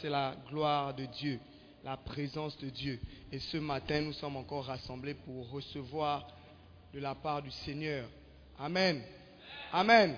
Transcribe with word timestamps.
C'est 0.00 0.08
la 0.08 0.36
gloire 0.48 0.94
de 0.94 1.06
Dieu, 1.06 1.40
la 1.82 1.96
présence 1.96 2.56
de 2.58 2.68
Dieu. 2.68 3.00
Et 3.32 3.40
ce 3.40 3.56
matin, 3.56 4.00
nous 4.00 4.12
sommes 4.12 4.36
encore 4.36 4.66
rassemblés 4.66 5.14
pour 5.14 5.50
recevoir 5.50 6.24
de 6.94 7.00
la 7.00 7.16
part 7.16 7.42
du 7.42 7.50
Seigneur. 7.50 8.08
Amen. 8.60 9.02
Amen. 9.72 10.16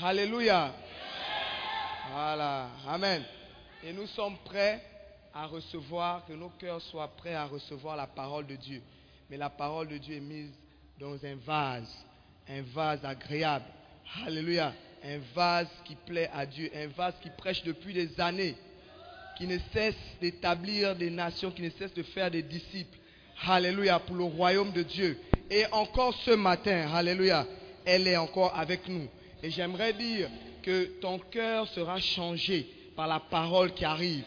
Alléluia. 0.00 0.72
Voilà. 2.12 2.68
Amen. 2.86 3.24
Et 3.82 3.92
nous 3.92 4.06
sommes 4.06 4.36
prêts 4.44 4.80
à 5.34 5.46
recevoir, 5.46 6.24
que 6.24 6.34
nos 6.34 6.50
cœurs 6.50 6.80
soient 6.82 7.08
prêts 7.16 7.34
à 7.34 7.46
recevoir 7.46 7.96
la 7.96 8.06
parole 8.06 8.46
de 8.46 8.54
Dieu. 8.54 8.80
Mais 9.28 9.36
la 9.36 9.50
parole 9.50 9.88
de 9.88 9.98
Dieu 9.98 10.16
est 10.16 10.20
mise 10.20 10.52
dans 11.00 11.14
un 11.24 11.34
vase, 11.44 11.92
un 12.48 12.62
vase 12.62 13.04
agréable. 13.04 13.66
Alléluia. 14.24 14.72
Un 15.04 15.18
vase 15.34 15.68
qui 15.84 15.94
plaît 15.94 16.28
à 16.34 16.44
Dieu, 16.44 16.70
un 16.74 16.88
vase 16.88 17.14
qui 17.22 17.30
prêche 17.30 17.62
depuis 17.62 17.94
des 17.94 18.20
années, 18.20 18.56
qui 19.36 19.46
ne 19.46 19.56
cesse 19.72 19.94
d'établir 20.20 20.96
des 20.96 21.10
nations, 21.10 21.50
qui 21.50 21.62
ne 21.62 21.70
cesse 21.70 21.94
de 21.94 22.02
faire 22.02 22.30
des 22.30 22.42
disciples. 22.42 22.98
Alléluia, 23.46 24.00
pour 24.00 24.16
le 24.16 24.24
royaume 24.24 24.72
de 24.72 24.82
Dieu. 24.82 25.18
Et 25.50 25.64
encore 25.70 26.14
ce 26.24 26.32
matin, 26.32 26.90
Alléluia, 26.92 27.46
elle 27.84 28.08
est 28.08 28.16
encore 28.16 28.52
avec 28.58 28.88
nous. 28.88 29.06
Et 29.42 29.50
j'aimerais 29.50 29.92
dire 29.92 30.28
que 30.62 31.00
ton 31.00 31.18
cœur 31.18 31.68
sera 31.68 32.00
changé 32.00 32.66
par 32.96 33.06
la 33.06 33.20
parole 33.20 33.72
qui 33.72 33.84
arrive. 33.84 34.24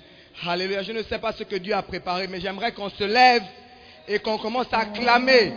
Alléluia. 0.48 0.82
Je 0.84 0.94
ne 0.94 1.04
sais 1.04 1.20
pas 1.20 1.34
ce 1.34 1.44
que 1.44 1.58
Dieu 1.58 1.74
a 1.74 1.82
préparé, 1.82 2.28
mais 2.28 2.40
j'aimerais 2.40 2.72
qu'on 2.72 2.90
se 2.90 3.04
lève 3.04 3.44
et 4.08 4.20
qu'on 4.20 4.38
commence 4.38 4.68
à 4.72 4.86
clamer, 4.86 5.54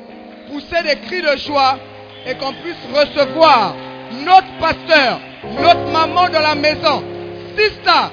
pousser 0.49 0.83
des 0.83 0.97
cris 1.07 1.23
de 1.23 1.37
joie 1.37 1.79
et 2.27 2.35
qu'on 2.35 2.53
puisse 2.55 2.85
recevoir 2.93 3.77
notre 4.25 4.53
pasteur, 4.61 5.21
notre 5.61 5.91
maman 5.93 6.29
de 6.29 6.35
la 6.35 6.55
maison, 6.55 7.03
Sista, 7.57 8.11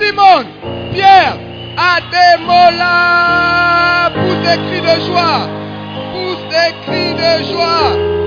Simone, 0.00 0.46
Pierre, 0.92 1.36
Ademola. 1.96 2.90
Pousse 4.14 4.40
des 4.42 4.58
cris 4.66 4.80
de 4.80 4.96
joie. 5.06 5.48
Pousse 6.12 6.44
des 6.50 6.72
cris 6.84 7.14
de 7.14 7.32
joie. 7.52 8.17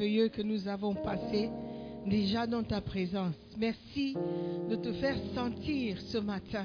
Que 0.00 0.40
nous 0.40 0.66
avons 0.66 0.94
passés 0.94 1.50
déjà 2.06 2.46
dans 2.46 2.62
ta 2.62 2.80
présence. 2.80 3.34
Merci 3.58 4.16
de 4.70 4.76
te 4.76 4.94
faire 4.94 5.16
sentir 5.34 6.00
ce 6.00 6.16
matin. 6.16 6.64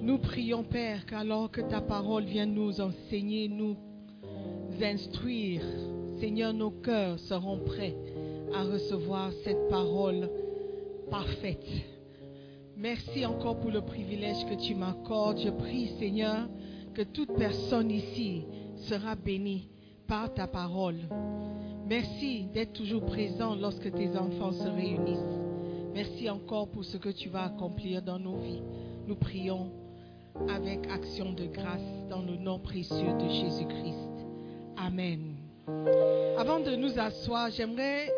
Nous 0.00 0.16
prions, 0.16 0.62
Père, 0.62 1.04
qu'alors 1.04 1.50
que 1.50 1.60
ta 1.60 1.82
parole 1.82 2.24
vient 2.24 2.46
nous 2.46 2.80
enseigner, 2.80 3.50
nous 3.50 3.76
instruire, 4.80 5.60
Seigneur, 6.20 6.54
nos 6.54 6.70
cœurs 6.70 7.18
seront 7.18 7.58
prêts 7.58 7.94
à 8.54 8.62
recevoir 8.62 9.30
cette 9.44 9.68
parole 9.68 10.30
parfaite. 11.10 11.68
Merci 12.78 13.26
encore 13.26 13.60
pour 13.60 13.70
le 13.70 13.82
privilège 13.82 14.46
que 14.46 14.54
tu 14.54 14.74
m'accordes. 14.74 15.38
Je 15.38 15.50
prie, 15.50 15.88
Seigneur, 15.98 16.48
que 16.94 17.02
toute 17.02 17.36
personne 17.36 17.90
ici 17.90 18.44
sera 18.76 19.16
bénie 19.16 19.68
par 20.06 20.32
ta 20.32 20.46
parole. 20.46 20.96
Merci 21.88 22.44
d'être 22.52 22.74
toujours 22.74 23.06
présent 23.06 23.54
lorsque 23.54 23.90
tes 23.90 24.14
enfants 24.14 24.52
se 24.52 24.68
réunissent. 24.68 25.38
Merci 25.94 26.28
encore 26.28 26.68
pour 26.68 26.84
ce 26.84 26.98
que 26.98 27.08
tu 27.08 27.30
vas 27.30 27.44
accomplir 27.44 28.02
dans 28.02 28.18
nos 28.18 28.36
vies. 28.36 28.60
Nous 29.06 29.16
prions 29.16 29.72
avec 30.50 30.86
action 30.90 31.32
de 31.32 31.46
grâce 31.46 32.06
dans 32.10 32.20
le 32.20 32.36
nom 32.36 32.58
précieux 32.58 33.14
de 33.18 33.28
Jésus-Christ. 33.30 34.26
Amen. 34.76 35.36
Avant 36.36 36.60
de 36.60 36.76
nous 36.76 36.98
asseoir, 36.98 37.50
j'aimerais 37.52 38.12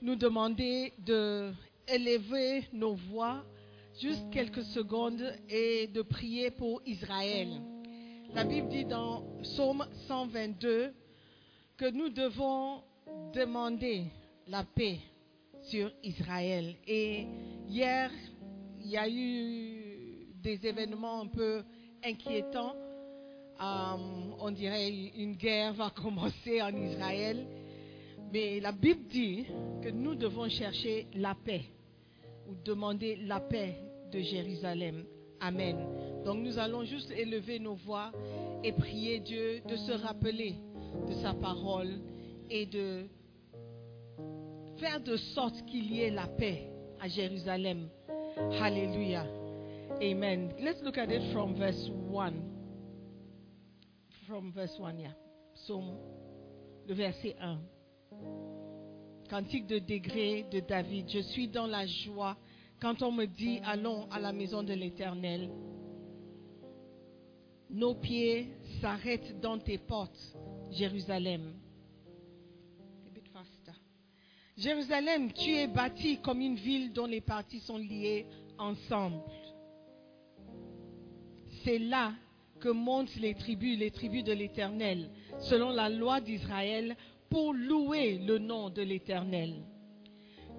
nous 0.00 0.14
demander 0.14 0.92
de 1.04 1.50
élever 1.88 2.68
nos 2.72 2.94
voix 2.94 3.42
juste 4.00 4.30
quelques 4.30 4.62
secondes 4.62 5.34
et 5.48 5.88
de 5.88 6.02
prier 6.02 6.52
pour 6.52 6.80
Israël. 6.86 7.48
La 8.36 8.44
Bible 8.44 8.68
dit 8.68 8.84
dans 8.84 9.24
Psaume 9.42 9.84
122 10.06 10.92
que 11.76 11.90
nous 11.90 12.08
devons 12.10 12.82
demander 13.32 14.04
la 14.46 14.64
paix 14.64 14.98
sur 15.62 15.90
Israël. 16.02 16.74
Et 16.86 17.26
hier, 17.68 18.10
il 18.80 18.90
y 18.90 18.96
a 18.96 19.08
eu 19.08 20.26
des 20.42 20.66
événements 20.66 21.20
un 21.22 21.26
peu 21.26 21.62
inquiétants. 22.04 22.74
Euh, 23.60 23.96
on 24.40 24.50
dirait 24.50 24.90
une 25.16 25.34
guerre 25.34 25.74
va 25.74 25.90
commencer 25.90 26.62
en 26.62 26.74
Israël. 26.74 27.46
Mais 28.32 28.60
la 28.60 28.72
Bible 28.72 29.06
dit 29.10 29.44
que 29.82 29.90
nous 29.90 30.14
devons 30.14 30.48
chercher 30.48 31.06
la 31.14 31.34
paix 31.34 31.62
ou 32.48 32.54
demander 32.64 33.16
la 33.16 33.40
paix 33.40 33.76
de 34.12 34.20
Jérusalem. 34.20 35.04
Amen. 35.40 35.76
Donc 36.24 36.38
nous 36.38 36.58
allons 36.58 36.84
juste 36.84 37.10
élever 37.10 37.58
nos 37.58 37.74
voix 37.74 38.12
et 38.62 38.72
prier 38.72 39.20
Dieu 39.20 39.62
de 39.66 39.76
se 39.76 39.92
rappeler 39.92 40.54
de 41.08 41.14
sa 41.14 41.34
parole 41.34 41.98
et 42.50 42.66
de 42.66 43.06
faire 44.78 45.00
de 45.00 45.16
sorte 45.16 45.64
qu'il 45.66 45.92
y 45.92 46.02
ait 46.02 46.10
la 46.10 46.26
paix 46.26 46.68
à 47.00 47.08
Jérusalem. 47.08 47.88
Hallelujah. 48.60 49.26
Amen. 50.02 50.52
Let's 50.60 50.82
look 50.82 50.98
at 50.98 51.10
it 51.10 51.32
from 51.32 51.54
verse 51.54 51.90
1. 52.08 52.32
From 54.26 54.52
verse 54.52 54.76
1, 54.78 54.98
yeah. 54.98 55.12
Psaume, 55.54 55.96
le 56.86 56.94
verset 56.94 57.36
1. 57.40 57.58
Cantique 59.28 59.66
de 59.66 59.78
degré 59.78 60.46
de 60.50 60.60
David. 60.60 61.08
Je 61.08 61.20
suis 61.20 61.48
dans 61.48 61.66
la 61.66 61.86
joie 61.86 62.36
quand 62.80 63.02
on 63.02 63.12
me 63.12 63.26
dit 63.26 63.60
allons 63.64 64.08
à 64.10 64.18
la 64.18 64.32
maison 64.32 64.62
de 64.62 64.72
l'Éternel. 64.72 65.50
Nos 67.68 67.94
pieds 67.94 68.48
s'arrêtent 68.80 69.38
dans 69.40 69.58
tes 69.58 69.78
portes, 69.78 70.34
Jérusalem. 70.70 71.52
Jérusalem, 74.60 75.32
tu 75.32 75.56
es 75.56 75.66
bâtie 75.66 76.18
comme 76.18 76.42
une 76.42 76.56
ville 76.56 76.92
dont 76.92 77.06
les 77.06 77.22
parties 77.22 77.60
sont 77.60 77.78
liées 77.78 78.26
ensemble. 78.58 79.22
C'est 81.64 81.78
là 81.78 82.12
que 82.60 82.68
montent 82.68 83.16
les 83.16 83.34
tribus, 83.34 83.78
les 83.78 83.90
tribus 83.90 84.22
de 84.22 84.34
l'Éternel, 84.34 85.08
selon 85.38 85.70
la 85.70 85.88
loi 85.88 86.20
d'Israël, 86.20 86.94
pour 87.30 87.54
louer 87.54 88.18
le 88.18 88.36
nom 88.38 88.68
de 88.68 88.82
l'Éternel. 88.82 89.62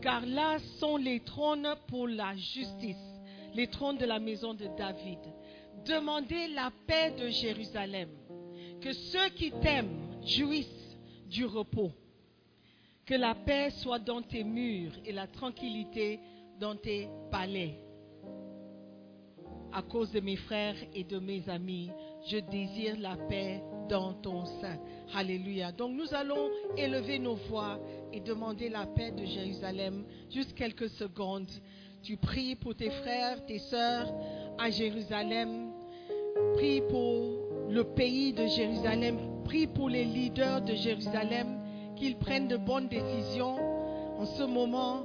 Car 0.01 0.25
là 0.25 0.57
sont 0.79 0.97
les 0.97 1.19
trônes 1.19 1.75
pour 1.87 2.07
la 2.07 2.35
justice, 2.35 3.21
les 3.53 3.67
trônes 3.67 3.99
de 3.99 4.05
la 4.05 4.17
maison 4.17 4.55
de 4.55 4.65
David. 4.75 5.19
Demandez 5.85 6.47
la 6.55 6.71
paix 6.87 7.11
de 7.11 7.27
Jérusalem, 7.27 8.09
que 8.81 8.93
ceux 8.93 9.29
qui 9.35 9.51
t'aiment 9.51 10.23
jouissent 10.25 10.97
du 11.29 11.45
repos. 11.45 11.91
Que 13.05 13.15
la 13.15 13.35
paix 13.35 13.69
soit 13.71 13.99
dans 13.99 14.21
tes 14.21 14.43
murs 14.43 14.93
et 15.05 15.11
la 15.11 15.27
tranquillité 15.27 16.19
dans 16.59 16.75
tes 16.75 17.09
palais. 17.31 17.79
À 19.73 19.81
cause 19.81 20.11
de 20.11 20.19
mes 20.19 20.35
frères 20.35 20.75
et 20.93 21.03
de 21.03 21.17
mes 21.17 21.47
amis, 21.49 21.89
je 22.27 22.37
désire 22.37 22.99
la 22.99 23.15
paix 23.15 23.63
dans 23.89 24.13
ton 24.13 24.45
sein. 24.45 24.77
Alléluia. 25.15 25.71
Donc 25.71 25.93
nous 25.93 26.13
allons 26.13 26.49
élever 26.77 27.19
nos 27.19 27.35
voix 27.35 27.79
et 28.11 28.19
demander 28.19 28.69
la 28.69 28.85
paix 28.85 29.11
de 29.11 29.25
Jérusalem. 29.25 30.03
Juste 30.29 30.53
quelques 30.53 30.89
secondes. 30.89 31.49
Tu 32.03 32.17
pries 32.17 32.55
pour 32.55 32.75
tes 32.75 32.89
frères, 32.89 33.45
tes 33.45 33.59
sœurs 33.59 34.13
à 34.57 34.69
Jérusalem. 34.69 35.71
Prie 36.55 36.81
pour 36.89 37.69
le 37.69 37.83
pays 37.83 38.33
de 38.33 38.45
Jérusalem. 38.47 39.17
Prie 39.45 39.67
pour 39.67 39.89
les 39.89 40.03
leaders 40.05 40.61
de 40.61 40.75
Jérusalem 40.75 41.60
qu'ils 42.01 42.17
prennent 42.17 42.47
de 42.47 42.57
bonnes 42.57 42.87
décisions 42.87 43.57
en 44.17 44.25
ce 44.25 44.41
moment, 44.41 45.03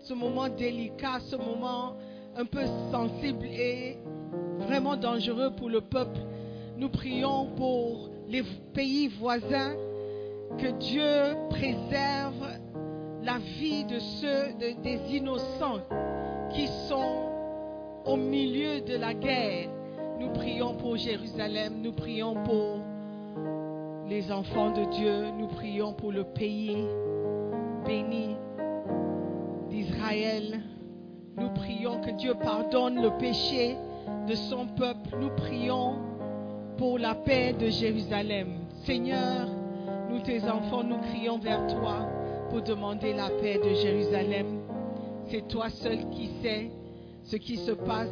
ce 0.00 0.14
moment 0.14 0.48
délicat, 0.48 1.18
ce 1.26 1.34
moment 1.34 1.94
un 2.36 2.44
peu 2.44 2.62
sensible 2.92 3.46
et 3.46 3.98
vraiment 4.60 4.96
dangereux 4.96 5.50
pour 5.56 5.68
le 5.68 5.80
peuple. 5.80 6.20
Nous 6.76 6.88
prions 6.88 7.46
pour 7.56 8.10
les 8.28 8.44
pays 8.72 9.08
voisins 9.08 9.74
que 10.56 10.68
Dieu 10.78 11.36
préserve 11.48 12.46
la 13.24 13.38
vie 13.58 13.82
de 13.84 13.98
ceux, 13.98 14.52
de- 14.60 14.80
des 14.82 15.16
innocents 15.16 15.80
qui 16.54 16.68
sont 16.88 17.24
au 18.04 18.14
milieu 18.16 18.80
de 18.82 18.94
la 18.96 19.14
guerre. 19.14 19.68
Nous 20.20 20.30
prions 20.30 20.74
pour 20.74 20.96
Jérusalem, 20.96 21.80
nous 21.82 21.92
prions 21.92 22.34
pour 22.44 22.78
les 24.10 24.32
enfants 24.32 24.72
de 24.72 24.84
Dieu, 24.86 25.30
nous 25.38 25.46
prions 25.46 25.92
pour 25.92 26.10
le 26.10 26.24
pays 26.24 26.84
béni 27.86 28.34
d'Israël. 29.68 30.60
Nous 31.36 31.50
prions 31.50 32.00
que 32.00 32.10
Dieu 32.10 32.34
pardonne 32.34 33.00
le 33.00 33.16
péché 33.18 33.76
de 34.26 34.34
son 34.34 34.66
peuple. 34.66 35.16
Nous 35.20 35.30
prions 35.36 35.94
pour 36.76 36.98
la 36.98 37.14
paix 37.14 37.52
de 37.52 37.68
Jérusalem. 37.68 38.48
Seigneur, 38.84 39.46
nous 40.10 40.18
tes 40.18 40.42
enfants, 40.42 40.82
nous 40.82 40.98
crions 40.98 41.38
vers 41.38 41.64
toi 41.68 42.08
pour 42.50 42.62
demander 42.62 43.12
la 43.12 43.30
paix 43.40 43.60
de 43.62 43.74
Jérusalem. 43.74 44.62
C'est 45.28 45.46
toi 45.46 45.70
seul 45.70 46.10
qui 46.10 46.30
sais 46.42 46.72
ce 47.22 47.36
qui 47.36 47.58
se 47.58 47.70
passe. 47.70 48.10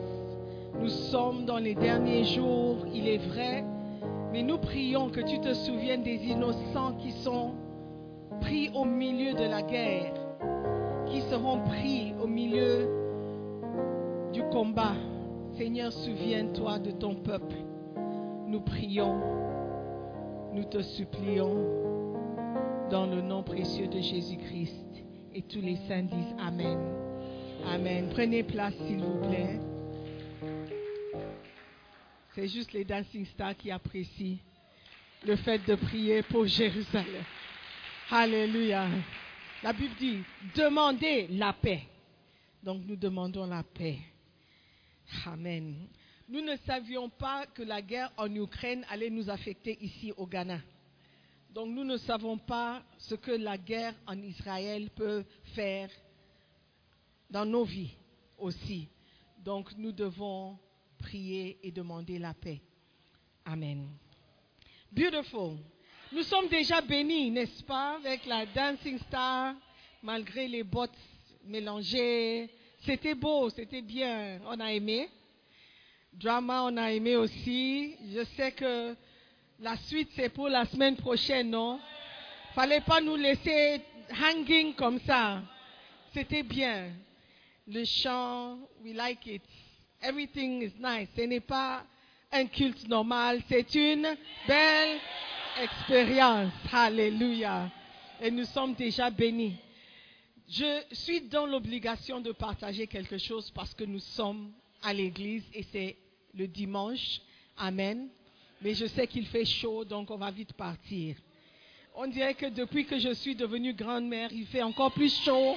Nous 0.79 0.91
sommes 0.91 1.45
dans 1.45 1.59
les 1.59 1.75
derniers 1.75 2.23
jours, 2.23 2.87
il 2.95 3.09
est 3.09 3.19
vrai, 3.19 3.65
mais 4.33 4.43
nous 4.43 4.59
prions 4.59 5.11
que 5.11 5.21
tu 5.21 5.41
te 5.41 5.55
souviennes 5.55 6.03
des 6.03 6.17
innocents 6.25 6.95
qui 6.99 7.13
sont 7.13 7.53
pris 8.41 8.71
au 8.75 8.85
milieu 8.85 9.33
de 9.35 9.45
la 9.45 9.63
guerre, 9.63 10.13
qui 11.07 11.23
seront 11.23 11.61
pris 11.61 12.15
au 12.23 12.27
milieu 12.27 12.89
du 14.33 14.43
combat. 14.45 14.95
Seigneur, 15.57 15.93
souviens-toi 15.93 16.79
de 16.79 16.91
ton 16.93 17.15
peuple. 17.15 17.57
Nous 18.47 18.61
prions, 18.61 19.21
nous 20.55 20.65
te 20.65 20.83
supplions 20.83 21.57
dans 22.91 23.07
le 23.07 23.21
nom 23.21 23.43
précieux 23.43 23.89
de 23.89 24.01
Jésus-Christ. 24.01 25.05
Et 25.35 25.43
tous 25.43 25.61
les 25.61 25.77
saints 25.89 26.03
disent 26.03 26.35
Amen. 26.39 26.79
Amen. 27.67 28.07
Prenez 28.11 28.43
place, 28.43 28.75
s'il 28.87 28.99
vous 28.99 29.19
plaît. 29.29 29.59
C'est 32.39 32.47
juste 32.47 32.73
les 32.73 32.85
dancing 32.85 33.27
stars 33.27 33.57
qui 33.57 33.69
apprécient 33.69 34.37
le 35.25 35.35
fait 35.35 35.59
de 35.67 35.75
prier 35.75 36.23
pour 36.23 36.47
Jérusalem. 36.47 37.25
Alléluia. 38.13 38.87
La 39.61 39.73
Bible 39.73 39.97
dit, 39.99 40.19
demandez 40.55 41.27
la 41.33 41.53
paix. 41.53 41.83
Donc 42.63 42.83
nous 42.87 42.95
demandons 42.95 43.45
la 43.45 43.65
paix. 43.65 43.99
Amen. 45.27 45.89
Nous 46.29 46.41
ne 46.41 46.55
savions 46.65 47.09
pas 47.09 47.45
que 47.47 47.65
la 47.65 47.83
guerre 47.83 48.13
en 48.17 48.33
Ukraine 48.33 48.87
allait 48.89 49.11
nous 49.11 49.29
affecter 49.29 49.77
ici 49.81 50.13
au 50.17 50.25
Ghana. 50.25 50.61
Donc 51.51 51.71
nous 51.71 51.83
ne 51.83 51.97
savons 51.97 52.39
pas 52.39 52.85
ce 52.99 53.17
que 53.17 53.33
la 53.33 53.59
guerre 53.59 53.95
en 54.07 54.17
Israël 54.23 54.91
peut 54.95 55.25
faire 55.57 55.91
dans 57.29 57.45
nos 57.45 57.65
vies 57.65 57.97
aussi. 58.39 58.87
Donc 59.45 59.77
nous 59.77 59.91
devons 59.91 60.57
prier 60.99 61.59
et 61.63 61.71
demander 61.71 62.19
la 62.19 62.35
paix. 62.35 62.61
Amen. 63.45 63.89
Beautiful. 64.93 65.57
Nous 66.13 66.23
sommes 66.23 66.49
déjà 66.49 66.81
bénis, 66.81 67.31
n'est-ce 67.31 67.63
pas, 67.63 67.97
avec 67.97 68.25
la 68.27 68.47
Dancing 68.47 68.99
Star, 68.99 69.55
malgré 70.03 70.49
les 70.49 70.63
bottes 70.63 70.97
mélangées. 71.45 72.49
C'était 72.81 73.15
beau, 73.15 73.51
c'était 73.51 73.83
bien. 73.83 74.41
On 74.47 74.59
a 74.61 74.73
aimé. 74.73 75.09
Drama, 76.13 76.65
on 76.65 76.77
a 76.77 76.91
aimé 76.93 77.17
aussi. 77.17 77.95
Je 78.13 78.25
sais 78.37 78.53
que 78.53 78.97
la 79.61 79.77
suite, 79.77 80.11
c'est 80.15 80.31
pour 80.31 80.49
la 80.49 80.65
semaine 80.65 80.97
prochaine, 80.97 81.51
non? 81.51 81.81
Fallait 82.55 82.81
pas 82.81 83.01
nous 83.01 83.17
laisser 83.17 83.83
hanging 84.11 84.75
comme 84.75 85.01
ça. 85.01 85.43
C'était 86.13 86.43
bien. 86.43 86.93
Le 87.67 87.85
chant, 87.85 88.59
we 88.83 88.95
like 88.95 89.27
it. 89.27 89.43
Everything 90.03 90.63
is 90.63 90.73
nice. 90.79 91.09
Ce 91.17 91.23
n'est 91.23 91.41
pas 91.41 91.85
un 92.31 92.47
culte 92.47 92.87
normal, 92.89 93.43
c'est 93.49 93.75
une 93.75 94.09
belle 94.47 94.99
expérience. 95.61 96.53
Alléluia. 96.73 97.71
Et 98.21 98.31
nous 98.31 98.45
sommes 98.45 98.75
déjà 98.75 99.11
bénis. 99.11 99.57
Je 100.49 100.83
suis 100.93 101.23
dans 101.23 101.47
l'obligation 101.47 102.21
de 102.21 102.33
partager 102.33 102.87
quelque 102.87 103.19
chose 103.19 103.51
parce 103.51 103.75
que 103.75 103.85
nous 103.85 103.99
sommes 103.99 104.53
à 104.83 104.93
l'église 104.95 105.45
et 105.53 105.65
c'est 105.65 105.97
le 106.35 106.47
dimanche. 106.47 107.21
Amen. 107.57 108.09
Mais 108.63 108.75
je 108.75 108.87
sais 108.87 109.07
qu'il 109.07 109.27
fait 109.27 109.45
chaud, 109.45 109.85
donc 109.85 110.11
on 110.11 110.17
va 110.17 110.31
vite 110.31 110.53
partir. 110.53 111.17
On 111.95 112.07
dirait 112.07 112.35
que 112.35 112.47
depuis 112.47 112.87
que 112.87 112.99
je 112.99 113.13
suis 113.13 113.35
devenue 113.35 113.75
grand-mère, 113.75 114.33
il 114.33 114.47
fait 114.47 114.63
encore 114.63 114.93
plus 114.93 115.15
chaud. 115.25 115.57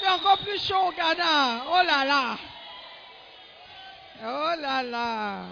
Fait 0.00 0.08
encore 0.08 0.38
plus 0.38 0.58
chaud 0.66 0.88
au 0.88 0.92
Ghana. 0.92 1.64
Oh 1.68 1.82
là 1.84 2.04
là. 2.04 2.38
Oh 4.22 4.60
là 4.60 4.82
là. 4.82 5.44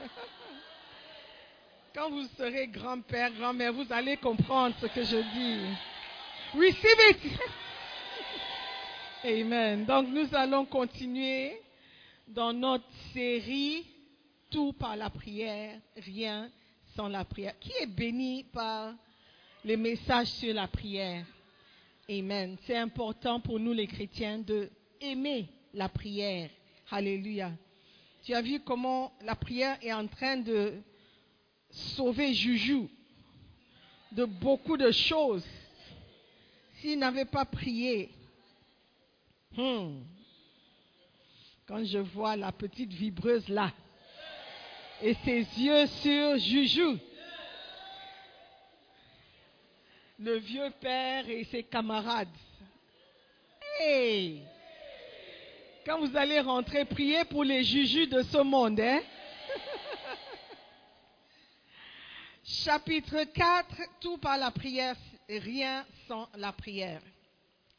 Quand 1.94 2.10
vous 2.10 2.26
serez 2.36 2.68
grand-père, 2.68 3.32
grand-mère, 3.32 3.72
vous 3.72 3.86
allez 3.90 4.16
comprendre 4.16 4.76
ce 4.80 4.86
que 4.86 5.02
je 5.02 5.16
dis. 5.16 5.60
Receive 6.54 7.00
it. 7.10 7.40
Amen. 9.24 9.84
Donc 9.84 10.06
nous 10.08 10.28
allons 10.34 10.64
continuer 10.64 11.60
dans 12.28 12.52
notre 12.52 12.84
série 13.12 13.86
Tout 14.50 14.72
par 14.72 14.96
la 14.96 15.10
prière, 15.10 15.78
rien 15.96 16.48
sans 16.94 17.08
la 17.08 17.24
prière. 17.24 17.58
Qui 17.58 17.72
est 17.80 17.86
béni 17.86 18.44
par 18.44 18.94
les 19.64 19.76
messages 19.76 20.28
sur 20.28 20.54
la 20.54 20.68
prière? 20.68 21.24
Amen. 22.10 22.56
C'est 22.66 22.78
important 22.78 23.38
pour 23.38 23.60
nous 23.60 23.74
les 23.74 23.86
chrétiens 23.86 24.38
de 24.38 24.70
aimer 24.98 25.46
la 25.74 25.90
prière. 25.90 26.48
Alléluia. 26.90 27.52
Tu 28.22 28.32
as 28.32 28.40
vu 28.40 28.60
comment 28.60 29.12
la 29.22 29.34
prière 29.34 29.76
est 29.82 29.92
en 29.92 30.06
train 30.06 30.38
de 30.38 30.80
sauver 31.70 32.32
Juju 32.32 32.88
de 34.12 34.24
beaucoup 34.24 34.78
de 34.78 34.90
choses. 34.90 35.44
S'il 36.76 36.98
n'avait 36.98 37.26
pas 37.26 37.44
prié, 37.44 38.08
hmm, 39.54 40.00
quand 41.66 41.84
je 41.84 41.98
vois 41.98 42.36
la 42.36 42.52
petite 42.52 42.90
vibreuse 42.94 43.46
là, 43.50 43.70
et 45.02 45.12
ses 45.26 45.40
yeux 45.58 45.86
sur 45.86 46.38
Juju, 46.38 46.98
le 50.18 50.38
vieux 50.38 50.70
père 50.80 51.28
et 51.28 51.44
ses 51.44 51.62
camarades. 51.62 52.28
Hey! 53.80 54.42
Quand 55.86 56.00
vous 56.00 56.16
allez 56.16 56.40
rentrer, 56.40 56.84
priez 56.84 57.24
pour 57.24 57.44
les 57.44 57.62
Juju 57.62 58.08
de 58.08 58.22
ce 58.22 58.38
monde, 58.38 58.80
hein? 58.80 59.00
Chapitre 62.44 63.22
4, 63.24 63.76
tout 64.00 64.18
par 64.18 64.36
la 64.36 64.50
prière, 64.50 64.96
rien 65.28 65.86
sans 66.06 66.28
la 66.34 66.52
prière. 66.52 67.00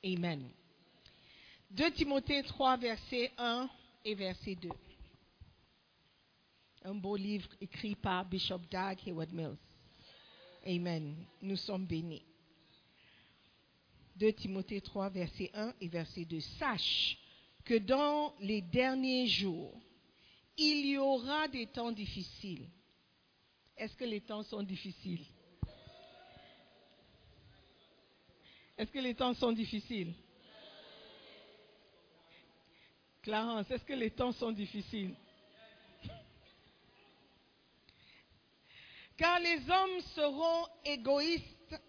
Amen. 0.04 0.50
2 1.72 1.92
Timothée 1.92 2.44
3, 2.44 2.78
verset 2.78 3.32
1 3.38 3.70
et 4.06 4.16
verset 4.16 4.56
2. 4.56 4.70
Un 6.86 6.96
beau 6.96 7.18
livre 7.18 7.50
écrit 7.60 7.96
par 7.96 8.24
Bishop 8.26 8.62
Doug 8.72 8.98
Hayward 9.06 9.34
Mills. 9.34 9.58
Amen. 10.66 11.16
Nous 11.42 11.58
sommes 11.58 11.86
bénis. 11.86 12.24
2 14.20 14.34
Timothée 14.34 14.82
3, 14.82 15.10
verset 15.10 15.50
1 15.54 15.74
et 15.80 15.88
verset 15.88 16.26
2. 16.26 16.42
Sache 16.60 17.18
que 17.64 17.76
dans 17.76 18.36
les 18.42 18.62
derniers 18.62 19.28
jours, 19.28 19.74
il 20.58 20.88
y 20.88 20.98
aura 20.98 21.48
des 21.48 21.68
temps 21.68 21.94
difficiles. 21.94 22.68
Est-ce 23.78 23.96
que 23.96 24.04
les 24.04 24.20
temps 24.20 24.44
sont 24.44 24.62
difficiles? 24.62 25.26
Est-ce 28.78 28.92
que 28.92 29.00
les 29.00 29.16
temps 29.16 29.34
sont 29.34 29.54
difficiles? 29.54 30.14
Clarence, 33.22 33.72
est-ce 33.72 33.86
que 33.86 33.94
les 33.94 34.12
temps 34.12 34.34
sont 34.34 34.52
difficiles? 34.52 35.16
Car 39.16 39.40
les 39.40 39.70
hommes 39.70 40.02
seront 40.14 40.66
égoïstes, 40.84 41.82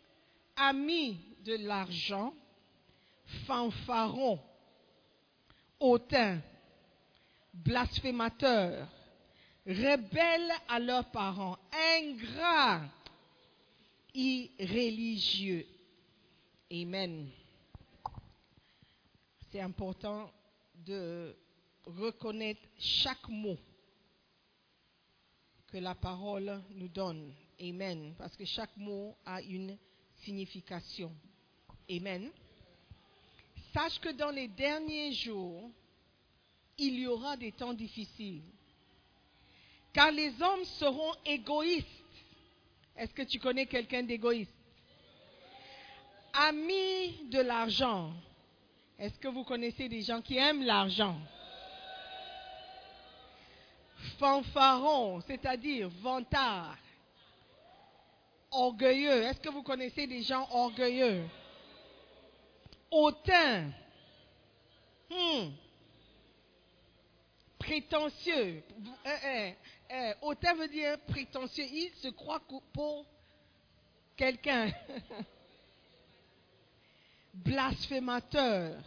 amis 0.56 1.29
de 1.44 1.56
l'argent, 1.56 2.34
fanfarons, 3.46 4.40
hautains, 5.78 6.40
blasphémateurs, 7.54 8.88
rebelles 9.66 10.52
à 10.68 10.78
leurs 10.78 11.10
parents, 11.10 11.58
ingrats, 11.96 12.82
irréligieux. 14.14 15.66
Amen. 16.72 17.28
C'est 19.50 19.60
important 19.60 20.30
de 20.74 21.36
reconnaître 21.84 22.60
chaque 22.78 23.28
mot 23.28 23.56
que 25.66 25.78
la 25.78 25.94
parole 25.94 26.62
nous 26.74 26.88
donne. 26.88 27.32
Amen. 27.60 28.14
Parce 28.16 28.36
que 28.36 28.44
chaque 28.44 28.76
mot 28.76 29.16
a 29.24 29.40
une 29.42 29.76
signification. 30.22 31.12
Amen. 31.90 32.30
Sache 33.74 33.98
que 34.00 34.10
dans 34.10 34.30
les 34.30 34.48
derniers 34.48 35.12
jours, 35.12 35.70
il 36.78 36.98
y 36.98 37.06
aura 37.06 37.36
des 37.36 37.52
temps 37.52 37.72
difficiles. 37.72 38.42
Car 39.92 40.12
les 40.12 40.40
hommes 40.40 40.64
seront 40.64 41.12
égoïstes. 41.26 41.86
Est-ce 42.96 43.12
que 43.12 43.22
tu 43.22 43.38
connais 43.38 43.66
quelqu'un 43.66 44.02
d'égoïste? 44.02 44.52
Amis 46.32 47.28
de 47.30 47.40
l'argent. 47.40 48.12
Est-ce 48.98 49.18
que 49.18 49.28
vous 49.28 49.44
connaissez 49.44 49.88
des 49.88 50.02
gens 50.02 50.20
qui 50.20 50.36
aiment 50.36 50.62
l'argent? 50.62 51.18
Fanfaron, 54.18 55.20
c'est-à-dire 55.22 55.88
vantard. 56.02 56.76
Orgueilleux. 58.52 59.22
Est-ce 59.22 59.40
que 59.40 59.48
vous 59.48 59.62
connaissez 59.62 60.06
des 60.06 60.22
gens 60.22 60.46
orgueilleux? 60.52 61.24
Hautain. 62.90 63.70
Hmm. 65.10 65.50
Prétentieux. 67.58 68.62
Euh, 69.06 69.16
euh, 69.24 69.52
euh, 69.92 70.14
hautain 70.22 70.54
veut 70.54 70.68
dire 70.68 70.98
prétentieux. 71.00 71.66
Il 71.70 71.92
se 71.96 72.08
croit 72.08 72.40
pour 72.72 73.04
quelqu'un. 74.16 74.72
Blasphémateur. 77.34 78.82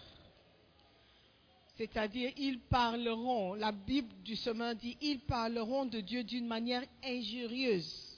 C'est-à-dire, 1.75 2.31
ils 2.37 2.59
parleront, 2.59 3.55
la 3.55 3.71
Bible 3.71 4.13
du 4.23 4.35
Semeur 4.35 4.75
dit, 4.75 4.95
ils 5.01 5.19
parleront 5.19 5.85
de 5.85 6.01
Dieu 6.01 6.23
d'une 6.23 6.45
manière 6.45 6.83
injurieuse. 7.03 8.15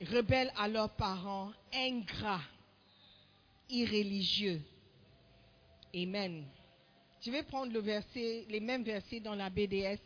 Rebelles 0.00 0.50
à 0.56 0.66
leurs 0.66 0.96
parents, 0.96 1.52
ingrats, 1.74 2.40
irréligieux. 3.70 4.60
Amen. 5.94 6.44
Je 7.20 7.30
vais 7.30 7.42
prendre 7.42 7.72
le 7.72 7.80
verset, 7.80 8.46
les 8.48 8.60
mêmes 8.60 8.82
versets 8.82 9.20
dans 9.20 9.34
la 9.34 9.50
BDS. 9.50 9.98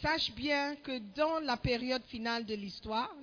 Sache 0.00 0.32
bien 0.32 0.76
que 0.76 0.98
dans 1.14 1.40
la 1.40 1.56
période 1.56 2.02
finale 2.06 2.46
de 2.46 2.54
l'histoire, 2.54 3.14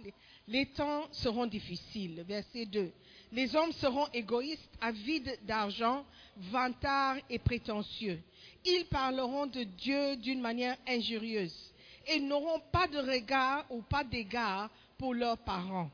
les 0.48 0.68
temps 0.68 1.08
seront 1.12 1.46
difficiles. 1.46 2.24
Verset 2.28 2.66
2. 2.66 2.92
Les 3.32 3.56
hommes 3.56 3.72
seront 3.74 4.08
égoïstes, 4.14 4.70
avides 4.82 5.38
d'argent, 5.44 6.06
vantards 6.38 7.18
et 7.30 7.40
prétentieux. 7.40 8.20
Ils 8.66 8.86
parleront 8.86 9.46
de 9.46 9.64
Dieu 9.64 10.16
d'une 10.18 10.42
manière 10.42 10.78
injurieuse 10.88 11.74
et 12.08 12.20
n'auront 12.20 12.62
pas 12.72 12.88
de 12.88 12.98
regard 12.98 13.66
ou 13.70 13.82
pas 13.82 14.04
d'égard 14.04 14.70
pour 14.98 15.14
leurs 15.14 15.38
parents. 15.38 15.92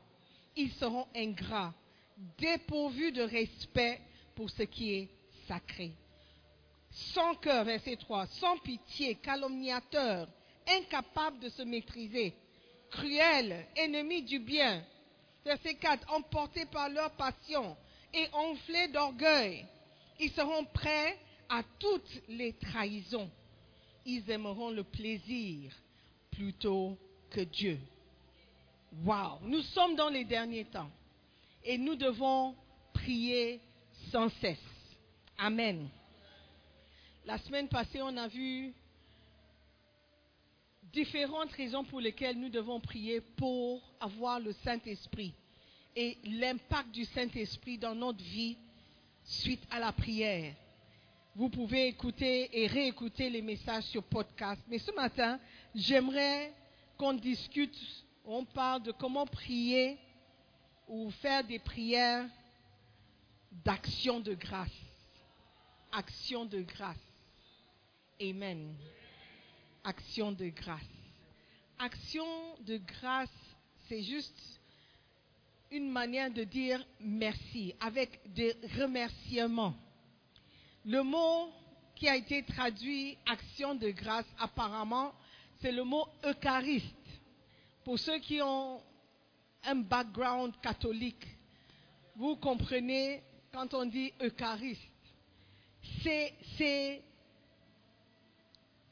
Ils 0.56 0.72
seront 0.72 1.06
ingrats, 1.14 1.74
dépourvus 2.38 3.12
de 3.12 3.22
respect 3.22 4.00
pour 4.34 4.50
ce 4.50 4.62
qui 4.62 4.94
est 4.94 5.08
sacré. 5.46 5.92
Sans 6.90 7.34
cœur, 7.34 7.64
verset 7.64 7.96
3, 7.96 8.26
sans 8.26 8.58
pitié, 8.58 9.16
calomniateurs, 9.16 10.28
incapables 10.66 11.40
de 11.40 11.48
se 11.50 11.62
maîtriser, 11.62 12.34
cruels, 12.90 13.66
ennemis 13.76 14.22
du 14.22 14.38
bien, 14.38 14.82
Verset 15.46 15.76
4, 15.76 16.12
emportés 16.12 16.66
par 16.66 16.88
leur 16.88 17.12
passion 17.12 17.76
et 18.12 18.26
enflés 18.32 18.88
d'orgueil, 18.88 19.64
ils 20.18 20.32
seront 20.32 20.64
prêts 20.64 21.16
à 21.48 21.62
toutes 21.78 22.20
les 22.28 22.52
trahisons. 22.54 23.30
Ils 24.04 24.28
aimeront 24.28 24.70
le 24.70 24.82
plaisir 24.82 25.72
plutôt 26.32 26.98
que 27.30 27.42
Dieu. 27.42 27.78
Wow, 29.04 29.38
nous 29.42 29.62
sommes 29.62 29.94
dans 29.94 30.08
les 30.08 30.24
derniers 30.24 30.64
temps 30.64 30.90
et 31.66 31.76
nous 31.76 31.96
devons 31.96 32.54
prier 32.94 33.60
sans 34.10 34.28
cesse. 34.40 34.58
Amen. 35.36 35.88
La 37.26 37.38
semaine 37.38 37.68
passée, 37.68 38.00
on 38.00 38.16
a 38.16 38.28
vu 38.28 38.72
différentes 40.92 41.50
raisons 41.52 41.84
pour 41.84 42.00
lesquelles 42.00 42.38
nous 42.38 42.48
devons 42.48 42.80
prier 42.80 43.20
pour 43.20 43.82
avoir 44.00 44.38
le 44.38 44.52
Saint-Esprit 44.64 45.34
et 45.96 46.16
l'impact 46.24 46.92
du 46.92 47.04
Saint-Esprit 47.04 47.78
dans 47.78 47.94
notre 47.94 48.22
vie 48.22 48.56
suite 49.24 49.62
à 49.70 49.80
la 49.80 49.90
prière. 49.90 50.54
Vous 51.34 51.48
pouvez 51.48 51.88
écouter 51.88 52.48
et 52.62 52.66
réécouter 52.68 53.28
les 53.28 53.42
messages 53.42 53.84
sur 53.84 54.04
podcast. 54.04 54.62
Mais 54.68 54.78
ce 54.78 54.92
matin, 54.92 55.38
j'aimerais 55.74 56.52
qu'on 56.96 57.12
discute, 57.12 57.76
on 58.24 58.44
parle 58.44 58.84
de 58.84 58.92
comment 58.92 59.26
prier 59.26 59.98
ou 60.86 61.10
faire 61.10 61.44
des 61.44 61.58
prières 61.58 62.26
d'action 63.64 64.20
de 64.20 64.34
grâce. 64.34 64.68
Action 65.92 66.44
de 66.44 66.62
grâce. 66.62 66.96
Amen 68.20 68.74
action 69.86 70.32
de 70.32 70.48
grâce. 70.48 70.82
Action 71.78 72.26
de 72.60 72.78
grâce, 72.78 73.30
c'est 73.88 74.02
juste 74.02 74.60
une 75.70 75.90
manière 75.90 76.30
de 76.30 76.44
dire 76.44 76.84
merci 77.00 77.74
avec 77.80 78.20
des 78.32 78.56
remerciements. 78.78 79.74
Le 80.84 81.02
mot 81.02 81.50
qui 81.94 82.08
a 82.08 82.16
été 82.16 82.42
traduit 82.42 83.16
action 83.26 83.74
de 83.74 83.90
grâce, 83.90 84.26
apparemment, 84.38 85.12
c'est 85.60 85.72
le 85.72 85.84
mot 85.84 86.06
euchariste. 86.24 86.94
Pour 87.84 87.98
ceux 87.98 88.18
qui 88.18 88.42
ont 88.42 88.80
un 89.66 89.76
background 89.76 90.54
catholique, 90.62 91.26
vous 92.14 92.36
comprenez 92.36 93.22
quand 93.52 93.74
on 93.74 93.84
dit 93.84 94.12
euchariste. 94.22 94.80
C'est 96.02 97.02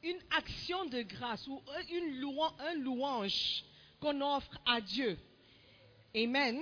une 0.03 0.19
action 0.37 0.85
de 0.85 1.01
grâce 1.01 1.47
ou 1.47 1.61
une 1.91 2.23
un 2.59 2.73
louange 2.75 3.63
qu'on 3.99 4.21
offre 4.21 4.59
à 4.65 4.79
Dieu. 4.81 5.17
Amen. 6.15 6.61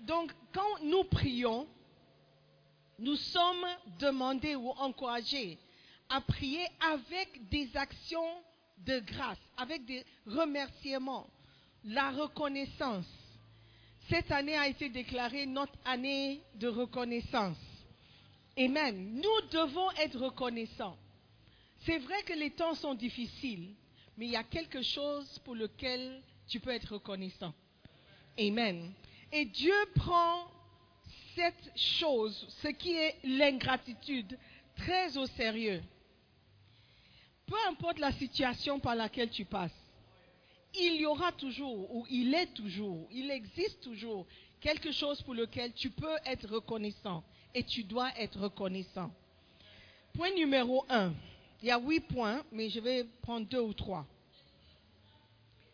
Donc, 0.00 0.32
quand 0.52 0.82
nous 0.82 1.04
prions, 1.04 1.66
nous 2.98 3.16
sommes 3.16 3.66
demandés 3.98 4.56
ou 4.56 4.70
encouragés 4.70 5.58
à 6.08 6.20
prier 6.20 6.66
avec 6.92 7.48
des 7.48 7.76
actions 7.76 8.42
de 8.78 8.98
grâce, 9.00 9.38
avec 9.56 9.84
des 9.84 10.04
remerciements, 10.26 11.26
la 11.84 12.10
reconnaissance. 12.10 13.06
Cette 14.08 14.30
année 14.30 14.56
a 14.56 14.68
été 14.68 14.88
déclarée 14.90 15.46
notre 15.46 15.78
année 15.84 16.42
de 16.56 16.68
reconnaissance. 16.68 17.56
Amen. 18.58 19.14
Nous 19.14 19.48
devons 19.50 19.90
être 19.92 20.18
reconnaissants. 20.18 20.96
C'est 21.86 21.98
vrai 21.98 22.22
que 22.24 22.34
les 22.34 22.50
temps 22.50 22.74
sont 22.74 22.94
difficiles, 22.94 23.74
mais 24.16 24.26
il 24.26 24.32
y 24.32 24.36
a 24.36 24.44
quelque 24.44 24.82
chose 24.82 25.38
pour 25.44 25.54
lequel 25.54 26.22
tu 26.48 26.60
peux 26.60 26.70
être 26.70 26.94
reconnaissant. 26.94 27.54
Amen. 28.38 28.92
Et 29.32 29.46
Dieu 29.46 29.74
prend 29.94 30.48
cette 31.34 31.72
chose, 31.76 32.46
ce 32.62 32.68
qui 32.68 32.94
est 32.94 33.16
l'ingratitude, 33.24 34.38
très 34.76 35.16
au 35.16 35.26
sérieux. 35.26 35.82
Peu 37.46 37.56
importe 37.68 37.98
la 37.98 38.12
situation 38.12 38.78
par 38.80 38.94
laquelle 38.94 39.30
tu 39.30 39.44
passes, 39.44 39.72
il 40.78 40.96
y 40.96 41.06
aura 41.06 41.32
toujours, 41.32 41.94
ou 41.94 42.06
il 42.10 42.34
est 42.34 42.52
toujours, 42.54 43.06
il 43.10 43.30
existe 43.30 43.80
toujours 43.80 44.26
quelque 44.60 44.92
chose 44.92 45.20
pour 45.22 45.34
lequel 45.34 45.72
tu 45.72 45.90
peux 45.90 46.16
être 46.24 46.48
reconnaissant 46.48 47.22
et 47.54 47.62
tu 47.62 47.84
dois 47.84 48.10
être 48.18 48.40
reconnaissant. 48.40 49.10
Point 50.14 50.34
numéro 50.34 50.84
un. 50.88 51.12
Il 51.62 51.68
y 51.68 51.70
a 51.70 51.78
huit 51.78 52.00
points, 52.00 52.42
mais 52.52 52.68
je 52.70 52.80
vais 52.80 53.04
prendre 53.22 53.46
deux 53.46 53.60
ou 53.60 53.72
trois. 53.72 54.06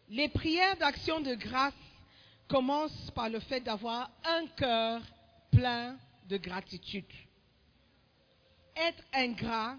Les 0.08 0.28
prières 0.28 0.76
d'action 0.76 1.20
de 1.20 1.34
grâce 1.34 1.74
commencent 2.48 3.10
par 3.12 3.28
le 3.28 3.40
fait 3.40 3.60
d'avoir 3.60 4.10
un 4.24 4.46
cœur 4.56 5.00
plein 5.52 5.96
de 6.28 6.36
gratitude. 6.36 7.04
Être 8.76 9.02
ingrat, 9.12 9.76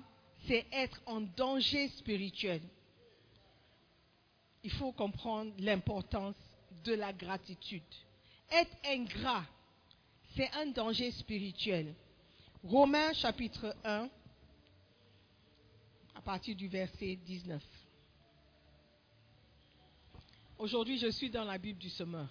c'est 0.48 0.66
être 0.72 1.02
en 1.06 1.22
danger 1.22 1.90
spirituel. 1.90 2.62
Il 4.64 4.72
faut 4.72 4.92
comprendre 4.92 5.52
l'importance 5.60 6.36
de 6.84 6.94
la 6.94 7.14
gratitude. 7.14 7.82
Être 8.52 8.76
ingrat, 8.86 9.46
c'est 10.36 10.50
un 10.54 10.68
danger 10.68 11.12
spirituel. 11.12 11.94
Romains 12.64 13.14
chapitre 13.14 13.76
1, 13.84 14.10
à 16.16 16.22
partir 16.22 16.56
du 16.56 16.68
verset 16.68 17.16
19. 17.16 17.62
Aujourd'hui, 20.60 21.00
je 21.00 21.10
suis 21.10 21.32
dans 21.32 21.44
la 21.44 21.58
Bible 21.58 21.80
du 21.80 21.90
semeur. 21.90 22.30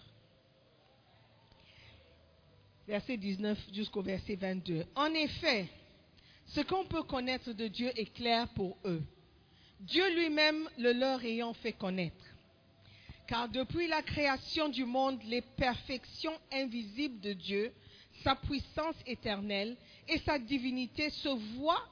Verset 2.87 3.17
19 3.17 3.59
jusqu'au 3.73 4.03
verset 4.03 4.37
22. 4.37 4.85
En 4.95 5.13
effet, 5.15 5.69
ce 6.47 6.61
qu'on 6.61 6.85
peut 6.85 7.03
connaître 7.03 7.53
de 7.53 7.67
Dieu 7.67 7.91
est 7.99 8.13
clair 8.13 8.49
pour 8.55 8.79
eux. 8.85 9.03
Dieu 9.81 10.15
lui-même 10.15 10.69
le 10.79 10.93
leur 10.93 11.25
ayant 11.25 11.55
fait 11.55 11.73
connaître. 11.73 12.25
Car 13.27 13.49
depuis 13.49 13.87
la 13.87 14.03
création 14.03 14.69
du 14.69 14.85
monde, 14.85 15.19
les 15.25 15.41
perfections 15.41 16.39
invisibles 16.53 17.21
de 17.21 17.33
Dieu, 17.33 17.73
sa 18.23 18.35
puissance 18.35 18.97
éternelle 19.07 19.77
et 20.09 20.19
sa 20.19 20.39
divinité 20.39 21.09
se 21.09 21.29
voient 21.57 21.89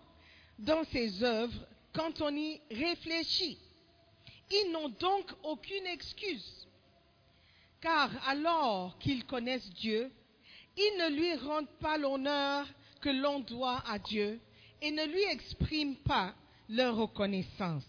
dans 0.58 0.84
ses 0.84 1.22
œuvres 1.22 1.66
quand 1.94 2.20
on 2.20 2.34
y 2.36 2.60
réfléchit. 2.70 3.58
Ils 4.50 4.70
n'ont 4.72 4.90
donc 4.90 5.26
aucune 5.42 5.86
excuse. 5.86 6.66
Car 7.80 8.10
alors 8.28 8.98
qu'ils 8.98 9.24
connaissent 9.24 9.70
Dieu, 9.74 10.10
ils 10.76 10.98
ne 10.98 11.16
lui 11.16 11.34
rendent 11.36 11.78
pas 11.80 11.96
l'honneur 11.96 12.66
que 13.00 13.08
l'on 13.08 13.40
doit 13.40 13.82
à 13.86 13.98
Dieu 13.98 14.40
et 14.82 14.90
ne 14.90 15.06
lui 15.06 15.22
expriment 15.30 15.96
pas 15.96 16.34
leur 16.68 16.96
reconnaissance. 16.96 17.86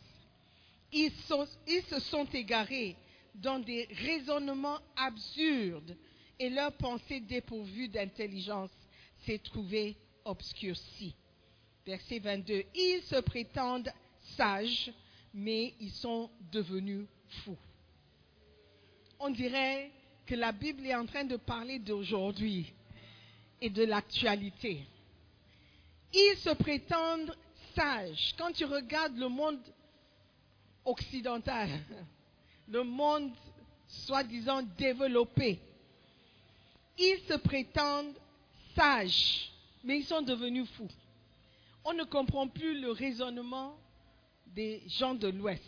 Ils, 0.91 1.11
se 1.21 1.99
sont 1.99 2.25
égarés 2.33 2.95
dans 3.35 3.59
des 3.59 3.87
raisonnements 3.91 4.79
absurdes 4.95 5.95
et 6.39 6.49
leur 6.49 6.71
pensée 6.73 7.19
dépourvue 7.19 7.87
d'intelligence 7.87 8.71
s'est 9.25 9.39
trouvée 9.39 9.95
obscurcie. 10.25 11.13
Verset 11.85 12.19
22. 12.19 12.63
Ils 12.75 13.01
se 13.03 13.19
prétendent 13.21 13.91
sages, 14.37 14.91
mais 15.33 15.73
ils 15.79 15.91
sont 15.91 16.29
devenus 16.51 17.05
fous. 17.43 17.57
On 19.19 19.29
dirait 19.29 19.91
que 20.25 20.35
la 20.35 20.51
Bible 20.51 20.85
est 20.85 20.95
en 20.95 21.05
train 21.05 21.25
de 21.25 21.35
parler 21.35 21.79
d'aujourd'hui 21.79 22.73
et 23.61 23.69
de 23.69 23.83
l'actualité. 23.83 24.85
Ils 26.13 26.37
se 26.37 26.51
prétendent 26.51 27.35
sages. 27.75 28.33
Quand 28.37 28.51
tu 28.51 28.65
regardes 28.65 29.17
le 29.17 29.27
monde 29.27 29.59
occidental, 30.85 31.69
le 32.67 32.83
monde 32.83 33.31
soi-disant 33.87 34.63
développé, 34.77 35.59
ils 36.97 37.19
se 37.27 37.35
prétendent 37.35 38.15
sages, 38.75 39.51
mais 39.83 39.99
ils 39.99 40.05
sont 40.05 40.21
devenus 40.21 40.69
fous. 40.71 40.89
On 41.85 41.93
ne 41.93 42.03
comprend 42.03 42.47
plus 42.47 42.79
le 42.79 42.91
raisonnement 42.91 43.77
des 44.47 44.83
gens 44.87 45.15
de 45.15 45.27
l'Ouest. 45.27 45.63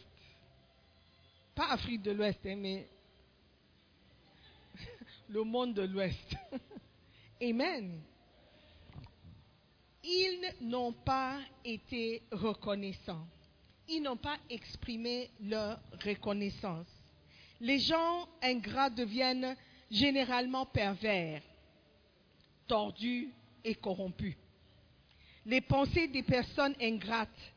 Pas 1.56 1.70
Afrique 1.70 2.02
de 2.02 2.12
l'Ouest, 2.12 2.40
hein, 2.46 2.56
mais 2.58 2.88
le 5.30 5.44
monde 5.44 5.74
de 5.74 5.84
l'Ouest. 5.84 6.36
Amen. 7.42 8.02
Ils 10.04 10.54
n'ont 10.62 10.94
pas 10.94 11.40
été 11.64 12.24
reconnaissants. 12.32 13.28
Ils 13.88 14.02
n'ont 14.02 14.18
pas 14.18 14.38
exprimé 14.50 15.30
leur 15.42 15.80
reconnaissance. 16.04 16.88
Les 17.60 17.80
gens 17.80 18.28
ingrats 18.42 18.90
deviennent 18.90 19.56
généralement 19.92 20.66
pervers, 20.66 21.42
tordus 22.68 23.30
et 23.64 23.76
corrompus. 23.76 24.36
Les 25.46 25.62
pensées 25.62 26.08
des 26.08 26.24
personnes 26.24 26.76
ingrates 26.82 27.54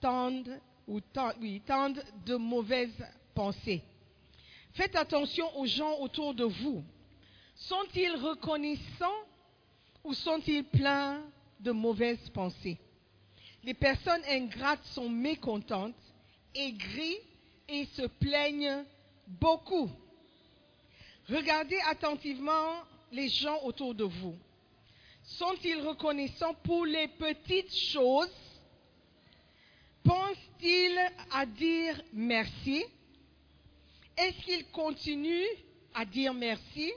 tendent, 0.00 0.60
de 0.88 2.36
mauvaises 2.36 3.04
pensées. 3.34 3.82
Faites 4.72 4.96
attention 4.96 5.46
aux 5.58 5.66
gens 5.66 5.98
autour 6.00 6.34
de 6.34 6.44
vous. 6.44 6.82
Sont-ils 7.54 8.16
reconnaissants 8.16 9.26
ou 10.04 10.14
sont-ils 10.14 10.64
pleins 10.64 11.22
de 11.62 11.70
mauvaises 11.70 12.28
pensées. 12.30 12.78
Les 13.64 13.74
personnes 13.74 14.22
ingrates 14.28 14.84
sont 14.86 15.08
mécontentes, 15.08 15.94
aigries 16.54 17.18
et 17.68 17.86
se 17.86 18.06
plaignent 18.06 18.84
beaucoup. 19.26 19.90
Regardez 21.28 21.78
attentivement 21.88 22.82
les 23.12 23.28
gens 23.28 23.62
autour 23.62 23.94
de 23.94 24.04
vous. 24.04 24.36
Sont-ils 25.22 25.80
reconnaissants 25.80 26.54
pour 26.64 26.84
les 26.84 27.06
petites 27.08 27.74
choses? 27.74 28.34
Pensent-ils 30.02 30.98
à 31.30 31.46
dire 31.46 32.02
merci? 32.12 32.84
Est-ce 34.16 34.44
qu'ils 34.44 34.66
continuent 34.66 35.56
à 35.94 36.04
dire 36.04 36.34
merci? 36.34 36.90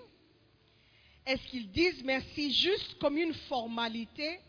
Est-ce 1.26 1.48
qu'ils 1.48 1.70
disent 1.72 2.04
merci 2.04 2.52
juste 2.52 2.98
comme 2.98 3.18
une 3.18 3.34
formalité? 3.34 4.40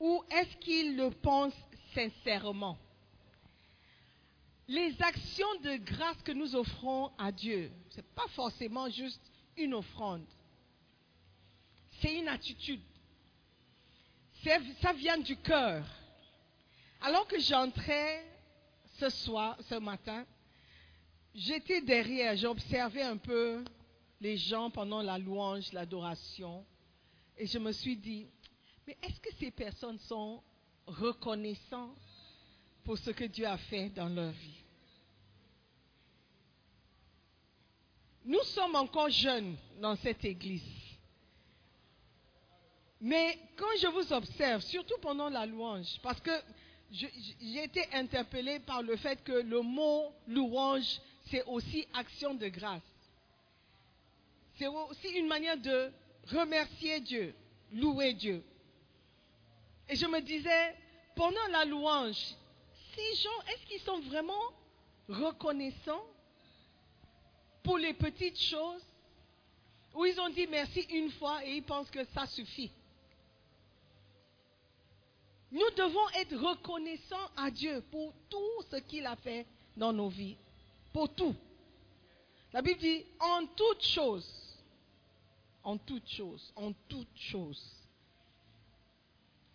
Ou 0.00 0.22
est-ce 0.30 0.56
qu'ils 0.58 0.96
le 0.96 1.10
pensent 1.10 1.54
sincèrement? 1.94 2.78
Les 4.68 5.00
actions 5.00 5.60
de 5.62 5.76
grâce 5.76 6.20
que 6.22 6.32
nous 6.32 6.56
offrons 6.56 7.12
à 7.18 7.30
Dieu, 7.30 7.70
ce 7.90 7.98
n'est 7.98 8.06
pas 8.14 8.26
forcément 8.28 8.90
juste 8.90 9.22
une 9.56 9.74
offrande. 9.74 10.26
C'est 12.00 12.18
une 12.18 12.28
attitude. 12.28 12.82
Ça 14.82 14.92
vient 14.92 15.18
du 15.18 15.36
cœur. 15.36 15.84
Alors 17.00 17.26
que 17.26 17.38
j'entrais 17.38 18.24
ce 18.98 19.08
soir, 19.08 19.56
ce 19.68 19.76
matin, 19.76 20.26
j'étais 21.34 21.80
derrière, 21.80 22.36
j'observais 22.36 23.02
un 23.02 23.16
peu 23.16 23.64
les 24.20 24.36
gens 24.36 24.70
pendant 24.70 25.02
la 25.02 25.18
louange, 25.18 25.72
l'adoration, 25.72 26.64
et 27.36 27.46
je 27.46 27.58
me 27.58 27.72
suis 27.72 27.96
dit, 27.96 28.26
mais 28.86 28.96
est-ce 29.02 29.20
que 29.20 29.34
ces 29.38 29.50
personnes 29.50 29.98
sont 30.00 30.42
reconnaissantes 30.86 31.96
pour 32.84 32.96
ce 32.98 33.10
que 33.10 33.24
Dieu 33.24 33.46
a 33.46 33.58
fait 33.58 33.88
dans 33.90 34.08
leur 34.08 34.30
vie? 34.30 34.62
Nous 38.24 38.42
sommes 38.42 38.74
encore 38.74 39.10
jeunes 39.10 39.56
dans 39.80 39.96
cette 39.96 40.24
église. 40.24 40.62
Mais 43.00 43.38
quand 43.56 43.76
je 43.80 43.86
vous 43.88 44.12
observe, 44.12 44.62
surtout 44.62 44.98
pendant 45.00 45.28
la 45.28 45.46
louange, 45.46 46.00
parce 46.02 46.20
que 46.20 46.30
j'ai 46.90 47.64
été 47.64 47.84
interpellé 47.92 48.60
par 48.60 48.82
le 48.82 48.96
fait 48.96 49.22
que 49.22 49.32
le 49.32 49.60
mot 49.60 50.12
louange, 50.26 51.00
c'est 51.30 51.44
aussi 51.44 51.86
action 51.92 52.34
de 52.34 52.48
grâce. 52.48 52.82
C'est 54.58 54.66
aussi 54.66 55.08
une 55.10 55.26
manière 55.26 55.58
de 55.58 55.92
remercier 56.28 57.00
Dieu, 57.00 57.34
louer 57.72 58.14
Dieu. 58.14 58.42
Et 59.88 59.96
je 59.96 60.06
me 60.06 60.20
disais, 60.20 60.74
pendant 61.14 61.46
la 61.50 61.64
louange, 61.64 62.34
ces 62.94 63.14
gens, 63.22 63.40
est-ce 63.48 63.66
qu'ils 63.66 63.80
sont 63.80 64.00
vraiment 64.00 64.52
reconnaissants 65.08 66.04
pour 67.62 67.78
les 67.78 67.94
petites 67.94 68.40
choses? 68.40 68.82
Ou 69.94 70.04
ils 70.04 70.20
ont 70.20 70.28
dit 70.28 70.46
merci 70.46 70.80
une 70.90 71.10
fois 71.12 71.44
et 71.44 71.56
ils 71.56 71.62
pensent 71.62 71.90
que 71.90 72.04
ça 72.06 72.26
suffit? 72.26 72.70
Nous 75.50 75.70
devons 75.76 76.08
être 76.16 76.36
reconnaissants 76.36 77.30
à 77.36 77.50
Dieu 77.50 77.82
pour 77.90 78.12
tout 78.28 78.62
ce 78.70 78.76
qu'il 78.76 79.06
a 79.06 79.16
fait 79.16 79.46
dans 79.76 79.92
nos 79.92 80.08
vies. 80.08 80.36
Pour 80.92 81.14
tout. 81.14 81.34
La 82.52 82.62
Bible 82.62 82.80
dit 82.80 83.04
en 83.20 83.46
toutes 83.46 83.84
choses. 83.84 84.28
En 85.62 85.78
toutes 85.78 86.08
choses. 86.08 86.52
En 86.56 86.72
toutes 86.88 87.16
choses. 87.16 87.85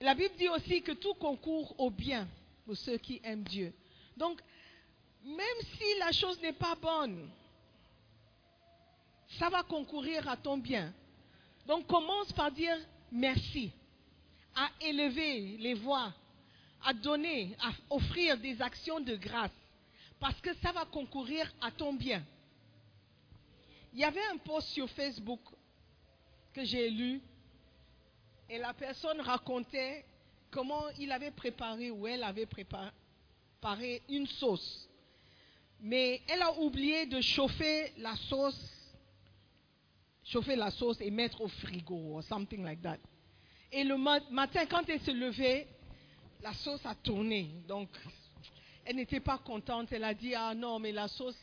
La 0.02 0.16
Bible 0.16 0.34
dit 0.36 0.50
aussi 0.50 0.82
que 0.82 0.94
tout 0.94 1.14
concourt 1.14 1.80
au 1.80 1.92
bien 1.92 2.28
pour 2.66 2.76
ceux 2.76 2.98
qui 2.98 3.22
aiment 3.24 3.44
Dieu. 3.44 3.72
Donc, 4.18 4.42
même 5.24 5.62
si 5.78 6.00
la 6.00 6.12
chose 6.12 6.42
n'est 6.42 6.54
pas 6.54 6.74
bonne, 6.74 7.30
ça 9.38 9.50
va 9.50 9.62
concourir 9.62 10.28
à 10.28 10.38
ton 10.38 10.58
bien. 10.58 10.92
Donc, 11.68 11.86
commence 11.86 12.34
par 12.34 12.52
dire 12.52 12.76
merci 13.12 13.72
à 14.56 14.72
élever 14.82 15.58
les 15.58 15.76
voix, 15.76 16.12
à 16.84 16.94
donner, 16.94 17.56
à 17.62 17.72
offrir 17.92 18.40
des 18.40 18.60
actions 18.60 19.00
de 19.00 19.16
grâce, 19.16 19.52
parce 20.20 20.42
que 20.42 20.54
ça 20.64 20.72
va 20.72 20.86
concourir 20.86 21.54
à 21.62 21.70
ton 21.70 21.94
bien. 21.94 22.24
Il 23.94 24.00
y 24.00 24.04
avait 24.04 24.26
un 24.34 24.38
post 24.38 24.70
sur 24.70 24.90
Facebook 24.90 25.42
que 26.54 26.64
j'ai 26.64 26.90
lu 26.90 27.22
Et 28.52 28.58
la 28.58 28.74
personne 28.74 29.22
racontait 29.22 30.04
comment 30.50 30.84
il 31.00 31.10
avait 31.14 31.32
préparé 31.32 31.90
ou 31.90 32.06
elle 32.06 32.22
avait 32.22 32.46
préparé 32.46 34.02
une 34.10 34.28
sauce. 34.28 34.90
Mais 35.80 36.22
elle 36.28 36.42
a 36.42 36.60
oublié 36.60 37.06
de 37.06 37.22
chauffer 37.22 37.94
la 37.98 38.14
sauce, 38.18 38.62
chauffer 40.26 40.58
la 40.58 40.70
sauce 40.70 41.00
et 41.00 41.10
mettre 41.10 41.40
au 41.40 41.48
frigo 41.48 42.18
ou 42.18 42.22
something 42.24 42.62
like 42.62 42.82
that. 42.82 42.98
Et 43.72 43.86
le 43.86 43.96
matin, 43.96 44.66
quand 44.66 44.84
elle 44.90 45.00
se 45.00 45.12
levait, 45.12 45.66
la 46.42 46.54
sauce 46.54 46.86
a 46.86 46.94
tourné. 46.94 47.50
Donc, 47.70 47.88
elle 48.84 48.98
n'était 48.98 49.22
pas 49.22 49.38
contente. 49.38 49.94
Elle 49.94 50.04
a 50.04 50.14
dit, 50.14 50.36
ah 50.36 50.54
non, 50.54 50.78
mais 50.78 50.92
la 50.92 51.08
sauce, 51.08 51.38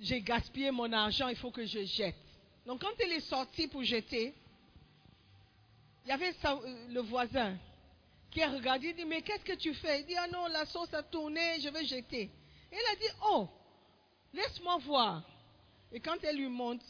j'ai 0.00 0.22
gaspillé 0.22 0.70
mon 0.70 0.90
argent, 0.90 1.28
il 1.28 1.36
faut 1.36 1.50
que 1.50 1.66
je 1.66 1.84
jette. 1.84 2.16
Donc, 2.64 2.80
quand 2.80 2.94
elle 2.98 3.12
est 3.12 3.28
sortie 3.28 3.68
pour 3.68 3.84
jeter, 3.84 4.32
il 6.04 6.08
y 6.08 6.12
avait 6.12 6.34
euh, 6.44 6.86
le 6.88 7.00
voisin 7.00 7.56
qui 8.30 8.42
a 8.42 8.50
regardé, 8.50 8.88
il 8.88 8.96
dit, 8.96 9.04
mais 9.04 9.22
qu'est-ce 9.22 9.44
que 9.44 9.54
tu 9.54 9.72
fais? 9.74 10.00
Il 10.00 10.06
dit, 10.06 10.16
ah 10.16 10.26
non, 10.26 10.46
la 10.48 10.66
sauce 10.66 10.92
a 10.92 11.02
tourné, 11.02 11.60
je 11.60 11.68
vais 11.68 11.84
jeter. 11.84 12.22
Et 12.22 12.76
elle 12.76 12.92
a 12.92 12.96
dit, 12.96 13.16
oh, 13.30 13.48
laisse-moi 14.32 14.78
voir. 14.78 15.22
Et 15.92 16.00
quand 16.00 16.16
elle 16.24 16.36
lui 16.36 16.48
montre, 16.48 16.84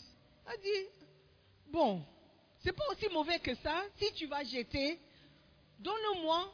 elle 0.47 0.61
dit, 0.63 0.89
bon, 1.71 2.03
c'est 2.61 2.73
pas 2.73 2.85
aussi 2.91 3.09
mauvais 3.13 3.39
que 3.39 3.55
ça. 3.57 3.83
Si 3.97 4.13
tu 4.15 4.27
vas 4.27 4.43
jeter, 4.43 4.99
donne-le-moi. 5.79 6.51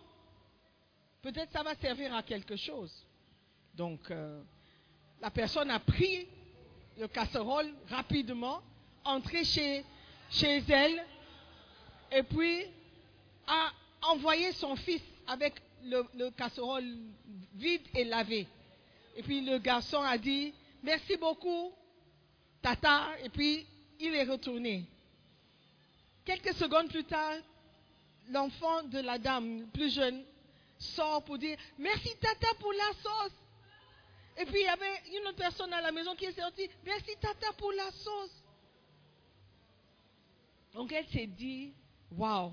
Peut-être 1.23 1.53
ça 1.53 1.63
va 1.63 1.75
servir 1.77 2.13
à 2.15 2.23
quelque 2.23 2.57
chose. 2.57 2.93
Donc, 3.75 4.11
euh, 4.11 4.43
la 5.21 5.31
personne 5.31 5.71
a 5.71 5.79
pris 5.79 6.27
le 6.99 7.07
casserole 7.07 7.73
rapidement, 7.89 8.61
entré 9.05 9.45
chez, 9.45 9.85
chez 10.31 10.65
elle, 10.69 11.07
et 12.13 12.23
puis 12.23 12.65
a 13.47 13.73
envoyé 14.03 14.53
son 14.53 14.77
fils 14.77 15.03
avec 15.27 15.55
le, 15.85 16.31
casserole 16.31 16.85
vide 17.55 17.83
et 17.95 18.05
lavé. 18.05 18.47
Et 19.17 19.23
puis 19.23 19.41
le 19.41 19.59
garçon 19.59 20.01
a 20.03 20.19
dit, 20.19 20.53
merci 20.83 21.17
beaucoup, 21.17 21.73
tata, 22.63 23.09
et 23.23 23.29
puis 23.29 23.67
il 23.99 24.15
est 24.15 24.25
retourné. 24.25 24.85
Quelques 26.25 26.55
secondes 26.55 26.89
plus 26.89 27.05
tard, 27.05 27.37
l'enfant 28.31 28.83
de 28.85 29.01
la 29.01 29.19
dame 29.19 29.67
plus 29.73 29.93
jeune 29.95 30.23
sort 30.79 31.23
pour 31.25 31.39
dire, 31.39 31.59
merci 31.79 32.11
tata 32.21 32.55
pour 32.59 32.73
la 32.73 32.93
sauce. 33.03 33.33
Et 34.39 34.45
puis 34.47 34.61
il 34.61 34.65
y 34.65 34.69
avait 34.69 35.03
une 35.21 35.29
autre 35.29 35.37
personne 35.37 35.73
à 35.73 35.81
la 35.81 35.93
maison 35.93 36.15
qui 36.15 36.25
est 36.27 36.39
sortie, 36.39 36.69
merci 36.85 37.11
tata 37.21 37.53
pour 37.59 37.73
la 37.73 37.91
sauce. 37.91 38.45
Donc 40.73 40.93
elle 40.93 41.07
s'est 41.09 41.27
dit, 41.27 41.73
waouh, 42.17 42.53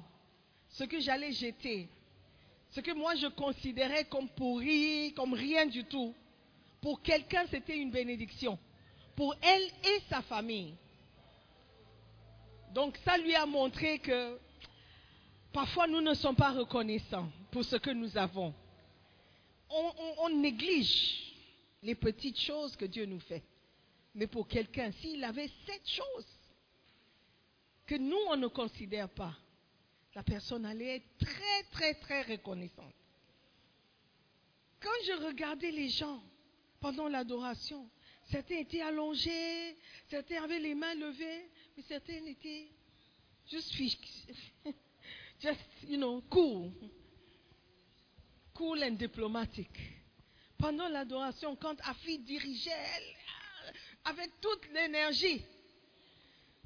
ce 0.69 0.83
que 0.83 0.99
j'allais 0.99 1.31
jeter, 1.31 1.89
ce 2.71 2.81
que 2.81 2.91
moi 2.91 3.15
je 3.15 3.27
considérais 3.27 4.05
comme 4.05 4.29
pourri, 4.29 5.13
comme 5.15 5.33
rien 5.33 5.65
du 5.65 5.83
tout, 5.85 6.13
pour 6.81 7.01
quelqu'un 7.01 7.45
c'était 7.49 7.77
une 7.77 7.91
bénédiction. 7.91 8.57
Pour 9.15 9.35
elle 9.41 9.63
et 9.63 10.01
sa 10.09 10.21
famille. 10.21 10.75
Donc 12.73 12.97
ça 13.03 13.17
lui 13.17 13.33
a 13.33 13.45
montré 13.45 13.99
que 13.99 14.39
parfois 15.51 15.87
nous 15.87 16.01
ne 16.01 16.13
sommes 16.13 16.35
pas 16.35 16.51
reconnaissants 16.51 17.29
pour 17.51 17.63
ce 17.63 17.77
que 17.77 17.89
nous 17.89 18.15
avons. 18.17 18.53
On, 19.69 20.29
néglige 20.29 21.33
les 21.81 21.95
petites 21.95 22.39
choses 22.39 22.75
que 22.75 22.85
Dieu 22.85 23.05
nous 23.05 23.19
fait. 23.19 23.43
Mais 24.13 24.27
pour 24.27 24.47
quelqu'un, 24.47 24.91
s'il 24.91 25.23
avait 25.23 25.49
cette 25.65 25.87
chose 25.89 26.25
que 27.85 27.95
nous, 27.95 28.17
on 28.29 28.37
ne 28.37 28.47
considère 28.47 29.09
pas, 29.09 29.33
la 30.17 30.23
personne 30.23 30.65
allait 30.65 30.95
être 30.95 31.17
très, 31.19 31.63
très, 31.71 31.93
très 31.93 32.23
reconnaissante. 32.23 32.95
Quand 34.79 34.99
je 35.05 35.27
regardais 35.27 35.69
les 35.69 35.89
gens 35.89 36.23
pendant 36.79 37.07
l'adoration, 37.07 37.87
certains 38.31 38.57
étaient 38.57 38.81
allongés, 38.81 39.77
certains 40.09 40.43
avaient 40.43 40.57
les 40.57 40.73
mains 40.73 40.95
levées, 40.95 41.51
mais 41.75 41.83
certains 41.83 42.25
étaient 42.25 42.67
juste 43.45 43.71
just, 45.39 45.61
you 45.87 45.97
know, 45.97 46.23
cool. 46.31 46.71
Cool 48.55 48.85
and 48.85 48.93
diplomatic. 48.93 49.69
Pendant 50.57 50.87
l'adoration, 50.87 51.55
quand 51.57 51.79
Afi 51.81 52.17
dirigeait 52.17 52.71
avec 54.03 54.31
toute 54.41 54.67
l'énergie, 54.73 55.43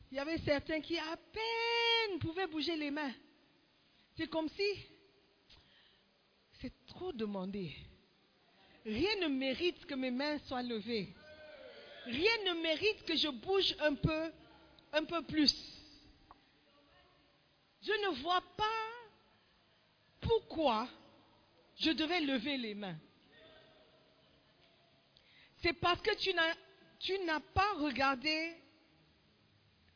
il 0.09 0.15
y 0.15 0.19
avait 0.21 0.37
certains 0.37 0.79
qui 0.79 0.97
à 0.97 1.17
peine 1.33 2.19
pouvaient 2.19 2.47
bouger 2.47 2.77
les 2.77 2.91
mains. 2.91 3.11
C'est 4.21 4.29
comme 4.29 4.49
si 4.49 4.85
c'est 6.61 6.85
trop 6.85 7.11
demandé. 7.11 7.75
Rien 8.85 9.15
ne 9.21 9.27
mérite 9.29 9.83
que 9.87 9.95
mes 9.95 10.11
mains 10.11 10.37
soient 10.45 10.61
levées. 10.61 11.11
Rien 12.05 12.37
ne 12.45 12.61
mérite 12.61 13.03
que 13.03 13.15
je 13.15 13.29
bouge 13.29 13.75
un 13.79 13.95
peu, 13.95 14.31
un 14.93 15.05
peu 15.05 15.23
plus. 15.23 15.55
Je 17.81 17.91
ne 17.91 18.21
vois 18.21 18.43
pas 18.55 18.63
pourquoi 20.19 20.87
je 21.79 21.89
devais 21.89 22.19
lever 22.19 22.57
les 22.57 22.75
mains. 22.75 22.99
C'est 25.63 25.73
parce 25.73 25.99
que 25.99 26.15
tu 26.17 26.31
n'as, 26.35 26.53
tu 26.99 27.17
n'as 27.25 27.39
pas 27.39 27.73
regardé 27.73 28.53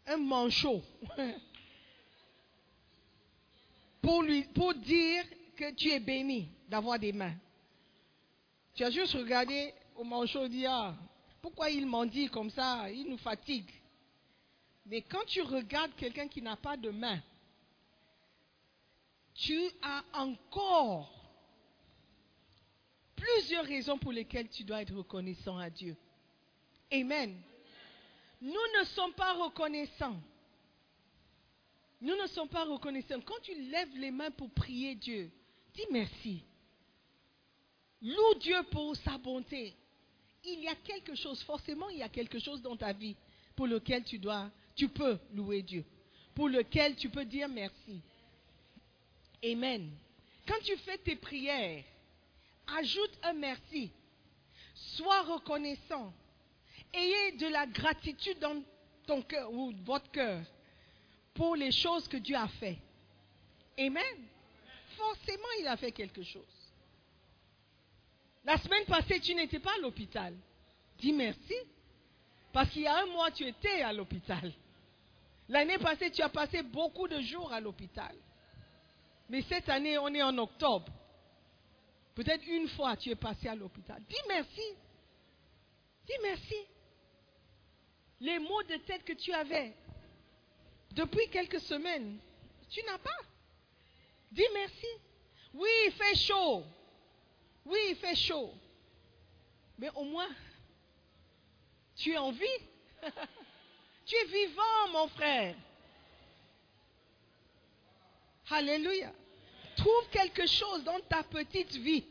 un 0.07 0.17
manchot 0.17 0.81
pour, 4.05 4.21
lui, 4.21 4.43
pour 4.43 4.75
dire 4.75 5.23
que 5.55 5.71
tu 5.71 5.89
es 5.89 5.99
béni 5.99 6.47
d'avoir 6.69 6.99
des 6.99 7.11
mains. 7.11 7.33
Tu 8.75 8.83
as 8.83 8.91
juste 8.91 9.13
regardé 9.13 9.73
au 9.95 10.03
manchot 10.03 10.47
dit, 10.47 10.65
ah, 10.67 10.95
pourquoi 11.41 11.71
il 11.71 11.87
m'en 11.87 12.05
dit 12.05 12.29
comme 12.29 12.51
ça? 12.51 12.87
Il 12.91 13.09
nous 13.09 13.17
fatigue. 13.17 13.71
Mais 14.85 15.01
quand 15.01 15.25
tu 15.25 15.41
regardes 15.41 15.95
quelqu'un 15.95 16.27
qui 16.27 16.39
n'a 16.39 16.55
pas 16.55 16.77
de 16.77 16.91
main, 16.91 17.19
tu 19.33 19.59
as 19.81 20.03
encore 20.13 21.11
plusieurs 23.15 23.65
raisons 23.65 23.97
pour 23.97 24.11
lesquelles 24.11 24.49
tu 24.49 24.63
dois 24.63 24.83
être 24.83 24.93
reconnaissant 24.93 25.57
à 25.57 25.71
Dieu. 25.71 25.97
Amen. 26.91 27.35
Nous 28.39 28.51
ne 28.79 28.85
sommes 28.85 29.13
pas 29.13 29.33
reconnaissants 29.33 30.19
nous 32.01 32.15
ne 32.15 32.27
sommes 32.27 32.49
pas 32.49 32.65
reconnaissants. 32.65 33.21
Quand 33.21 33.39
tu 33.41 33.53
lèves 33.69 33.97
les 33.97 34.11
mains 34.11 34.31
pour 34.31 34.49
prier 34.51 34.95
Dieu, 34.95 35.31
dis 35.73 35.85
merci. 35.91 36.43
Loue 38.01 38.35
Dieu 38.39 38.57
pour 38.71 38.95
sa 38.97 39.17
bonté. 39.17 39.73
Il 40.43 40.59
y 40.59 40.67
a 40.67 40.75
quelque 40.75 41.15
chose, 41.15 41.41
forcément, 41.43 41.89
il 41.89 41.97
y 41.97 42.03
a 42.03 42.09
quelque 42.09 42.39
chose 42.39 42.61
dans 42.61 42.75
ta 42.75 42.93
vie 42.93 43.15
pour 43.55 43.67
lequel 43.67 44.03
tu 44.03 44.19
dois, 44.19 44.51
tu 44.75 44.89
peux 44.89 45.17
louer 45.33 45.61
Dieu, 45.63 45.83
pour 46.35 46.49
lequel 46.49 46.95
tu 46.95 47.09
peux 47.09 47.25
dire 47.25 47.47
merci. 47.47 48.01
Amen. 49.43 49.89
Quand 50.47 50.59
tu 50.63 50.75
fais 50.77 50.97
tes 50.99 51.15
prières, 51.15 51.83
ajoute 52.77 53.17
un 53.23 53.33
merci. 53.33 53.91
Sois 54.75 55.21
reconnaissant. 55.21 56.13
Ayez 56.93 57.33
de 57.37 57.47
la 57.47 57.65
gratitude 57.65 58.39
dans 58.39 58.61
ton 59.07 59.21
cœur 59.21 59.51
ou 59.51 59.71
votre 59.83 60.09
cœur 60.11 60.43
pour 61.35 61.55
les 61.55 61.71
choses 61.71 62.07
que 62.07 62.17
Dieu 62.17 62.35
a 62.35 62.47
fait. 62.47 62.77
Amen. 63.77 64.25
Forcément, 64.97 65.51
il 65.59 65.67
a 65.67 65.77
fait 65.77 65.91
quelque 65.91 66.23
chose. 66.23 66.43
La 68.45 68.57
semaine 68.57 68.85
passée, 68.85 69.19
tu 69.19 69.35
n'étais 69.35 69.59
pas 69.59 69.73
à 69.75 69.79
l'hôpital. 69.79 70.33
Dis 70.97 71.13
merci. 71.13 71.55
Parce 72.53 72.69
qu'il 72.69 72.83
y 72.83 72.87
a 72.87 73.01
un 73.01 73.05
mois, 73.07 73.31
tu 73.31 73.45
étais 73.45 73.81
à 73.81 73.91
l'hôpital. 73.91 74.51
L'année 75.49 75.77
passée, 75.77 76.09
tu 76.09 76.21
as 76.21 76.29
passé 76.29 76.63
beaucoup 76.63 77.07
de 77.07 77.19
jours 77.21 77.51
à 77.51 77.59
l'hôpital. 77.59 78.15
Mais 79.29 79.41
cette 79.43 79.67
année, 79.67 79.97
on 79.97 80.07
est 80.07 80.23
en 80.23 80.37
octobre. 80.37 80.91
Peut-être 82.13 82.47
une 82.47 82.69
fois, 82.69 82.95
tu 82.95 83.09
es 83.09 83.15
passé 83.15 83.49
à 83.49 83.55
l'hôpital. 83.55 84.01
Dis 84.07 84.21
merci. 84.27 84.61
Dis 86.07 86.17
merci. 86.21 86.55
Les 88.21 88.39
mots 88.39 88.63
de 88.63 88.77
tête 88.77 89.03
que 89.03 89.13
tu 89.13 89.33
avais, 89.33 89.75
depuis 90.95 91.29
quelques 91.29 91.59
semaines, 91.59 92.17
tu 92.69 92.81
n'as 92.83 92.97
pas. 92.97 93.19
Dis 94.31 94.47
merci. 94.53 94.87
Oui, 95.53 95.69
il 95.87 95.91
fait 95.91 96.15
chaud. 96.15 96.63
Oui, 97.65 97.79
il 97.89 97.95
fait 97.95 98.15
chaud. 98.15 98.53
Mais 99.77 99.89
au 99.95 100.03
moins, 100.03 100.29
tu 101.95 102.11
es 102.11 102.17
en 102.17 102.31
vie. 102.31 102.59
tu 104.05 104.15
es 104.15 104.25
vivant, 104.25 104.89
mon 104.91 105.07
frère. 105.09 105.55
Alléluia. 108.49 109.11
Trouve 109.75 110.09
quelque 110.11 110.47
chose 110.47 110.83
dans 110.83 110.99
ta 111.01 111.23
petite 111.23 111.75
vie 111.75 112.05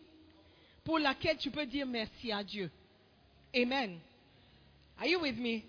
pour 0.84 0.98
laquelle 0.98 1.38
tu 1.38 1.50
peux 1.50 1.64
dire 1.64 1.86
merci 1.86 2.32
à 2.32 2.44
Dieu. 2.44 2.70
Amen. 3.54 3.98
Are 4.98 5.06
you 5.06 5.20
with 5.20 5.38
me? 5.38 5.62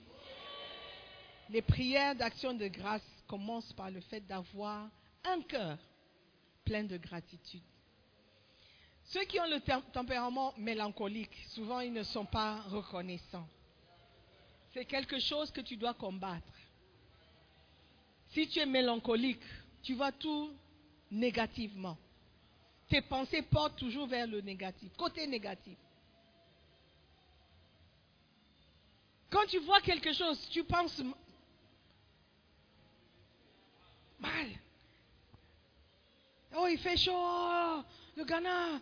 Les 1.49 1.61
prières 1.61 2.15
d'action 2.15 2.53
de 2.53 2.67
grâce 2.67 3.03
commencent 3.27 3.73
par 3.73 3.91
le 3.91 4.01
fait 4.01 4.21
d'avoir 4.21 4.89
un 5.23 5.41
cœur 5.41 5.77
plein 6.63 6.83
de 6.83 6.97
gratitude. 6.97 7.61
Ceux 9.05 9.23
qui 9.25 9.39
ont 9.39 9.47
le 9.47 9.59
tem- 9.59 9.83
tempérament 9.93 10.53
mélancolique, 10.57 11.35
souvent 11.49 11.79
ils 11.79 11.93
ne 11.93 12.03
sont 12.03 12.25
pas 12.25 12.61
reconnaissants. 12.63 13.47
C'est 14.73 14.85
quelque 14.85 15.19
chose 15.19 15.51
que 15.51 15.61
tu 15.61 15.77
dois 15.77 15.93
combattre. 15.93 16.51
Si 18.29 18.47
tu 18.49 18.59
es 18.59 18.65
mélancolique, 18.65 19.41
tu 19.83 19.93
vois 19.93 20.11
tout 20.11 20.51
négativement. 21.11 21.97
Tes 22.89 23.01
pensées 23.01 23.43
portent 23.43 23.77
toujours 23.77 24.07
vers 24.07 24.27
le 24.27 24.41
négatif, 24.41 24.91
côté 24.97 25.27
négatif. 25.27 25.77
Quand 29.29 29.45
tu 29.47 29.59
vois 29.59 29.81
quelque 29.81 30.13
chose, 30.13 30.39
tu 30.49 30.63
penses 30.63 31.01
mal. 34.19 34.47
Oh, 36.57 36.67
il 36.67 36.77
fait 36.77 36.97
chaud, 36.97 37.11
oh, 37.13 37.81
le 38.15 38.23
Ghana, 38.23 38.79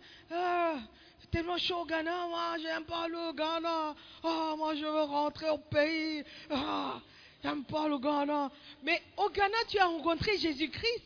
c'est 1.20 1.30
tellement 1.30 1.58
chaud 1.58 1.78
au 1.80 1.84
Ghana, 1.86 2.26
moi, 2.28 2.56
j'aime 2.62 2.84
pas 2.84 3.08
le 3.08 3.32
Ghana. 3.32 3.94
Oh, 4.22 4.54
moi, 4.56 4.74
je 4.76 4.84
veux 4.84 5.02
rentrer 5.02 5.50
au 5.50 5.58
pays. 5.58 6.22
Ah, 6.50 7.00
j'aime 7.42 7.64
pas 7.64 7.88
le 7.88 7.98
Ghana. 7.98 8.50
Mais 8.84 9.02
au 9.16 9.28
Ghana, 9.28 9.56
tu 9.68 9.78
as 9.78 9.86
rencontré 9.86 10.38
Jésus-Christ. 10.38 11.02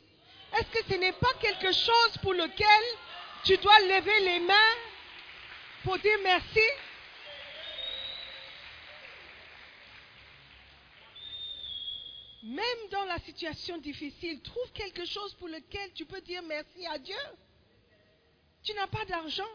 Est-ce 0.58 0.78
que 0.78 0.92
ce 0.92 0.98
n'est 0.98 1.12
pas 1.12 1.32
quelque 1.40 1.72
chose 1.72 2.18
pour 2.22 2.34
lequel 2.34 2.84
tu 3.44 3.56
dois 3.58 3.78
lever 3.80 4.20
les 4.20 4.40
mains 4.40 4.54
pour 5.84 5.98
dire 5.98 6.18
merci? 6.22 6.60
Même 12.58 12.90
dans 12.90 13.04
la 13.04 13.20
situation 13.20 13.78
difficile, 13.78 14.40
trouve 14.42 14.72
quelque 14.72 15.04
chose 15.04 15.32
pour 15.34 15.46
lequel 15.46 15.92
tu 15.92 16.04
peux 16.04 16.20
dire 16.22 16.42
merci 16.42 16.84
à 16.88 16.98
Dieu. 16.98 17.14
Tu 18.64 18.74
n'as 18.74 18.88
pas 18.88 19.04
d'argent. 19.04 19.52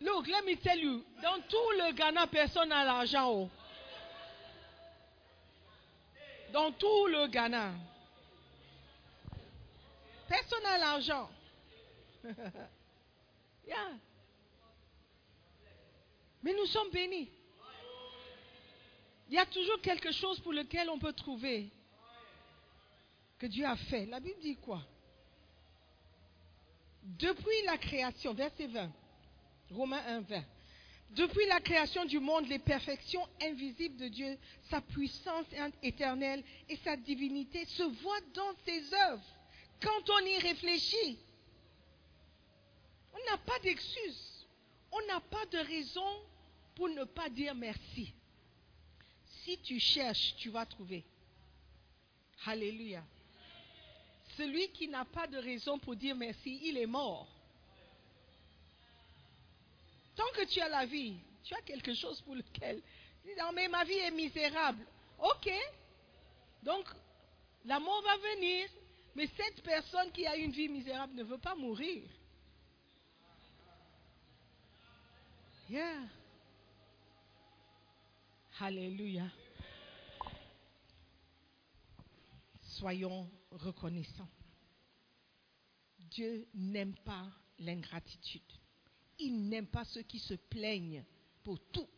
Look, 0.00 0.26
let 0.28 0.40
me 0.42 0.56
tell 0.56 0.78
you, 0.80 1.04
dans 1.22 1.38
tout 1.42 1.70
le 1.76 1.92
Ghana, 1.92 2.26
personne 2.28 2.70
n'a 2.70 2.82
l'argent. 2.82 3.30
oh. 3.30 3.50
Dans 6.50 6.72
tout 6.72 7.06
le 7.08 7.26
Ghana. 7.26 7.72
Personne 10.28 10.62
n'a 10.62 10.78
l'argent. 10.78 11.28
Yeah. 13.64 13.92
Mais 16.42 16.52
nous 16.52 16.66
sommes 16.66 16.90
bénis. 16.90 17.30
Il 19.32 19.36
y 19.36 19.38
a 19.38 19.46
toujours 19.46 19.80
quelque 19.80 20.12
chose 20.12 20.38
pour 20.40 20.52
lequel 20.52 20.90
on 20.90 20.98
peut 20.98 21.14
trouver 21.14 21.70
que 23.38 23.46
Dieu 23.46 23.64
a 23.64 23.76
fait. 23.76 24.04
La 24.04 24.20
Bible 24.20 24.38
dit 24.42 24.56
quoi? 24.56 24.82
Depuis 27.02 27.62
la 27.64 27.78
création, 27.78 28.34
verset 28.34 28.66
20, 28.66 28.92
Romains 29.70 30.04
1, 30.06 30.20
20. 30.20 30.44
Depuis 31.12 31.46
la 31.46 31.60
création 31.60 32.04
du 32.04 32.20
monde, 32.20 32.46
les 32.46 32.58
perfections 32.58 33.26
invisibles 33.40 33.96
de 33.96 34.08
Dieu, 34.08 34.38
sa 34.68 34.82
puissance 34.82 35.46
éternelle 35.82 36.44
et 36.68 36.76
sa 36.84 36.98
divinité 36.98 37.64
se 37.64 37.84
voient 37.84 38.20
dans 38.34 38.52
ses 38.66 38.92
œuvres. 38.92 39.24
Quand 39.80 40.10
on 40.10 40.26
y 40.26 40.38
réfléchit, 40.40 41.18
on 43.14 43.30
n'a 43.30 43.38
pas 43.38 43.58
d'excuse. 43.60 44.46
On 44.90 45.06
n'a 45.06 45.20
pas 45.20 45.46
de 45.46 45.58
raison 45.58 46.22
pour 46.74 46.90
ne 46.90 47.04
pas 47.04 47.30
dire 47.30 47.54
merci. 47.54 48.12
Si 49.44 49.58
tu 49.58 49.80
cherches, 49.80 50.34
tu 50.36 50.50
vas 50.50 50.66
trouver. 50.66 51.04
Alléluia. 52.46 53.02
Celui 54.36 54.68
qui 54.70 54.88
n'a 54.88 55.04
pas 55.04 55.26
de 55.26 55.36
raison 55.36 55.78
pour 55.78 55.96
dire 55.96 56.14
merci, 56.14 56.60
il 56.62 56.78
est 56.78 56.86
mort. 56.86 57.26
Tant 60.14 60.30
que 60.34 60.44
tu 60.46 60.60
as 60.60 60.68
la 60.68 60.86
vie, 60.86 61.16
tu 61.42 61.54
as 61.54 61.62
quelque 61.62 61.92
chose 61.94 62.20
pour 62.20 62.34
lequel. 62.34 62.80
Non, 63.38 63.52
mais 63.52 63.68
ma 63.68 63.84
vie 63.84 63.98
est 63.98 64.10
misérable. 64.10 64.84
Ok. 65.18 65.50
Donc, 66.62 66.86
la 67.64 67.80
mort 67.80 68.02
va 68.02 68.16
venir, 68.34 68.68
mais 69.14 69.28
cette 69.36 69.62
personne 69.62 70.10
qui 70.12 70.26
a 70.26 70.36
une 70.36 70.52
vie 70.52 70.68
misérable 70.68 71.14
ne 71.14 71.24
veut 71.24 71.38
pas 71.38 71.54
mourir. 71.54 72.08
Yeah. 75.68 76.02
Alléluia. 78.64 79.28
Soyons 82.60 83.28
reconnaissants. 83.50 84.28
Dieu 85.98 86.46
n'aime 86.54 86.94
pas 87.04 87.26
l'ingratitude. 87.58 88.40
Il 89.18 89.48
n'aime 89.48 89.66
pas 89.66 89.84
ceux 89.84 90.02
qui 90.02 90.20
se 90.20 90.34
plaignent 90.34 91.04
pour 91.42 91.58
tout. 91.72 91.88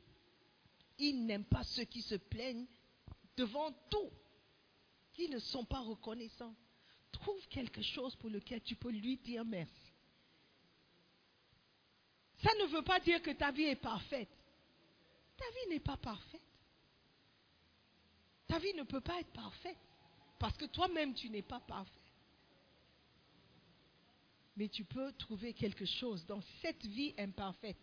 Il 0.97 1.27
n'aime 1.27 1.45
pas 1.45 1.65
ceux 1.65 1.85
qui 1.85 2.01
se 2.01 2.15
plaignent 2.15 2.67
devant 3.37 3.71
tout, 3.91 4.11
qui 5.13 5.29
ne 5.29 5.41
sont 5.41 5.67
pas 5.67 5.81
reconnaissants. 5.81 6.55
Trouve 7.13 7.47
quelque 7.49 7.83
chose 7.83 8.17
pour 8.17 8.31
lequel 8.31 8.63
tu 8.63 8.75
peux 8.75 8.91
lui 8.91 9.19
dire 9.19 9.45
merci. 9.45 9.93
Ça 12.43 12.49
ne 12.59 12.69
veut 12.69 12.85
pas 12.85 13.01
dire 13.01 13.21
que 13.21 13.33
ta 13.33 13.53
vie 13.53 13.65
est 13.65 13.77
parfaite. 13.77 14.35
Ta 15.37 15.45
vie 15.45 15.75
n'est 15.75 15.81
pas 15.81 15.99
parfaite. 15.99 16.41
Ta 18.55 18.61
vie 18.61 18.75
ne 18.75 18.85
peut 18.85 19.01
pas 19.01 19.19
être 19.19 19.33
parfaite. 19.33 19.77
Parce 20.39 20.57
que 20.57 20.67
toi-même, 20.67 21.13
tu 21.13 21.29
n'es 21.29 21.43
pas 21.43 21.59
parfait. 21.59 21.91
Mais 24.57 24.69
tu 24.69 24.85
peux 24.85 25.13
trouver 25.15 25.53
quelque 25.53 25.85
chose 25.85 26.25
dans 26.27 26.41
cette 26.63 26.87
vie 26.87 27.13
imparfaite 27.19 27.77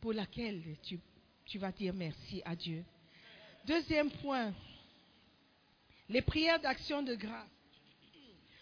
pour 0.00 0.14
laquelle 0.14 0.78
tu, 0.84 0.98
tu 1.44 1.58
vas 1.58 1.70
dire 1.70 1.92
merci 1.92 2.40
à 2.46 2.56
Dieu. 2.56 2.82
Deuxième 3.66 4.10
point, 4.10 4.54
les 6.08 6.22
prières 6.22 6.60
d'action 6.60 7.02
de 7.02 7.14
grâce 7.14 7.50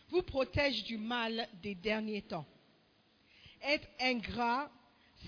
vous 0.09 0.23
protègent 0.23 0.83
du 0.83 0.99
mal 0.99 1.49
des 1.63 1.77
derniers 1.77 2.23
temps. 2.23 2.47
Être 3.63 3.87
ingrat, 4.01 4.69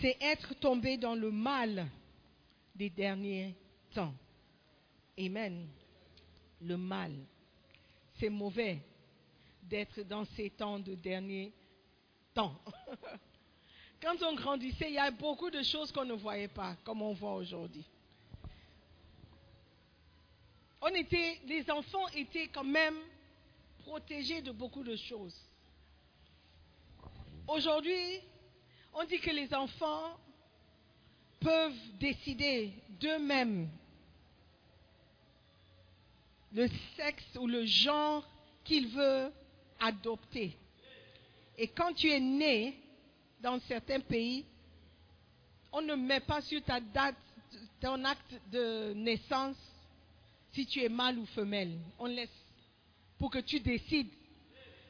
c'est 0.00 0.16
être 0.20 0.54
tombé 0.54 0.96
dans 0.96 1.14
le 1.14 1.30
mal 1.30 1.86
des 2.74 2.90
derniers 2.90 3.54
temps. 3.92 4.12
Amen. 5.16 5.68
Le 6.64 6.76
mal. 6.76 7.12
C'est 8.18 8.30
mauvais 8.30 8.80
d'être 9.62 10.00
dans 10.02 10.24
ces 10.36 10.50
temps 10.50 10.78
de 10.78 10.94
dernier 10.94 11.52
temps. 12.32 12.58
Quand 14.02 14.22
on 14.22 14.34
grandissait, 14.34 14.88
il 14.90 14.94
y 14.94 14.98
a 14.98 15.10
beaucoup 15.10 15.50
de 15.50 15.62
choses 15.62 15.90
qu'on 15.92 16.04
ne 16.04 16.14
voyait 16.14 16.48
pas, 16.48 16.76
comme 16.84 17.02
on 17.02 17.12
voit 17.14 17.34
aujourd'hui. 17.34 17.84
On 20.80 20.88
était, 20.88 21.40
les 21.46 21.70
enfants 21.70 22.06
étaient 22.08 22.48
quand 22.48 22.64
même 22.64 22.98
protégés 23.78 24.42
de 24.42 24.52
beaucoup 24.52 24.84
de 24.84 24.96
choses. 24.96 25.34
Aujourd'hui, 27.48 28.20
on 28.92 29.04
dit 29.04 29.18
que 29.18 29.30
les 29.30 29.52
enfants 29.54 30.18
peuvent 31.40 31.98
décider 31.98 32.72
d'eux-mêmes 33.00 33.68
le 36.54 36.68
sexe 36.96 37.24
ou 37.38 37.46
le 37.46 37.64
genre 37.64 38.26
qu'ils 38.62 38.88
veulent 38.88 39.32
adopter. 39.80 40.56
Et 41.58 41.68
quand 41.68 41.92
tu 41.92 42.10
es 42.10 42.20
né 42.20 42.78
dans 43.40 43.60
certains 43.60 44.00
pays, 44.00 44.44
on 45.72 45.82
ne 45.82 45.94
met 45.94 46.20
pas 46.20 46.40
sur 46.40 46.62
ta 46.62 46.80
date, 46.80 47.16
ton 47.80 48.04
acte 48.04 48.40
de 48.50 48.92
naissance, 48.94 49.56
si 50.52 50.66
tu 50.66 50.80
es 50.82 50.88
mâle 50.88 51.18
ou 51.18 51.26
femelle. 51.26 51.76
On 51.98 52.06
laisse 52.06 52.30
pour 53.18 53.30
que 53.30 53.40
tu 53.40 53.60
décides 53.60 54.10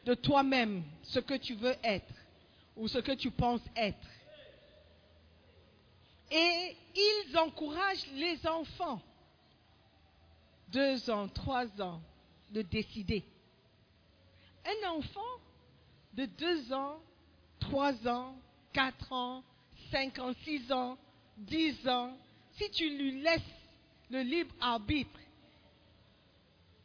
de 0.04 0.14
toi-même 0.14 0.84
ce 1.02 1.18
que 1.18 1.34
tu 1.34 1.54
veux 1.54 1.74
être 1.82 2.14
ou 2.76 2.88
ce 2.88 2.98
que 2.98 3.12
tu 3.12 3.30
penses 3.30 3.62
être. 3.74 4.06
Et 6.30 6.76
ils 6.94 7.38
encouragent 7.38 8.06
les 8.14 8.46
enfants, 8.46 9.00
deux 10.74 11.08
ans, 11.08 11.28
trois 11.28 11.66
ans, 11.80 12.02
de 12.50 12.62
décider. 12.62 13.24
Un 14.66 14.90
enfant 14.90 15.20
de 16.14 16.26
deux 16.26 16.72
ans, 16.72 17.00
trois 17.60 17.94
ans, 18.08 18.36
quatre 18.72 19.12
ans, 19.12 19.44
cinq 19.92 20.18
ans, 20.18 20.32
six 20.42 20.70
ans, 20.72 20.98
dix 21.36 21.88
ans, 21.88 22.16
si 22.56 22.68
tu 22.70 22.88
lui 22.90 23.22
laisses 23.22 23.40
le 24.10 24.22
libre 24.22 24.54
arbitre, 24.60 25.20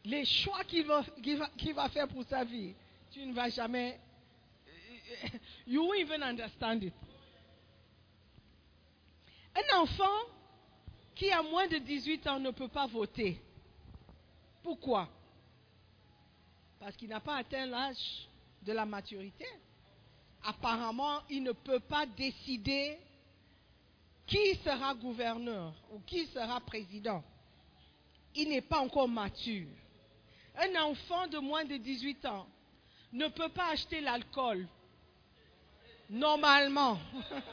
les 0.06 0.24
choix 0.24 0.64
qu'il 0.64 0.86
va, 0.86 1.90
faire 1.90 2.08
pour 2.08 2.24
sa 2.26 2.44
vie, 2.44 2.74
tu 3.12 3.26
ne 3.26 3.34
vas 3.34 3.50
jamais. 3.50 4.00
You 5.68 5.84
won't 5.84 6.00
even 6.00 6.24
understand 6.24 6.84
it. 6.84 6.94
Un 9.56 9.82
enfant 9.82 10.20
qui 11.16 11.32
a 11.32 11.42
moins 11.42 11.68
de 11.68 11.78
18 11.80 12.28
ans 12.28 12.40
ne 12.40 12.52
peut 12.52 12.68
pas 12.68 12.88
voter. 12.88 13.40
Pourquoi? 14.64 15.08
Parce 16.80 16.96
qu'il 16.96 17.10
n'a 17.10 17.20
pas 17.20 17.38
atteint 17.38 17.66
l'âge 17.66 18.28
de 18.62 18.72
la 18.72 18.86
maturité. 18.86 19.46
Apparemment, 20.44 21.22
il 21.30 21.44
ne 21.44 21.52
peut 21.52 21.80
pas 21.80 22.06
décider 22.06 22.98
qui 24.26 24.56
sera 24.64 24.94
gouverneur 24.94 25.74
ou 25.92 26.00
qui 26.00 26.26
sera 26.28 26.60
président. 26.62 27.24
Il 28.36 28.50
n'est 28.50 28.62
pas 28.62 28.80
encore 28.80 29.10
mature. 29.10 29.68
Un 30.56 30.82
enfant 30.84 31.28
de 31.28 31.40
moins 31.40 31.66
de 31.66 31.78
18 31.78 32.26
ans 32.26 32.48
ne 33.12 33.28
peut 33.28 33.50
pas 33.50 33.72
acheter 33.72 34.02
l'alcool. 34.02 34.68
Normalement. 36.10 37.00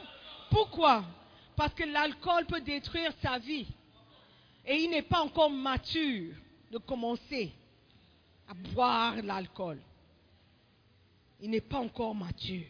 Pourquoi? 0.50 1.04
Parce 1.56 1.74
que 1.74 1.84
l'alcool 1.84 2.46
peut 2.46 2.60
détruire 2.60 3.12
sa 3.22 3.38
vie. 3.38 3.66
Et 4.64 4.76
il 4.76 4.90
n'est 4.90 5.02
pas 5.02 5.22
encore 5.22 5.50
mature 5.50 6.34
de 6.70 6.78
commencer 6.78 7.52
à 8.48 8.54
boire 8.54 9.16
l'alcool. 9.22 9.80
Il 11.40 11.50
n'est 11.50 11.60
pas 11.60 11.78
encore 11.78 12.14
mature. 12.14 12.66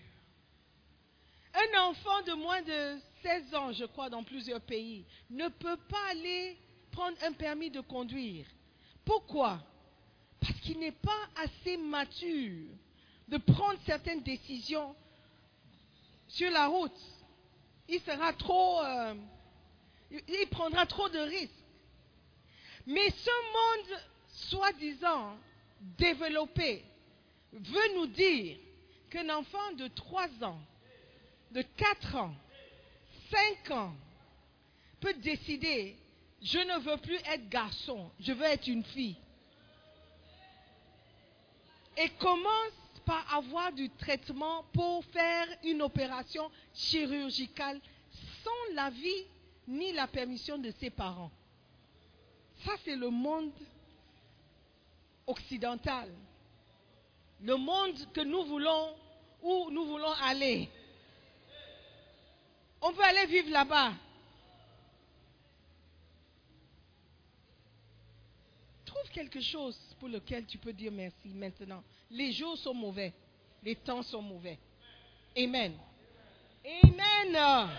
Un 1.55 1.81
enfant 1.83 2.23
de 2.27 2.33
moins 2.33 2.63
de 2.63 2.99
16 3.23 3.55
ans, 3.55 3.73
je 3.73 3.85
crois, 3.85 4.11
dans 4.11 4.23
plusieurs 4.23 4.61
pays, 4.61 5.05
ne 5.31 5.49
peut 5.49 5.79
pas 5.89 6.11
aller 6.11 6.59
prendre 6.91 7.17
un 7.23 7.33
permis 7.33 7.71
de 7.71 7.81
conduire. 7.81 8.47
Pourquoi? 9.05 9.61
Parce 10.41 10.59
qu'il 10.61 10.79
n'est 10.79 10.93
pas 10.93 11.29
assez 11.37 11.77
mature 11.77 12.69
de 13.29 13.39
prendre 13.39 13.79
certaines 13.87 14.23
décisions 14.23 14.95
sur 16.29 16.51
la 16.51 16.67
route. 16.67 17.01
Il 17.89 18.01
sera 18.01 18.33
trop... 18.33 18.83
euh, 18.83 19.15
il 20.11 20.47
prendra 20.51 20.87
trop 20.87 21.09
de 21.09 21.19
risques. 21.19 21.53
Mais 22.87 23.11
ce 23.11 23.31
monde, 23.53 24.01
soi-disant, 24.29 25.37
développé, 25.99 26.85
veut 27.53 27.95
nous 27.97 28.07
dire 28.07 28.59
qu'un 29.11 29.29
enfant 29.31 29.73
de 29.73 29.89
3 29.89 30.29
ans, 30.43 30.61
de 31.51 31.63
4 31.63 32.17
ans, 32.17 32.35
5 33.65 33.71
ans, 33.73 33.95
peut 35.01 35.15
décider, 35.15 35.97
je 36.43 36.59
ne 36.59 36.79
veux 36.79 36.97
plus 36.99 37.17
être 37.27 37.49
garçon, 37.49 38.11
je 38.21 38.33
veux 38.33 38.45
être 38.45 38.69
une 38.69 38.85
fille. 38.85 39.17
Et 41.97 42.09
commence 42.11 42.73
par 43.05 43.35
avoir 43.35 43.73
du 43.73 43.89
traitement 43.91 44.65
pour 44.73 45.05
faire 45.07 45.47
une 45.65 45.83
opération 45.83 46.51
chirurgicale 46.75 47.81
sans 48.45 48.75
l'avis 48.75 49.25
ni 49.67 49.93
la 49.93 50.07
permission 50.07 50.59
de 50.59 50.71
ses 50.79 50.91
parents. 50.91 51.31
Ça, 52.65 52.73
c'est 52.85 52.97
le 52.97 53.11
monde 53.11 53.53
occidental. 55.27 56.11
Le 57.41 57.57
monde 57.57 58.13
que 58.13 58.23
nous 58.23 58.45
voulons, 58.45 58.95
où 59.43 59.71
nous 59.71 59.85
voulons 59.85 60.13
aller. 60.23 60.69
On 62.81 62.93
peut 62.93 63.03
aller 63.03 63.27
vivre 63.27 63.51
là-bas. 63.51 63.93
Trouve 68.85 69.11
quelque 69.11 69.41
chose 69.41 69.79
pour 69.99 70.09
lequel 70.09 70.47
tu 70.47 70.59
peux 70.59 70.73
dire 70.73 70.93
merci 70.93 71.29
maintenant. 71.35 71.83
Les 72.11 72.33
jours 72.33 72.57
sont 72.57 72.75
mauvais. 72.75 73.13
Les 73.63 73.77
temps 73.77 74.03
sont 74.03 74.23
mauvais. 74.23 74.59
Amen. 75.37 75.77
Amen. 76.83 77.71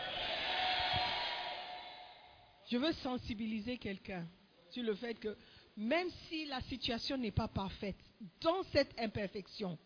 Je 2.69 2.77
veux 2.77 2.93
sensibiliser 2.93 3.77
quelqu'un 3.77 4.25
le 4.81 4.95
fait 4.95 5.15
que 5.15 5.35
même 5.75 6.09
si 6.27 6.45
la 6.45 6.61
situation 6.61 7.17
n'est 7.17 7.31
pas 7.31 7.47
parfaite, 7.47 7.97
dans 8.41 8.63
cette 8.71 8.97
imperfection, 8.99 9.77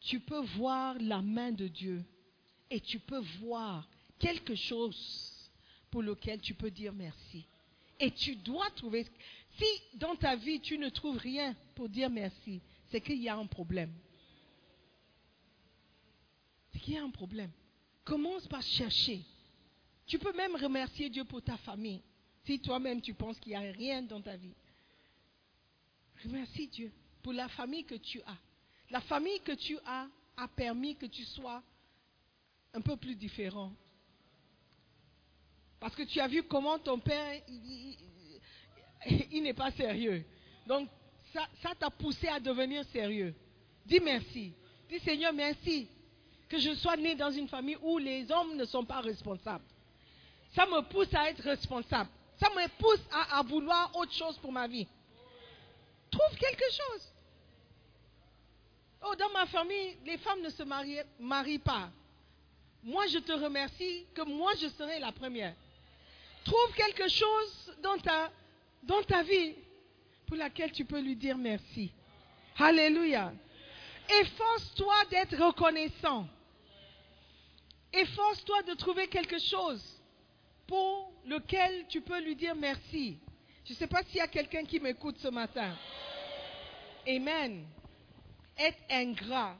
tu 0.00 0.20
peux 0.20 0.44
voir 0.56 0.96
la 1.00 1.22
main 1.22 1.52
de 1.52 1.68
Dieu 1.68 2.04
et 2.70 2.80
tu 2.80 2.98
peux 2.98 3.22
voir 3.40 3.88
quelque 4.18 4.54
chose 4.54 5.50
pour 5.90 6.02
lequel 6.02 6.40
tu 6.40 6.54
peux 6.54 6.70
dire 6.70 6.92
merci. 6.92 7.46
Et 8.00 8.10
tu 8.10 8.34
dois 8.36 8.68
trouver, 8.70 9.06
si 9.56 9.64
dans 9.94 10.16
ta 10.16 10.34
vie 10.34 10.60
tu 10.60 10.76
ne 10.78 10.88
trouves 10.88 11.18
rien 11.18 11.54
pour 11.76 11.88
dire 11.88 12.10
merci, 12.10 12.60
c'est 12.90 13.00
qu'il 13.00 13.22
y 13.22 13.28
a 13.28 13.36
un 13.36 13.46
problème. 13.46 13.92
C'est 16.72 16.80
qu'il 16.80 16.94
y 16.94 16.98
a 16.98 17.04
un 17.04 17.10
problème. 17.10 17.50
Commence 18.04 18.46
par 18.48 18.62
chercher. 18.62 19.22
Tu 20.06 20.18
peux 20.18 20.32
même 20.32 20.56
remercier 20.56 21.08
Dieu 21.08 21.24
pour 21.24 21.40
ta 21.40 21.56
famille. 21.58 22.02
Si 22.46 22.60
toi-même 22.60 23.00
tu 23.00 23.14
penses 23.14 23.38
qu'il 23.40 23.50
n'y 23.50 23.56
a 23.56 23.72
rien 23.72 24.02
dans 24.02 24.20
ta 24.20 24.36
vie. 24.36 24.54
Remercie 26.22 26.68
Dieu 26.68 26.92
pour 27.22 27.32
la 27.32 27.48
famille 27.48 27.84
que 27.84 27.94
tu 27.94 28.20
as. 28.22 28.36
La 28.90 29.00
famille 29.00 29.40
que 29.40 29.52
tu 29.52 29.78
as 29.86 30.06
a 30.36 30.48
permis 30.48 30.96
que 30.96 31.06
tu 31.06 31.24
sois 31.24 31.62
un 32.74 32.80
peu 32.80 32.96
plus 32.96 33.14
différent. 33.14 33.72
Parce 35.80 35.94
que 35.94 36.02
tu 36.02 36.20
as 36.20 36.28
vu 36.28 36.42
comment 36.42 36.78
ton 36.78 36.98
père, 36.98 37.40
il, 39.30 39.42
n'est 39.42 39.54
pas 39.54 39.70
sérieux. 39.72 40.24
Donc, 40.66 40.88
ça 41.32 41.46
ça 41.62 41.74
t'a 41.78 41.90
poussé 41.90 42.28
à 42.28 42.40
devenir 42.40 42.84
sérieux. 42.86 43.34
Dis 43.86 44.00
merci. 44.00 44.52
Dis 44.88 44.98
Seigneur, 45.00 45.32
merci 45.32 45.88
que 46.48 46.58
je 46.58 46.74
sois 46.74 46.96
né 46.96 47.14
dans 47.14 47.30
une 47.30 47.48
famille 47.48 47.78
où 47.82 47.98
les 47.98 48.30
hommes 48.30 48.56
ne 48.56 48.64
sont 48.64 48.84
pas 48.84 49.00
responsables. 49.00 49.64
Ça 50.54 50.66
me 50.66 50.82
pousse 50.88 51.12
à 51.14 51.30
être 51.30 51.42
responsable. 51.42 52.10
Ça 52.40 52.48
me 52.50 52.68
pousse 52.78 53.02
à, 53.10 53.42
vouloir 53.42 53.94
autre 53.96 54.12
chose 54.12 54.36
pour 54.38 54.52
ma 54.52 54.66
vie. 54.66 54.86
Trouve 56.10 56.36
quelque 56.38 56.64
chose. 56.70 57.12
Oh, 59.06 59.14
dans 59.16 59.30
ma 59.30 59.46
famille, 59.46 59.96
les 60.04 60.18
femmes 60.18 60.40
ne 60.40 60.50
se 60.50 60.62
marient, 60.62 61.04
marient 61.18 61.58
pas. 61.58 61.90
Moi, 62.82 63.06
je 63.06 63.18
te 63.18 63.32
remercie 63.32 64.06
que 64.14 64.22
moi, 64.22 64.52
je 64.60 64.68
serai 64.68 64.98
la 64.98 65.12
première. 65.12 65.54
Trouve 66.44 66.74
quelque 66.74 67.08
chose 67.08 67.72
dans 67.82 67.98
ta, 67.98 68.30
dans 68.82 69.02
ta 69.02 69.22
vie 69.22 69.54
pour 70.26 70.36
laquelle 70.36 70.72
tu 70.72 70.84
peux 70.84 71.00
lui 71.00 71.16
dire 71.16 71.36
merci. 71.36 71.92
Alléluia. 72.58 73.32
Efforce-toi 74.08 74.94
d'être 75.10 75.36
reconnaissant. 75.36 76.26
Efforce-toi 77.92 78.62
de 78.64 78.74
trouver 78.74 79.08
quelque 79.08 79.38
chose 79.38 79.93
pour 80.66 81.12
lequel 81.26 81.86
tu 81.88 82.00
peux 82.00 82.20
lui 82.22 82.36
dire 82.36 82.54
merci. 82.54 83.18
Je 83.64 83.72
ne 83.72 83.76
sais 83.76 83.86
pas 83.86 84.02
s'il 84.04 84.16
y 84.16 84.20
a 84.20 84.28
quelqu'un 84.28 84.64
qui 84.64 84.80
m'écoute 84.80 85.16
ce 85.18 85.28
matin. 85.28 85.74
Amen. 87.06 87.64
Être 88.58 88.78
ingrat 88.90 89.56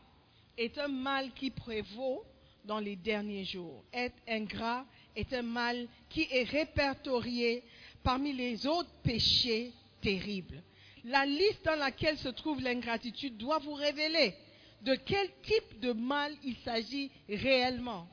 est 0.57 0.79
un 0.79 0.89
mal 0.89 1.33
qui 1.33 1.51
prévaut 1.51 2.25
dans 2.65 2.79
les 2.79 2.97
derniers 2.97 3.45
jours. 3.45 3.83
Être 3.93 4.17
ingrat 4.29 4.85
est 5.17 5.33
un 5.33 5.43
mal 5.43 5.87
qui 6.09 6.27
est 6.31 6.45
répertorié 6.45 7.63
parmi 8.03 8.33
les 8.33 8.67
autres 8.67 8.93
péchés 9.03 9.73
terribles. 10.01 10.63
La 11.05 11.27
liste 11.27 11.65
dans 11.65 11.79
laquelle 11.79 12.19
se 12.19 12.29
trouve 12.29 12.63
l'ingratitude 12.63 13.37
doit 13.37 13.59
vous 13.59 13.75
révéler 13.75 14.35
de 14.83 14.95
quel 14.95 15.29
type 15.43 15.81
de 15.81 15.93
mal 15.93 16.35
il 16.45 16.57
s'agit 16.59 17.11
réellement. 17.29 18.07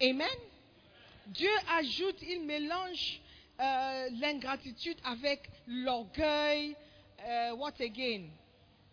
Amen. 0.00 0.26
Dieu 1.28 1.50
ajoute, 1.76 2.22
il 2.22 2.42
mélange 2.44 3.20
euh, 3.60 4.10
l'ingratitude 4.20 4.96
avec 5.04 5.50
l'orgueil. 5.66 6.74
euh, 7.20 7.54
what 7.54 7.74
again? 7.80 8.28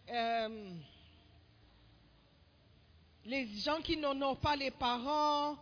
Euh, 0.09 0.71
les 3.25 3.47
gens 3.59 3.81
qui 3.81 3.95
n'honorent 3.97 4.39
pas 4.39 4.55
les 4.55 4.71
parents, 4.71 5.57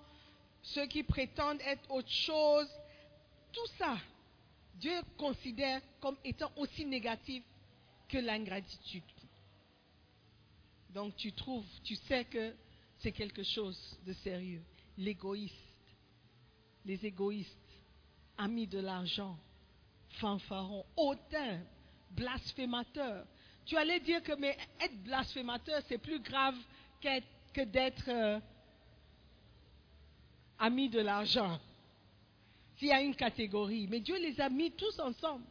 ceux 0.63 0.87
qui 0.87 1.03
prétendent 1.03 1.61
être 1.61 1.89
autre 1.91 2.09
chose, 2.09 2.69
tout 3.51 3.67
ça, 3.77 3.97
Dieu 4.75 4.99
considère 5.17 5.81
comme 6.01 6.17
étant 6.23 6.51
aussi 6.57 6.83
négatif 6.85 7.43
que 8.09 8.17
l'ingratitude. 8.17 9.03
Donc 10.89 11.15
tu 11.15 11.31
trouves, 11.33 11.65
tu 11.83 11.95
sais 11.95 12.25
que 12.25 12.55
c'est 12.99 13.11
quelque 13.11 13.43
chose 13.43 13.97
de 14.05 14.13
sérieux. 14.13 14.61
L'égoïste, 14.97 15.72
les 16.85 17.05
égoïstes, 17.05 17.57
amis 18.37 18.67
de 18.67 18.79
l'argent, 18.79 19.37
fanfarons, 20.19 20.85
hautains, 20.95 21.61
blasphémateurs. 22.11 23.25
Tu 23.65 23.77
allais 23.77 23.99
dire 23.99 24.21
que 24.23 24.33
mais 24.33 24.57
être 24.79 25.03
blasphémateur, 25.03 25.81
c'est 25.87 25.97
plus 25.97 26.19
grave 26.19 26.55
que 27.01 27.63
d'être 27.63 28.09
euh, 28.09 28.39
ami 30.59 30.89
de 30.89 30.99
l'argent. 30.99 31.59
S'il 32.77 32.87
y 32.87 32.91
a 32.91 33.01
une 33.01 33.15
catégorie. 33.15 33.87
Mais 33.87 33.99
Dieu 33.99 34.17
les 34.17 34.39
a 34.41 34.49
mis 34.49 34.71
tous 34.71 34.99
ensemble, 34.99 35.45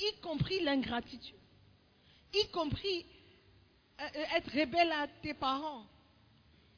y 0.00 0.20
compris 0.20 0.60
l'ingratitude, 0.60 1.36
y 2.32 2.48
compris 2.48 3.04
euh, 4.00 4.04
euh, 4.04 4.36
être 4.36 4.50
rebelle 4.52 4.92
à 4.92 5.08
tes 5.22 5.34
parents. 5.34 5.84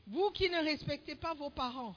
Vous 0.07 0.31
qui 0.31 0.49
ne 0.51 0.63
respectez 0.63 1.15
pas 1.15 1.35
vos 1.35 1.51
parents. 1.51 1.95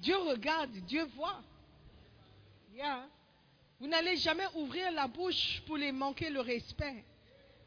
Dieu 0.00 0.16
regarde, 0.16 0.70
Dieu 0.86 1.04
voit. 1.16 1.42
Vous 3.80 3.86
n'allez 3.86 4.16
jamais 4.16 4.46
ouvrir 4.54 4.90
la 4.92 5.08
bouche 5.08 5.62
pour 5.66 5.76
les 5.76 5.92
manquer 5.92 6.30
le 6.30 6.40
respect. 6.40 7.04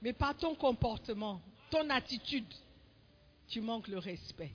Mais 0.02 0.14
par 0.14 0.36
ton 0.36 0.56
comportement, 0.56 1.42
ton 1.70 1.90
attitude, 1.90 2.52
tu 3.48 3.62
manques 3.62 3.88
le 3.88 4.00
respect. 4.00 4.52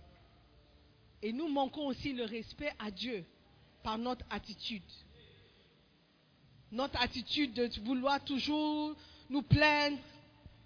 Et 1.23 1.33
nous 1.33 1.49
manquons 1.49 1.87
aussi 1.87 2.13
le 2.13 2.25
respect 2.25 2.73
à 2.79 2.91
Dieu 2.91 3.25
par 3.83 3.99
notre 3.99 4.25
attitude. 4.31 4.83
Notre 6.73 7.01
attitude 7.01 7.55
de 7.55 7.71
vouloir 7.85 8.23
toujours 8.25 8.97
nous 9.31 9.43
plaindre, 9.43 9.99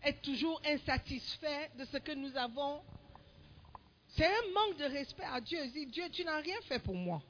être 0.03 0.23
toujours 0.23 0.61
insatisfait 0.65 1.71
de 1.79 1.85
ce 1.85 1.99
que 1.99 2.13
nous 2.13 2.35
avons. 2.37 2.81
C'est 4.17 4.27
un 4.27 4.53
manque 4.53 4.77
de 4.77 4.85
respect 4.85 5.25
à 5.25 5.41
Dieu. 5.41 5.67
Dit, 5.69 5.87
Dieu, 5.87 6.09
tu 6.11 6.25
n'as 6.25 6.41
rien 6.41 6.61
fait 6.63 6.79
pour 6.79 6.95
moi. 6.95 7.23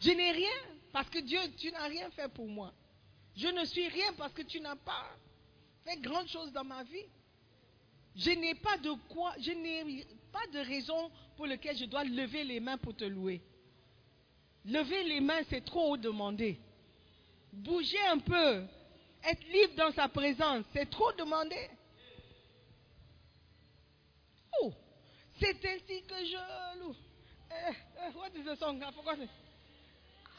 Je 0.00 0.10
n'ai 0.10 0.32
rien 0.32 0.50
parce 0.92 1.08
que 1.08 1.18
Dieu, 1.20 1.38
tu 1.56 1.70
n'as 1.70 1.86
rien 1.86 2.10
fait 2.10 2.28
pour 2.28 2.46
moi. 2.46 2.72
Je 3.36 3.48
ne 3.48 3.64
suis 3.64 3.88
rien 3.88 4.12
parce 4.16 4.32
que 4.32 4.42
tu 4.42 4.60
n'as 4.60 4.76
pas 4.76 5.10
fait 5.84 5.96
grande 6.00 6.28
chose 6.28 6.52
dans 6.52 6.64
ma 6.64 6.82
vie. 6.84 7.06
Je 8.16 8.30
n'ai 8.30 8.54
pas 8.54 8.76
de 8.78 8.92
quoi, 9.08 9.34
je 9.40 9.50
n'ai 9.50 10.06
pas 10.32 10.46
de 10.52 10.58
raison 10.58 11.10
pour 11.36 11.46
laquelle 11.46 11.76
je 11.76 11.84
dois 11.84 12.04
lever 12.04 12.44
les 12.44 12.60
mains 12.60 12.78
pour 12.78 12.94
te 12.94 13.04
louer. 13.04 13.40
Lever 14.64 15.02
les 15.04 15.20
mains, 15.20 15.42
c'est 15.50 15.64
trop 15.64 15.92
haut 15.92 15.96
demandé. 15.96 16.58
Bouger 17.52 18.00
un 18.08 18.18
peu, 18.18 18.64
être 19.24 19.44
libre 19.52 19.74
dans 19.76 19.92
sa 19.92 20.08
présence, 20.08 20.64
c'est 20.72 20.88
trop 20.88 21.12
demandé. 21.12 21.68
Oh, 24.62 24.72
c'est 25.40 25.64
ainsi 25.64 26.02
que 26.02 26.24
je 26.24 26.80
loue. 26.80 26.94
Eh, 27.50 27.72
eh, 27.98 28.16
what 28.16 28.30
is 28.34 28.44
the 28.44 28.56
song? 28.56 28.82
I 28.82 28.92
forgot 28.92 29.18
it. 29.18 29.28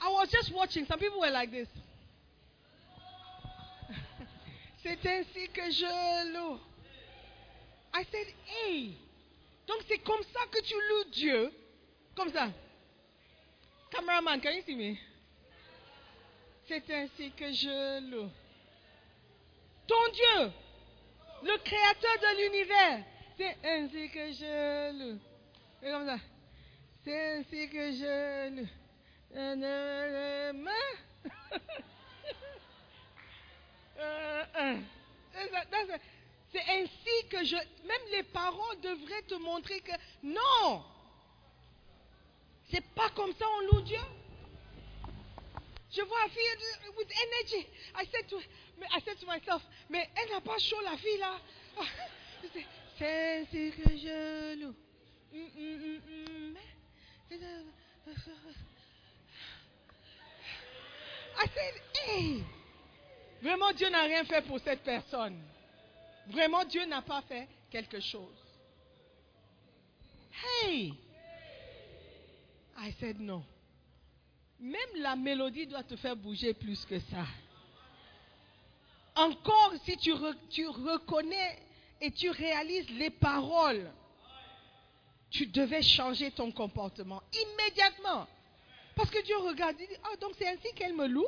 I 0.01 0.09
was 0.09 0.29
just 0.29 0.53
watching. 0.53 0.85
Some 0.85 0.99
people 0.99 1.19
were 1.19 1.31
like 1.31 1.51
this. 1.51 1.67
c'est 4.83 5.05
ainsi 5.05 5.47
que 5.49 5.71
je 5.71 6.33
loue. 6.33 6.59
I 7.93 8.03
said, 8.11 8.27
hey. 8.45 8.97
Donc 9.67 9.83
c'est 9.87 9.99
comme 9.99 10.21
ça 10.33 10.41
que 10.51 10.61
tu 10.61 10.73
loues 10.73 11.11
Dieu. 11.11 11.51
Comme 12.15 12.31
ça. 12.31 12.49
Cameraman, 13.91 14.41
can 14.41 14.51
you 14.51 14.63
see 14.65 14.75
me? 14.75 14.97
C'est 16.67 16.89
ainsi 16.91 17.31
que 17.31 17.51
je 17.51 18.09
loue. 18.09 18.29
Ton 19.87 20.11
Dieu, 20.13 20.51
le 21.43 21.57
créateur 21.59 22.17
de 22.19 22.41
l'univers. 22.41 23.05
C'est 23.37 23.57
ainsi 23.63 24.09
que 24.09 24.31
je 24.31 24.91
loue. 24.97 25.19
C'est 25.81 25.91
comme 25.91 26.07
ça. 26.07 26.17
C'est 27.03 27.37
ainsi 27.37 27.69
que 27.69 27.91
je 27.91 28.49
loue. 28.55 28.67
C'est 36.51 36.63
ainsi 36.69 37.27
que 37.29 37.43
je... 37.43 37.55
Même 37.85 38.01
les 38.11 38.23
parents 38.23 38.73
devraient 38.81 39.23
te 39.23 39.35
montrer 39.35 39.81
que 39.81 39.91
non, 40.23 40.85
c'est 42.71 42.85
pas 42.93 43.09
comme 43.09 43.33
ça 43.33 43.45
on 43.45 43.75
loue 43.75 43.81
Dieu. 43.81 43.99
Je 45.91 46.01
vois 46.01 46.17
la 46.23 46.29
fille 46.29 46.41
with 46.97 47.11
energy. 47.11 47.67
I 47.95 48.05
said 48.05 48.25
to, 48.29 48.37
I 48.37 49.01
said 49.01 49.19
to 49.19 49.27
myself, 49.27 49.61
mais 49.89 50.09
elle 50.15 50.29
n'a 50.31 50.39
pas 50.41 50.57
chaud 50.59 50.79
la 50.83 50.97
fille 50.97 51.17
là. 51.17 51.39
C'est 52.97 53.41
ainsi 53.41 53.71
que 53.71 53.89
je 53.97 54.63
loue. 54.63 54.75
I 61.37 61.47
said, 61.53 61.81
hey, 61.93 62.43
vraiment 63.41 63.73
Dieu 63.73 63.89
n'a 63.89 64.03
rien 64.03 64.23
fait 64.23 64.41
pour 64.43 64.59
cette 64.61 64.83
personne. 64.83 65.37
Vraiment 66.27 66.63
Dieu 66.63 66.85
n'a 66.85 67.01
pas 67.01 67.21
fait 67.23 67.49
quelque 67.69 67.99
chose. 67.99 68.37
Hey, 70.63 70.93
I 72.77 72.93
said 72.99 73.19
no. 73.19 73.43
Même 74.59 74.95
la 74.97 75.17
mélodie 75.17 75.67
doit 75.67 75.83
te 75.83 75.97
faire 75.97 76.15
bouger 76.15 76.53
plus 76.53 76.85
que 76.85 76.99
ça. 76.99 77.25
Encore 79.15 79.73
si 79.83 79.97
tu, 79.97 80.13
tu 80.49 80.67
reconnais 80.67 81.59
et 82.01 82.11
tu 82.11 82.29
réalises 82.29 82.89
les 82.91 83.09
paroles, 83.09 83.91
tu 85.29 85.47
devais 85.47 85.81
changer 85.81 86.31
ton 86.31 86.51
comportement 86.51 87.21
immédiatement. 87.33 88.27
Parce 88.95 89.09
que 89.09 89.21
Dieu 89.23 89.37
regarde, 89.37 89.75
il 89.79 89.87
dit, 89.87 89.97
ah, 90.03 90.15
donc 90.17 90.33
c'est 90.37 90.47
ainsi 90.47 90.73
qu'elle 90.73 90.93
me 90.93 91.07
loue? 91.07 91.27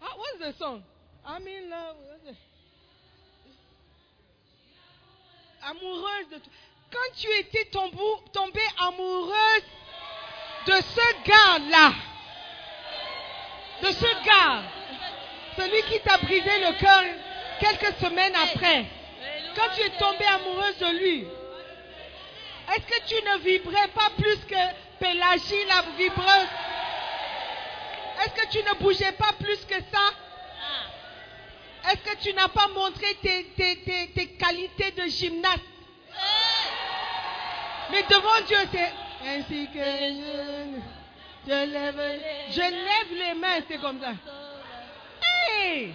Ah, 0.00 0.16
what's 0.16 0.38
the 0.38 0.58
song? 0.58 0.82
I'm 1.26 1.46
in 1.46 1.68
love. 1.68 1.96
Amoureuse 5.62 6.28
de 6.30 6.38
toi. 6.38 6.52
Quand 6.90 7.14
tu 7.16 7.28
étais 7.38 7.66
tombée 7.66 8.60
amoureuse 8.78 9.62
de 10.66 10.72
ce 10.72 11.24
gars-là, 11.24 11.92
de 13.82 13.92
ce 13.92 14.24
gars, 14.24 14.79
celui 15.56 15.82
qui 15.82 16.00
t'a 16.00 16.18
brisé 16.18 16.50
le 16.60 16.72
cœur 16.78 17.04
quelques 17.60 17.94
semaines 17.98 18.34
après, 18.42 18.84
quand 19.56 19.68
tu 19.74 19.82
es 19.82 19.90
tombée 19.98 20.26
amoureuse 20.26 20.78
de 20.78 20.98
lui, 20.98 21.26
est-ce 22.72 22.86
que 22.86 23.00
tu 23.06 23.16
ne 23.24 23.38
vibrais 23.38 23.88
pas 23.88 24.10
plus 24.16 24.38
que 24.46 24.54
Pélagie, 25.00 25.64
la 25.66 25.82
vibreuse? 25.96 26.48
Est-ce 28.20 28.34
que 28.42 28.48
tu 28.50 28.58
ne 28.58 28.74
bougeais 28.80 29.12
pas 29.12 29.32
plus 29.40 29.64
que 29.64 29.74
ça? 29.74 30.12
Est-ce 31.90 32.02
que 32.12 32.16
tu 32.22 32.34
n'as 32.34 32.48
pas 32.48 32.68
montré 32.68 33.14
tes, 33.22 33.44
tes, 33.56 34.26
qualités 34.38 34.90
de 34.92 35.06
gymnaste? 35.08 35.60
Mais 37.90 38.02
devant 38.04 38.40
Dieu, 38.46 38.58
c'est 38.70 38.92
ainsi 39.26 39.68
que 39.72 39.78
je, 39.78 40.80
je, 41.48 41.66
lève, 41.72 42.20
je 42.50 42.60
lève 42.60 43.12
les 43.18 43.34
mains, 43.34 43.60
c'est 43.68 43.78
comme 43.78 44.00
ça. 44.00 44.12
Hey! 45.60 45.92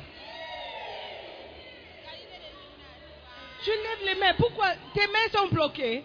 Je 3.64 3.72
lève 3.72 4.06
les 4.06 4.20
mains. 4.20 4.34
Pourquoi? 4.36 4.74
Tes 4.94 5.08
mains 5.08 5.30
sont 5.34 5.48
bloquées. 5.48 6.04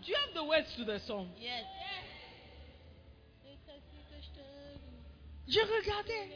Do 0.00 0.06
you 0.06 0.14
have 0.14 0.32
the 0.32 0.44
words 0.46 0.74
to 0.76 0.84
the 0.84 0.98
song? 1.00 1.28
Yes. 1.40 1.64
Je 5.48 5.60
regardais. 5.60 6.30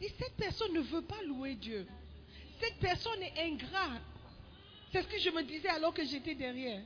Et 0.00 0.08
cette 0.18 0.36
personne 0.36 0.72
ne 0.72 0.80
veut 0.80 1.02
pas 1.02 1.20
louer 1.26 1.54
Dieu. 1.54 1.86
Cette 2.60 2.78
personne 2.78 3.22
est 3.22 3.42
ingrate. 3.42 4.00
C'est 4.92 5.02
ce 5.02 5.08
que 5.08 5.18
je 5.18 5.30
me 5.30 5.42
disais 5.42 5.68
alors 5.68 5.92
que 5.92 6.04
j'étais 6.04 6.34
derrière. 6.34 6.80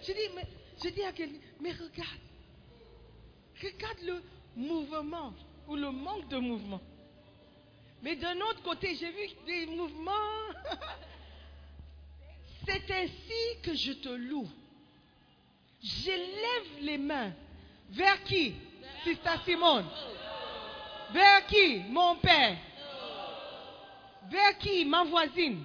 Je 0.00 0.12
dis, 0.12 0.34
mais, 0.34 0.46
je 0.82 0.88
dis 0.88 1.02
à 1.02 1.12
quelqu'un, 1.12 1.38
mais 1.60 1.72
regarde. 1.72 2.20
Regarde 3.62 3.98
le 4.04 4.22
mouvement 4.56 5.34
ou 5.68 5.76
le 5.76 5.90
manque 5.90 6.28
de 6.28 6.38
mouvement. 6.38 6.80
Mais 8.02 8.16
d'un 8.16 8.36
autre 8.40 8.62
côté, 8.62 8.96
j'ai 8.96 9.10
vu 9.10 9.28
des 9.46 9.66
mouvements. 9.66 10.10
C'est 12.66 12.90
ainsi 12.90 13.60
que 13.62 13.74
je 13.74 13.92
te 13.92 14.08
loue. 14.08 14.48
J'élève 15.80 16.80
les 16.80 16.98
mains. 16.98 17.32
Vers 17.90 18.22
qui 18.24 18.54
Sister 19.04 19.34
Simone? 19.44 19.86
Vers 21.12 21.46
qui 21.46 21.78
Mon 21.88 22.16
père? 22.16 22.56
Vers 24.30 24.58
qui 24.58 24.84
Ma 24.84 25.04
voisine? 25.04 25.64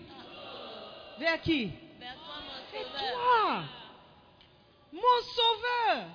Vers 1.19 1.41
qui? 1.41 1.71
Vers 1.99 2.15
toi, 2.15 3.63
mon 4.97 5.21
sauveur. 5.35 6.05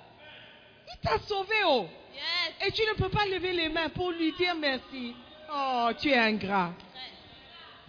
Il 0.91 0.99
t'a 1.01 1.17
sauvé, 1.19 1.55
oh. 1.65 1.87
Yes. 2.13 2.67
Et 2.67 2.71
tu 2.71 2.83
ne 2.83 2.93
peux 2.93 3.09
pas 3.09 3.25
lever 3.25 3.53
les 3.53 3.69
mains 3.69 3.89
pour 3.89 4.11
lui 4.11 4.31
dire 4.33 4.53
merci. 4.55 5.15
Oh, 5.51 5.89
tu 5.99 6.09
es 6.09 6.17
ingrat. 6.17 6.73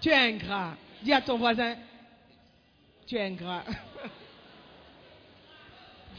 Tu 0.00 0.08
es 0.08 0.14
ingrat. 0.14 0.76
Dis 1.02 1.12
à 1.12 1.20
ton 1.20 1.36
voisin, 1.36 1.76
tu 3.06 3.16
es 3.16 3.22
ingrat. 3.22 3.64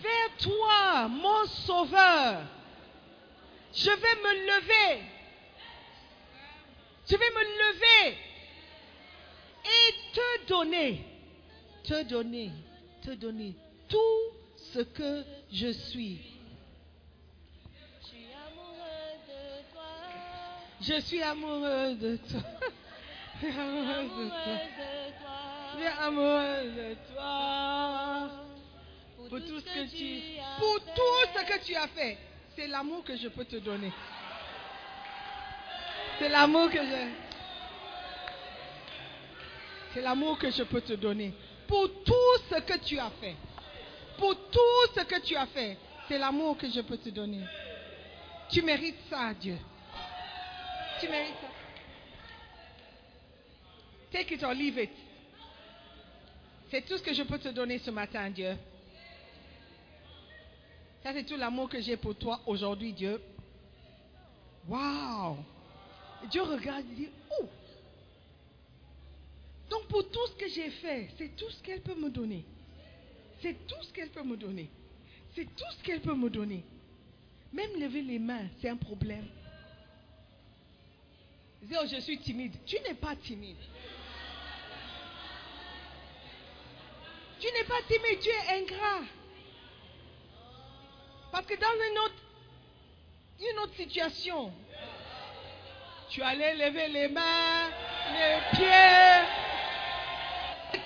Vers 0.01 0.37
toi, 0.39 1.07
mon 1.07 1.45
sauveur. 1.45 2.41
Je 3.73 3.89
vais 3.89 3.95
me 3.95 4.33
lever. 4.47 5.03
Je 7.07 7.15
vais 7.15 7.29
me 7.29 7.43
lever 7.43 8.17
et 9.65 9.93
te 10.13 10.47
donner, 10.47 11.05
te 11.83 12.03
donner, 12.03 12.51
te 13.03 13.11
donner 13.11 13.53
tout 13.87 14.34
ce 14.75 14.81
que 14.81 15.23
je 15.53 15.71
suis. 15.71 16.19
Je 20.81 20.99
suis 20.99 21.21
amoureux 21.23 21.95
de 21.95 22.17
toi. 22.17 22.41
Je 23.41 23.47
suis 23.47 23.59
amoureux 23.59 24.03
de 24.03 24.29
toi. 24.29 24.57
Je 25.71 25.79
suis 25.79 25.87
amoureux 25.87 26.63
de 26.71 26.93
toi. 26.93 26.93
de 26.93 26.95
toi. 27.13 28.29
Pour 29.29 29.39
tout 29.39 29.59
ce 29.59 29.65
que 29.65 29.83
tu, 29.95 30.21
pour 30.59 30.79
tout 30.93 31.19
ce 31.33 31.41
que 31.45 31.65
tu 31.65 31.75
as 31.75 31.87
fait, 31.87 32.17
c'est 32.55 32.67
l'amour 32.67 33.03
que 33.03 33.15
je 33.15 33.27
peux 33.29 33.45
te 33.45 33.55
donner. 33.57 33.91
C'est 36.19 36.29
l'amour 36.29 36.69
que 36.69 36.79
je. 36.79 37.09
C'est 39.93 40.01
l'amour 40.01 40.37
que 40.37 40.51
je 40.51 40.63
peux 40.63 40.81
te 40.81 40.93
donner. 40.93 41.33
Pour 41.67 42.03
tout 42.03 42.37
ce 42.49 42.59
que 42.59 42.77
tu 42.79 42.99
as 42.99 43.11
fait. 43.21 43.35
Pour 44.17 44.35
tout 44.49 44.93
ce 44.95 45.01
que 45.01 45.21
tu 45.21 45.35
as 45.35 45.45
fait, 45.47 45.77
c'est 46.07 46.17
l'amour 46.17 46.57
que 46.57 46.69
je 46.69 46.81
peux 46.81 46.97
te 46.97 47.09
donner. 47.09 47.43
Tu 48.49 48.61
mérites 48.61 48.99
ça, 49.09 49.33
Dieu. 49.33 49.57
Tu 50.99 51.07
mérites 51.07 51.35
ça. 51.41 51.47
Take 54.11 54.35
it 54.35 54.43
or 54.43 54.53
leave 54.53 54.77
it. 54.77 54.91
C'est 56.69 56.85
tout 56.85 56.97
ce 56.97 57.03
que 57.03 57.13
je 57.13 57.23
peux 57.23 57.39
te 57.39 57.49
donner 57.49 57.79
ce 57.79 57.91
matin, 57.91 58.29
Dieu. 58.29 58.55
Ça, 61.03 61.13
c'est 61.13 61.23
tout 61.23 61.35
l'amour 61.35 61.69
que 61.69 61.81
j'ai 61.81 61.97
pour 61.97 62.15
toi 62.15 62.39
aujourd'hui, 62.45 62.93
Dieu. 62.93 63.21
Wow! 64.67 65.37
Dieu 66.31 66.41
regarde 66.41 66.85
et 66.91 66.95
dit, 66.95 67.09
oh! 67.39 67.45
Donc 69.69 69.87
pour 69.87 70.09
tout 70.09 70.27
ce 70.27 70.35
que 70.35 70.47
j'ai 70.47 70.69
fait, 70.69 71.09
c'est 71.17 71.35
tout 71.35 71.49
ce 71.49 71.61
qu'elle 71.61 71.81
peut 71.81 71.95
me 71.95 72.09
donner. 72.09 72.45
C'est 73.45 73.67
tout 73.67 73.83
ce 73.83 73.93
qu'elle 73.93 74.09
peut 74.09 74.23
me 74.23 74.35
donner. 74.35 74.71
C'est 75.35 75.45
tout 75.45 75.71
ce 75.77 75.83
qu'elle 75.83 76.01
peut 76.01 76.15
me 76.15 76.31
donner. 76.31 76.65
Même 77.53 77.79
lever 77.79 78.01
les 78.01 78.17
mains, 78.17 78.47
c'est 78.59 78.69
un 78.69 78.75
problème. 78.75 79.27
Oh, 81.71 81.85
je 81.85 81.99
suis 82.01 82.17
timide. 82.17 82.53
Tu 82.65 82.79
n'es 82.79 82.95
pas 82.95 83.15
timide. 83.15 83.57
Tu 87.39 87.45
n'es 87.45 87.63
pas 87.65 87.83
timide, 87.87 88.19
tu 88.19 88.29
es 88.29 88.63
ingrat. 88.63 89.03
Parce 91.31 91.45
que 91.45 91.53
dans 91.53 91.67
une 91.91 91.99
autre, 91.99 92.23
une 93.41 93.59
autre 93.59 93.75
situation, 93.75 94.51
tu 96.09 96.23
allais 96.23 96.55
lever 96.55 96.87
les 96.87 97.09
mains, 97.09 97.69
les 98.11 98.57
pieds, 98.57 99.21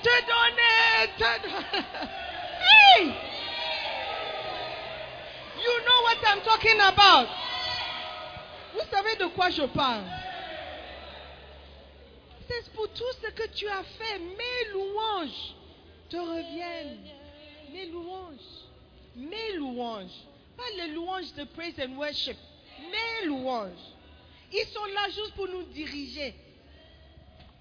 te 0.04 0.16
donner. 0.28 2.20
Hey! 2.70 3.06
You 5.58 5.74
know 5.86 6.02
what 6.04 6.18
I'm 6.28 6.42
talking 6.42 6.80
about. 6.80 7.28
Vous 8.74 8.86
savez 8.92 9.16
de 9.18 9.28
quoi 9.36 9.50
je 9.50 9.64
parle. 9.68 10.04
C'est 12.48 12.72
pour 12.74 12.88
tout 12.90 13.14
ce 13.22 13.30
que 13.32 13.48
tu 13.50 13.68
as 13.68 13.84
fait. 13.84 14.20
Mes 14.20 14.72
louanges 14.74 15.54
te 16.10 16.18
reviennent. 16.18 16.98
Mes 17.72 17.86
louanges. 17.88 18.66
Mes 19.16 19.54
louanges. 19.54 20.26
Pas 20.58 20.70
les 20.78 20.94
louanges 20.94 21.34
de 21.36 21.44
praise 21.44 21.80
and 21.80 21.96
worship. 21.96 22.38
Mes 22.80 23.28
louanges. 23.28 23.94
Ils 24.52 24.66
sont 24.68 24.86
là 24.86 25.10
juste 25.10 25.34
pour 25.36 25.48
nous 25.48 25.64
diriger, 25.64 26.34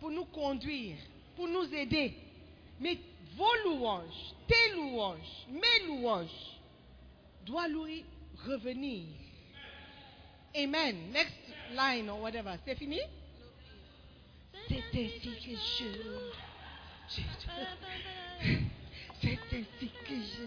pour 0.00 0.10
nous 0.10 0.24
conduire, 0.24 0.96
pour 1.36 1.46
nous 1.46 1.72
aider. 1.74 2.14
Mais 2.80 2.98
vos 3.38 3.54
louanges, 3.64 4.34
tes 4.48 4.74
louanges, 4.74 5.46
mes 5.48 5.86
louanges, 5.86 6.58
doivent 7.46 7.70
lui 7.70 8.04
revenir. 8.44 9.04
Amen. 10.56 11.12
Next 11.12 11.38
line 11.74 12.10
or 12.10 12.20
whatever. 12.20 12.58
C'est 12.66 12.74
fini? 12.74 13.00
C'est 14.68 14.82
ainsi 14.92 15.20
que 15.20 15.54
je. 15.54 15.84
je 17.08 17.22
C'est 19.20 19.38
ainsi 19.52 19.90
que 20.04 20.14
je. 20.14 20.44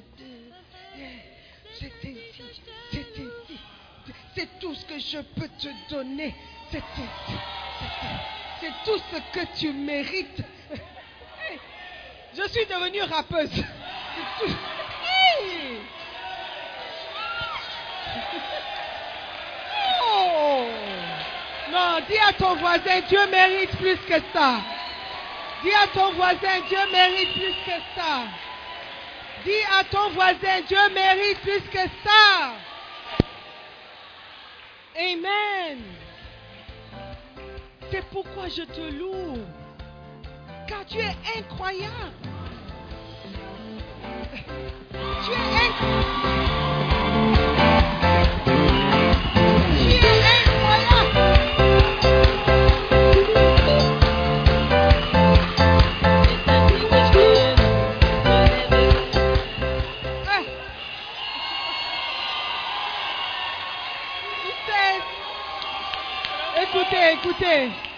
C'est 1.80 1.94
ainsi. 2.04 2.62
C'est 2.92 3.00
ainsi. 3.00 3.60
C'est 4.36 4.60
tout 4.60 4.76
ce 4.76 4.86
que 4.86 5.00
je 5.00 5.20
peux 5.40 5.50
te 5.60 5.90
donner. 5.90 6.36
C'est 6.72 6.80
ainsi. 6.80 7.38
C'est 8.60 8.74
tout 8.84 9.00
ce 9.12 9.18
que 9.32 9.58
tu 9.58 9.72
mérites. 9.72 10.44
Je 12.34 12.48
suis 12.50 12.66
devenue 12.66 13.04
rappeuse. 13.04 13.50
Oh! 20.14 20.66
Non, 21.72 22.00
dis 22.10 22.18
à 22.18 22.34
ton 22.34 22.56
voisin, 22.56 23.00
Dieu 23.08 23.28
mérite 23.28 23.72
plus 23.78 23.96
que 23.96 24.20
ça. 24.34 24.60
Dis 25.64 25.72
à 25.72 25.88
ton 25.88 26.12
voisin, 26.14 26.60
Dieu 26.68 26.80
mérite 26.92 27.34
plus 27.34 27.56
que 27.66 27.80
ça. 27.96 28.24
Dis 29.46 29.64
à 29.80 29.84
ton 29.86 30.10
voisin, 30.10 30.62
Dieu 30.68 30.90
mérite 30.94 31.40
plus 31.40 31.62
que 31.72 31.90
ça. 32.04 32.54
Amen. 34.98 35.80
C'est 37.92 38.06
pourquoi 38.10 38.50
je 38.50 38.64
te 38.64 38.82
loue. 38.82 39.38
Tu 40.72 41.00
es 41.00 41.16
incroyable. 41.36 42.14
Tu 45.26 45.32
es 45.34 45.48
incroyable. 45.68 46.22
Tu 49.90 50.00
es 50.00 50.26
incroyable. 50.48 51.12
Écoutez, 66.64 67.14
écoutez. 67.14 67.91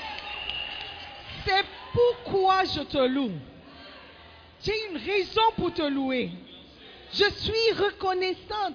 Pourquoi 2.34 2.63
je 2.63 2.81
te 2.81 2.97
loue. 2.97 3.31
J'ai 4.63 4.88
une 4.89 4.97
raison 4.97 5.51
pour 5.55 5.71
te 5.71 5.84
louer. 5.84 6.31
Je 7.13 7.29
suis 7.29 7.71
reconnaissante. 7.77 8.73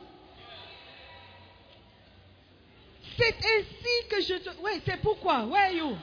C'est 3.17 3.35
ainsi 3.35 4.09
que 4.09 4.21
je 4.21 4.35
te... 4.35 4.51
Oui, 4.63 4.81
c'est 4.87 5.01
pourquoi? 5.03 5.45
Where 5.45 5.61
are 5.61 5.73
you? 5.73 5.99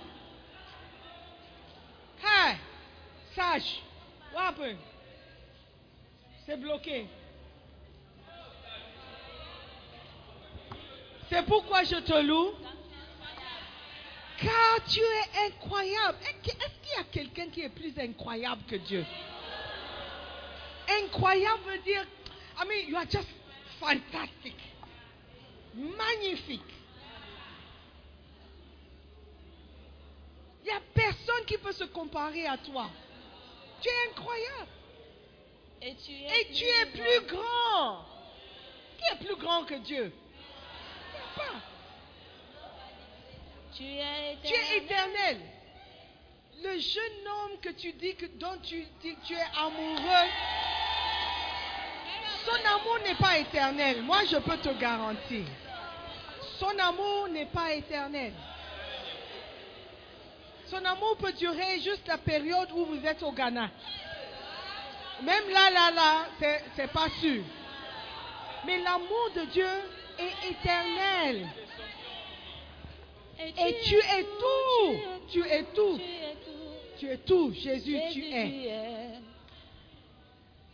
Hi. 2.21 2.57
Sage. 3.33 3.81
What 4.33 4.47
happened? 4.47 4.77
C'est 6.45 6.57
bloqué. 6.59 7.07
C'est 11.29 11.45
pourquoi 11.45 11.85
je 11.85 12.01
te 12.01 12.21
loue? 12.21 12.51
Car 14.38 14.86
tu 14.88 14.99
es 14.99 15.47
incroyable. 15.47 16.17
Est-ce 16.21 16.51
qu'il 16.51 16.97
y 16.97 16.99
a 16.99 17.03
quelqu'un 17.11 17.47
qui 17.49 17.61
est 17.61 17.69
plus 17.69 17.97
incroyable 17.97 18.61
que 18.67 18.75
Dieu? 18.75 19.05
Incroyable 20.88 21.61
veut 21.65 21.79
dire, 21.79 22.05
I 22.57 22.65
mean, 22.67 22.89
you 22.89 22.97
are 22.97 23.09
just 23.09 23.27
fantastic. 23.79 24.55
Magnifique. 25.73 26.61
Il 30.63 30.71
n'y 30.71 30.71
a 30.71 30.81
personne 30.93 31.45
qui 31.45 31.57
peut 31.57 31.73
se 31.73 31.83
comparer 31.86 32.47
à 32.47 32.57
toi. 32.57 32.89
Tu 33.81 33.89
es 33.89 34.09
incroyable. 34.09 34.71
Et 35.81 35.95
tu 35.95 36.11
es, 36.11 36.41
Et 36.41 36.53
tu 36.53 36.63
es 36.63 36.86
plus 36.88 37.27
grand. 37.27 38.05
Qui 38.97 39.13
est 39.13 39.25
plus 39.25 39.36
grand 39.36 39.63
que 39.65 39.75
Dieu? 39.75 40.11
Il 40.11 41.17
n'y 41.17 41.19
a 41.19 41.51
pas. 41.51 41.74
Tu 43.76 43.84
es 43.84 44.38
Tu 44.43 44.53
es 44.53 44.78
éternel. 44.78 45.39
Le 46.63 46.80
jeune 46.80 47.28
homme 47.28 47.59
que 47.61 47.69
tu 47.69 47.91
dis 47.93 48.15
que 48.15 48.26
dont 48.26 48.57
tu 48.63 48.86
dis 49.01 49.15
que 49.15 49.28
tu 49.28 49.34
es 49.34 49.59
amoureux, 49.59 50.30
son 52.45 52.65
amour 52.65 52.99
n'est 53.03 53.15
pas 53.15 53.38
éternel. 53.38 54.01
Moi, 54.01 54.19
je 54.32 54.38
peux 54.38 54.57
te 54.57 54.69
garantir. 54.80 55.45
Son 56.57 56.78
amour 56.80 57.28
n'est 57.30 57.47
pas 57.47 57.73
éternel. 57.73 58.32
Son 60.67 60.84
amour 60.86 61.17
peut 61.17 61.34
durer 61.34 61.80
juste 61.82 62.07
la 62.07 62.17
période 62.17 62.71
où 62.71 62.86
vous 62.86 63.05
êtes 63.05 63.21
au 63.23 63.32
Ghana. 63.32 63.69
Même 65.21 65.49
là, 65.49 65.69
là, 65.69 65.91
là, 65.91 66.26
c'est 66.76 66.91
pas 66.91 67.09
sûr. 67.19 67.43
Mais 68.65 68.80
l'amour 68.80 69.30
de 69.36 69.45
Dieu 69.45 69.69
est 70.17 70.49
éternel. 70.49 71.47
Et 73.39 73.77
tu 73.83 73.95
es 73.95 74.23
tout. 74.23 74.95
Tu 75.29 75.41
es 75.45 75.63
tout. 75.63 75.99
Tu 76.97 77.09
es 77.09 77.17
tout. 77.17 77.53
Jésus, 77.53 77.99
tu 78.11 78.25
es. 78.25 79.09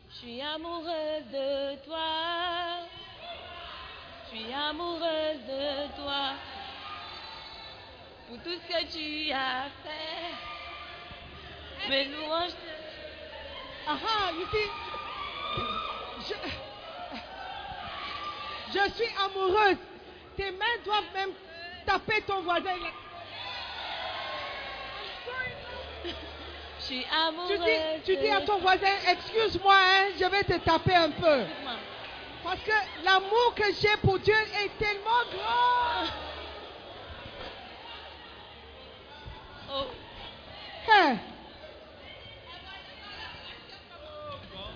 Je 0.09 0.15
suis 0.17 0.41
amoureuse 0.41 1.25
de 1.31 1.75
toi. 1.85 2.85
Je 4.25 4.37
suis 4.37 4.53
amoureuse 4.53 5.45
de 5.47 5.87
toi. 5.95 6.33
Pour 8.27 8.37
tout 8.43 8.51
ce 8.51 8.67
que 8.67 8.81
tu 8.91 9.31
as 9.31 9.69
fait. 9.83 10.35
Mes 11.89 12.05
louanges. 12.05 12.51
Ah 13.87 13.97
ah, 14.05 14.31
you 14.31 14.45
see, 14.51 14.69
je, 16.27 16.35
je 18.73 18.93
suis 18.93 19.11
amoureuse. 19.25 19.77
Tes 20.37 20.51
mains 20.51 20.79
doivent 20.85 21.13
même 21.15 21.33
taper 21.85 22.21
ton 22.27 22.41
voisin. 22.41 22.69
Je 26.79 26.83
suis 26.85 27.05
Tu 27.47 27.57
dis, 27.57 28.03
tu 28.05 28.17
dis 28.17 28.29
à 28.29 28.41
ton 28.41 28.57
voisin, 28.59 28.87
excuse-moi, 29.09 29.73
hein, 29.75 30.11
je 30.19 30.25
vais 30.25 30.43
te 30.43 30.57
taper 30.63 30.95
un 30.95 31.11
peu. 31.11 31.43
Parce 32.43 32.59
que 32.61 32.71
l'amour 33.05 33.53
que 33.55 33.65
j'ai 33.79 33.95
pour 34.01 34.17
Dieu 34.19 34.33
est 34.33 34.77
tellement 34.83 35.23
grand. 35.31 36.07
Oh, 39.73 39.85
Hein, 40.93 41.15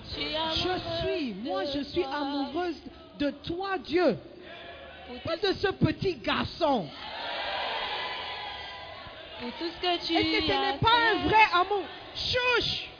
je 0.07 0.13
suis 0.13 0.31
je 0.31 0.37
amoureuse. 0.37 0.81
suis, 1.01 1.33
moi 1.33 1.63
je 1.65 1.81
suis 1.83 2.03
amoureuse 2.03 2.81
de 3.19 3.31
toi, 3.31 3.77
Dieu. 3.79 4.17
Tout, 5.07 5.47
de 5.47 5.53
ce 5.53 5.67
petit 5.67 6.15
garçon. 6.15 6.87
pour 9.39 9.51
tout 9.53 9.69
ce 9.69 9.81
que 9.81 10.05
tu 10.05 10.15
Et 10.15 10.39
que 10.39 10.47
ce 10.47 10.51
n'est 10.51 10.77
pas 10.79 11.11
un 11.11 11.27
vrai 11.27 11.43
amour? 11.53 11.83
Chouch 12.15 12.89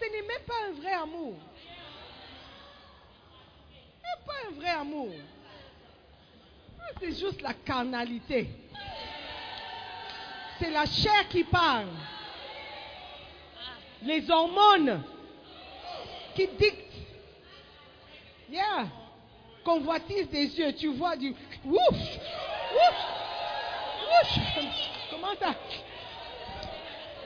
Ce 0.00 0.04
n'est 0.10 0.22
même 0.22 0.42
pas 0.46 0.54
un 0.68 0.72
vrai 0.80 0.92
amour. 0.92 1.34
Ce 4.00 4.02
n'est 4.02 4.26
pas 4.26 4.48
un 4.48 4.60
vrai 4.60 4.70
amour. 4.70 5.12
Ah, 6.80 6.92
C'est 7.00 7.12
juste 7.12 7.40
la 7.40 7.54
carnalité. 7.54 8.48
C'est 10.58 10.70
la 10.70 10.86
chair 10.86 11.28
qui 11.28 11.44
parle. 11.44 11.88
Les 14.02 14.28
hormones 14.28 15.02
qui 16.34 16.48
dictent. 16.48 16.92
Yeah. 18.50 19.01
Convoitise 19.64 20.28
des 20.28 20.58
yeux. 20.58 20.72
Tu 20.74 20.88
vois 20.88 21.16
du. 21.16 21.30
Ouf! 21.64 21.78
Ouf! 21.90 22.98
Ouf! 24.10 24.38
Comment 25.10 25.34
ça? 25.40 25.54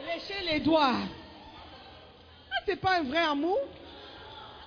Lécher 0.07 0.53
les 0.53 0.61
doigts. 0.61 0.95
Ah, 2.51 2.63
c'est 2.67 2.81
pas 2.81 2.99
un 2.99 3.03
vrai 3.05 3.19
amour? 3.19 3.59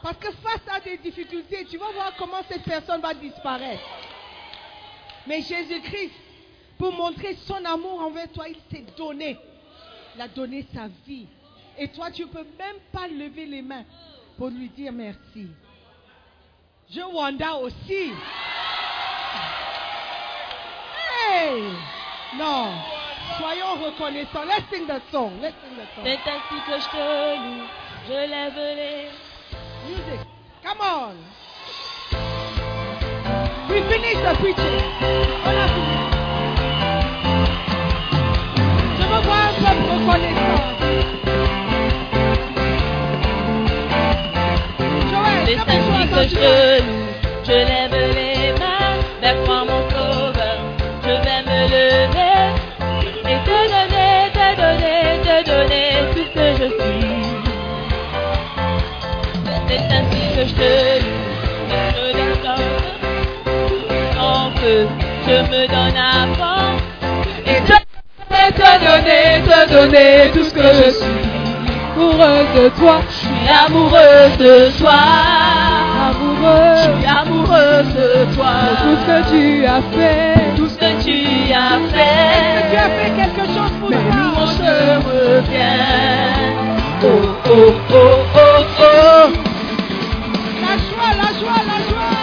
Parce 0.02 0.18
que 0.18 0.32
face 0.32 0.62
à 0.72 0.80
des 0.80 0.98
difficultés, 0.98 1.66
tu 1.66 1.78
vas 1.78 1.92
voir 1.92 2.14
comment 2.18 2.42
cette 2.48 2.64
personne 2.64 3.02
va 3.02 3.14
disparaître. 3.14 3.84
Mais 5.28 5.42
Jésus-Christ, 5.42 6.14
pour 6.78 6.94
montrer 6.94 7.36
son 7.46 7.64
amour 7.66 8.02
envers 8.02 8.32
toi, 8.32 8.46
il 8.48 8.56
s'est 8.72 8.86
donné. 8.98 9.38
Il 10.16 10.22
a 10.22 10.28
donné 10.28 10.66
sa 10.74 10.88
vie. 11.06 11.28
Et 11.78 11.90
toi, 11.90 12.10
tu 12.12 12.24
ne 12.24 12.28
peux 12.28 12.46
même 12.58 12.78
pas 12.92 13.08
lever 13.08 13.46
les 13.46 13.62
mains 13.62 13.84
pour 14.38 14.50
lui 14.50 14.70
dire 14.70 14.92
merci. 14.94 15.48
Je 16.92 17.02
Wanda 17.02 17.54
aussi. 17.54 18.14
Hey! 21.30 21.62
Non. 22.36 22.74
Soyons 23.38 23.76
reconnaissants. 23.86 24.46
Let's 24.48 24.68
sing 24.72 24.88
that 24.88 25.04
song. 25.12 25.40
Let's 25.40 25.56
sing 25.62 25.78
that 25.78 25.88
song. 25.94 26.04
C'est 26.04 26.18
ainsi 26.28 26.60
que 26.66 26.80
je 26.80 26.90
te 26.90 26.98
loue. 27.38 27.68
Je 28.08 28.14
lève 28.28 28.58
les. 28.76 29.12
Music. 29.88 30.20
Come 30.64 30.82
on. 30.82 31.16
We 33.70 33.82
finished 33.84 34.24
the 34.24 34.34
preaching. 34.40 34.82
On 35.46 35.56
a 35.56 35.68
fini. 35.68 35.96
Je 38.98 39.04
veux 39.06 39.22
voir 39.28 39.42
un 39.46 39.54
peuple 39.62 39.86
reconnaissant. 39.94 40.64
Joël, 45.12 45.89
Que 46.12 46.26
je 47.46 47.54
lève 47.54 47.94
les 48.16 48.52
mains 48.60 48.98
vers 49.22 49.44
toi, 49.46 49.64
mon 49.64 49.82
sauveur. 49.90 50.60
Je 51.04 51.10
vais 51.10 51.42
me 51.46 51.60
lever 51.70 52.50
et 53.26 53.40
te 53.46 53.60
donner, 53.70 54.14
te 54.34 54.48
donner, 54.60 55.02
te 55.24 55.36
donner 55.50 55.90
tout 56.12 56.26
ce 56.26 56.34
que 56.34 56.48
je 56.58 56.68
suis. 56.80 57.24
C'est 59.68 59.84
ainsi 59.96 60.22
que 60.36 60.44
je 60.46 60.54
te 60.56 60.72
loue. 61.04 61.30
Je 64.14 64.20
en 64.20 64.52
feu. 64.56 64.88
Je 65.28 65.38
me 65.52 65.62
donne 65.68 65.98
à 65.98 66.28
fond. 66.36 66.74
Et 67.46 67.62
te 67.62 67.78
donner, 68.30 68.48
te 68.52 68.70
donner, 68.84 69.28
te 69.46 69.60
donner 69.72 70.32
tout 70.34 70.44
ce 70.44 70.54
que 70.54 70.70
je 70.84 70.90
suis. 70.90 71.30
Amoureuse 71.96 72.54
de 72.56 72.70
toi, 72.80 72.96
Je 73.10 73.16
suis 73.16 73.50
amoureuse 73.66 74.38
de 74.38 74.80
toi. 74.80 75.29
Je 76.76 76.82
suis 76.84 77.06
amoureuse 77.06 77.94
de 77.94 78.36
toi. 78.36 78.54
tout 78.82 78.96
ce 79.02 79.06
que 79.06 79.18
tu 79.32 79.66
as 79.66 79.82
fait. 79.96 80.56
Tout 80.56 80.70
ce 80.70 80.76
que 80.76 80.92
tu 81.04 81.54
as 81.54 81.78
Tu 81.88 81.94
as 81.96 82.82
fait. 82.82 82.90
fait 82.98 83.12
quelque 83.16 83.46
chose 83.54 83.72
pour 83.80 83.90
Mes 83.90 83.96
toi? 83.98 84.16
louanges 84.16 84.58
te 84.58 84.74
reviennent. 85.08 86.58
Oh, 87.02 87.08
oh, 87.46 87.74
oh, 87.92 87.96
oh, 88.36 88.40
oh. 88.80 89.30
La 90.62 90.74
joie, 90.88 91.12
la 91.22 91.30
joie, 91.40 91.62
la 91.72 91.78
joie. 91.90 92.18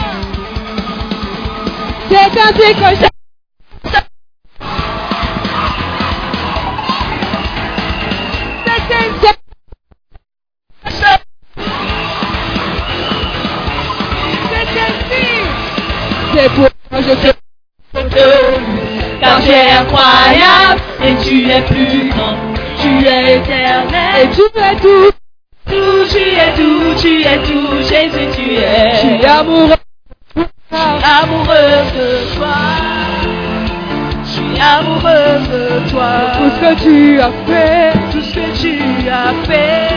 C'est 2.10 2.40
ainsi 2.40 2.74
que 2.74 2.88
je 3.04 3.15
tu 21.22 21.48
es 21.50 21.62
plus 21.62 22.08
grand. 22.10 22.36
Tu 22.80 23.06
es 23.06 23.32
et 23.32 23.36
éternel. 23.36 24.28
tu 24.32 24.42
fais 24.54 24.76
tout. 24.76 25.10
Tout, 25.68 26.04
tu 26.10 26.18
es 26.18 26.52
tout, 26.56 26.94
tu 27.00 27.22
es 27.22 27.38
tout. 27.38 27.76
Jésus, 27.82 28.28
tu 28.34 28.42
Je 28.56 28.96
suis 28.98 29.22
es. 29.22 29.26
amoureux. 29.26 29.74
amoureuse 30.72 31.92
de 31.94 32.36
toi. 32.36 32.56
Je 34.24 34.30
suis 34.30 34.60
amoureuse 34.60 35.48
de 35.48 35.90
toi. 35.90 36.10
Tout 36.38 36.50
ce 36.50 36.60
que 36.60 36.82
tu 36.82 37.20
as 37.20 37.32
fait. 37.46 37.92
Tout 38.12 38.20
ce 38.20 38.32
que 38.34 38.46
tu 38.60 39.08
as 39.08 39.32
fait. 39.46 39.88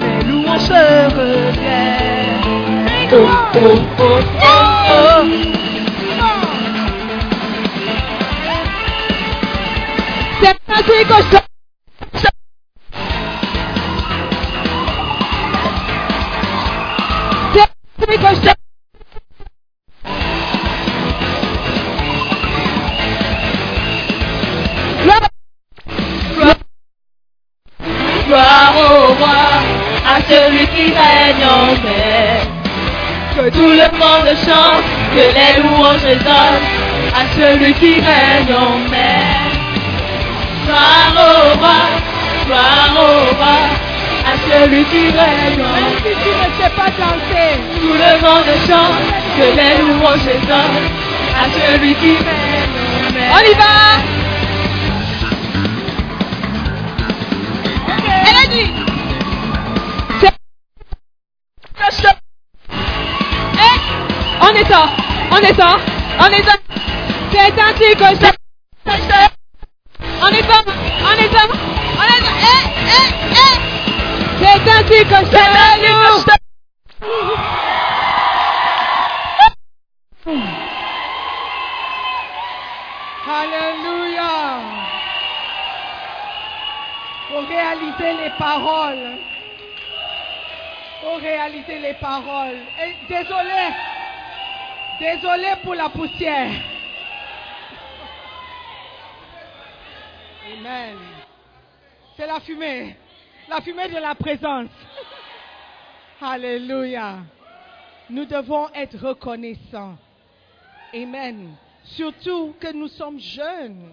Les 0.00 0.30
louanges 0.30 0.68
te 0.68 1.14
reviennent. 1.14 2.18
Oh, 3.12 3.16
oh, 3.54 3.58
oh, 3.98 4.02
oh, 4.02 5.22
oh. 5.22 5.59
C'est 10.42 10.54
que 10.54 11.14
je 11.22 11.38
C'est 17.98 18.18
que 18.18 18.34
je 18.34 18.50
Gloire 28.26 28.74
au 28.76 29.14
roi, 29.14 29.42
à 30.06 30.20
celui 30.22 30.66
qui 30.68 30.92
règne 30.92 31.44
en 31.44 31.74
paix. 31.76 32.40
Que 33.34 33.50
tout 33.50 33.68
le 33.68 33.88
monde 33.98 34.36
chante, 34.46 34.84
que 35.14 35.24
les 35.36 35.62
louanges 35.62 36.04
résonnent, 36.04 36.66
à 37.14 37.22
celui 37.36 37.72
qui 37.74 37.94
règne 38.00 38.54
en 38.54 38.90
paix. 38.90 39.29
Gloire 40.70 41.16
au 41.16 41.58
roi, 41.58 41.78
gloire 42.46 42.94
au 42.94 43.34
roi, 43.34 43.58
à 44.24 44.34
celui 44.48 44.84
qui 44.84 45.10
règne. 45.10 45.58
Même 45.58 45.96
si 45.96 46.12
tu 46.22 46.30
ne 46.30 46.48
sais 46.62 46.70
pas 46.76 46.90
danser, 46.90 47.58
Tout 47.80 47.94
le 47.94 48.12
monde 48.22 48.50
chante, 48.68 49.02
que 49.36 49.46
les 49.58 49.74
louanges 49.82 50.24
résonnent, 50.24 50.88
à 51.34 51.44
celui 51.50 51.92
qui 51.96 52.12
règne. 52.18 52.76
On 53.32 53.42
y 53.50 53.54
va. 53.54 53.74
Elle 58.28 58.38
a 58.38 58.46
dit 58.48 58.70
Eh, 63.54 63.78
On 64.40 64.52
est 64.54 64.68
ça 64.70 64.82
On 65.32 65.36
est 65.38 65.54
ça 65.54 65.76
On 66.20 66.26
est 66.26 66.44
ça. 66.44 66.54
C'est 67.32 67.60
ainsi 67.60 67.96
que 67.96 68.04
je 68.24 68.40
On 70.30 70.32
est 70.32 70.42
ça 70.42 70.62
On 70.64 71.16
est 71.18 71.32
ça 71.36 71.44
On 71.98 72.06
est 72.06 72.22
ça 72.24 72.32
Eh, 72.38 72.64
eh, 72.86 73.10
eh 73.32 73.56
C'est 74.38 74.64
ainsi 74.70 74.98
que 75.04 75.18
je 75.26 75.40
Alléluia. 83.32 84.34
Pour 87.28 87.42
réaliser 87.48 88.12
les 88.22 88.30
paroles 88.38 89.18
faut 91.00 91.14
réaliser 91.16 91.78
les 91.78 91.94
paroles. 91.94 92.58
Et 92.84 92.94
désolé, 93.08 93.62
désolé 95.00 95.48
pour 95.62 95.74
la 95.74 95.88
poussière. 95.88 96.50
Amen. 100.52 100.96
C'est 102.16 102.26
la 102.26 102.40
fumée, 102.40 102.96
la 103.48 103.60
fumée 103.60 103.88
de 103.88 103.98
la 103.98 104.14
présence. 104.14 104.70
Alléluia. 106.20 107.18
Nous 108.08 108.24
devons 108.24 108.68
être 108.74 108.98
reconnaissants. 108.98 109.96
Amen. 110.92 111.54
Surtout 111.84 112.54
que 112.58 112.72
nous 112.72 112.88
sommes 112.88 113.20
jeunes. 113.20 113.92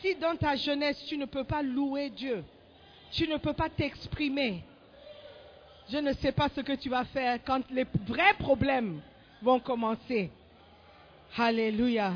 Si 0.00 0.14
dans 0.14 0.36
ta 0.36 0.54
jeunesse, 0.54 1.04
tu 1.06 1.18
ne 1.18 1.24
peux 1.24 1.44
pas 1.44 1.62
louer 1.62 2.10
Dieu, 2.10 2.44
tu 3.10 3.26
ne 3.26 3.36
peux 3.36 3.52
pas 3.52 3.68
t'exprimer, 3.68 4.62
je 5.90 5.98
ne 5.98 6.12
sais 6.12 6.30
pas 6.30 6.48
ce 6.54 6.60
que 6.60 6.74
tu 6.74 6.88
vas 6.88 7.04
faire 7.06 7.38
quand 7.44 7.68
les 7.70 7.86
vrais 8.06 8.34
problèmes 8.34 9.00
vont 9.42 9.58
commencer. 9.58 10.30
Alléluia. 11.36 12.12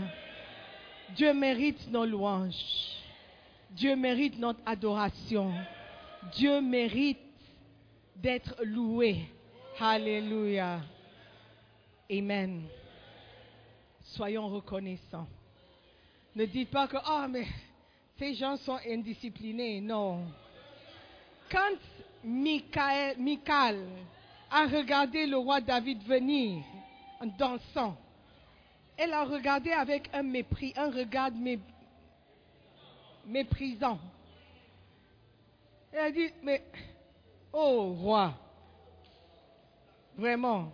Dieu 1.16 1.34
mérite 1.34 1.90
nos 1.90 2.06
louanges. 2.06 2.91
Dieu 3.72 3.96
mérite 3.96 4.38
notre 4.38 4.60
adoration. 4.66 5.52
Dieu 6.34 6.60
mérite 6.60 7.18
d'être 8.16 8.56
loué. 8.64 9.26
Alléluia. 9.80 10.80
Amen. 12.10 12.64
Soyons 14.02 14.48
reconnaissants. 14.48 15.26
Ne 16.34 16.44
dites 16.44 16.70
pas 16.70 16.86
que, 16.86 16.98
ah, 17.04 17.26
mais 17.28 17.46
ces 18.18 18.34
gens 18.34 18.56
sont 18.58 18.78
indisciplinés. 18.86 19.80
Non. 19.80 20.24
Quand 21.50 21.78
Michael, 22.24 23.86
a 24.50 24.66
regardé 24.66 25.26
le 25.26 25.38
roi 25.38 25.60
David 25.60 26.02
venir 26.04 26.62
en 27.20 27.26
dansant, 27.26 27.96
elle 28.96 29.12
a 29.12 29.24
regardé 29.24 29.70
avec 29.72 30.10
un 30.12 30.22
mépris, 30.22 30.72
un 30.76 30.90
regard 30.90 31.30
méprisant. 33.26 33.98
Elle 35.92 35.98
a 35.98 36.10
dit, 36.10 36.32
mais, 36.42 36.64
oh 37.52 37.92
roi, 37.92 38.32
vraiment, 40.16 40.72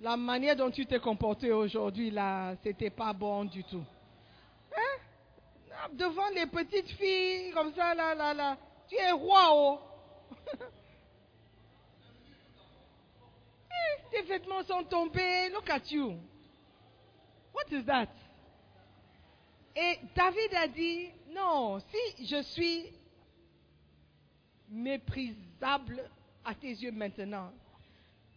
la 0.00 0.16
manière 0.16 0.56
dont 0.56 0.70
tu 0.70 0.86
t'es 0.86 0.98
comporté 0.98 1.52
aujourd'hui, 1.52 2.10
là, 2.10 2.54
c'était 2.62 2.90
pas 2.90 3.12
bon 3.12 3.44
du 3.44 3.62
tout. 3.64 3.84
Hein? 4.76 5.88
Devant 5.92 6.28
les 6.34 6.46
petites 6.46 6.90
filles, 6.90 7.52
comme 7.52 7.72
ça, 7.74 7.94
là, 7.94 8.14
là, 8.14 8.34
là, 8.34 8.56
tu 8.88 8.96
es 8.96 9.12
roi, 9.12 9.48
oh. 9.52 9.78
Eh, 13.70 14.02
Tes 14.10 14.22
vêtements 14.22 14.62
sont 14.62 14.84
tombés, 14.84 15.48
look 15.50 15.68
at 15.68 15.90
you. 15.90 16.16
What 17.52 17.72
is 17.72 17.84
that? 17.86 18.08
Et 19.76 19.98
David 20.14 20.54
a 20.54 20.68
dit, 20.68 21.08
non, 21.30 21.80
si 21.80 22.26
je 22.26 22.42
suis 22.42 22.86
méprisable 24.68 26.08
à 26.44 26.54
tes 26.54 26.70
yeux 26.70 26.92
maintenant, 26.92 27.50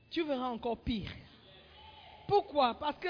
tu 0.10 0.24
verras 0.24 0.48
encore 0.48 0.78
pire. 0.78 1.12
Pourquoi? 2.28 2.74
Parce 2.74 2.98
que 2.98 3.10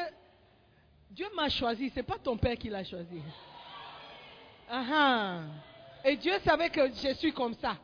Dieu 1.10 1.28
m'a 1.36 1.50
choisi, 1.50 1.90
ce 1.90 1.98
n'est 1.98 2.04
pas 2.04 2.18
ton 2.18 2.38
père 2.38 2.58
qui 2.58 2.70
l'a 2.70 2.84
choisi. 2.84 3.22
Ah 4.70 4.84
ah. 4.92 5.42
Et 6.04 6.18
Dieu 6.18 6.38
savait 6.44 6.70
que 6.70 6.88
je 6.90 7.14
suis 7.16 7.34
comme 7.34 7.54
ça. 7.56 7.78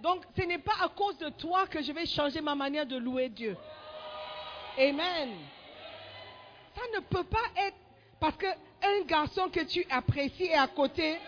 Donc, 0.00 0.24
ce 0.36 0.42
n'est 0.42 0.58
pas 0.58 0.76
à 0.82 0.88
cause 0.88 1.18
de 1.18 1.28
toi 1.30 1.66
que 1.66 1.82
je 1.82 1.92
vais 1.92 2.06
changer 2.06 2.40
ma 2.40 2.54
manière 2.54 2.86
de 2.86 2.96
louer 2.96 3.28
Dieu. 3.28 3.56
Amen. 4.78 5.30
Ça 6.74 6.82
ne 6.94 7.00
peut 7.00 7.24
pas 7.24 7.46
être 7.56 7.76
parce 8.24 8.36
qu'un 8.38 9.02
garçon 9.02 9.50
que 9.50 9.60
tu 9.60 9.86
apprécies 9.90 10.44
est 10.44 10.54
à 10.54 10.66
côté, 10.66 11.18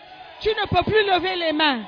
tu 0.41 0.49
ne 0.49 0.65
peux 0.67 0.83
plus 0.83 1.05
lever 1.05 1.35
les 1.35 1.53
mains. 1.53 1.85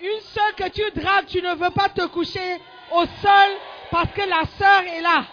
Une 0.00 0.20
soeur 0.20 0.54
que 0.54 0.68
tu 0.68 0.88
dragues, 0.92 1.26
tu 1.26 1.42
ne 1.42 1.54
veux 1.56 1.70
pas 1.70 1.88
te 1.88 2.06
coucher 2.06 2.60
au 2.92 3.04
sol 3.04 3.50
parce 3.90 4.12
que 4.12 4.22
la 4.22 4.44
sœur 4.44 4.82
est 4.82 5.00
là. 5.00 5.24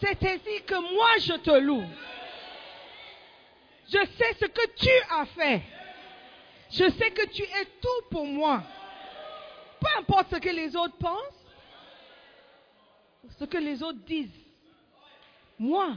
C'est 0.00 0.22
ainsi 0.22 0.62
que 0.66 0.94
moi 0.94 1.10
je 1.20 1.34
te 1.34 1.58
loue. 1.58 1.84
Je 3.86 3.98
sais 3.98 4.36
ce 4.40 4.46
que 4.46 4.66
tu 4.76 4.90
as 5.10 5.26
fait. 5.26 5.60
Je 6.70 6.88
sais 6.88 7.10
que 7.10 7.26
tu 7.26 7.42
es 7.42 7.64
tout 7.82 8.08
pour 8.10 8.24
moi. 8.24 8.62
Peu 9.80 9.86
importe 9.98 10.30
ce 10.30 10.36
que 10.36 10.48
les 10.48 10.74
autres 10.76 10.96
pensent, 10.98 11.46
ce 13.38 13.44
que 13.44 13.58
les 13.58 13.82
autres 13.82 14.00
disent. 14.06 14.30
Moi, 15.58 15.94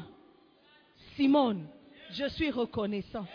Simone, 1.16 1.68
je 2.12 2.28
suis 2.30 2.52
reconnaissant. 2.52 3.26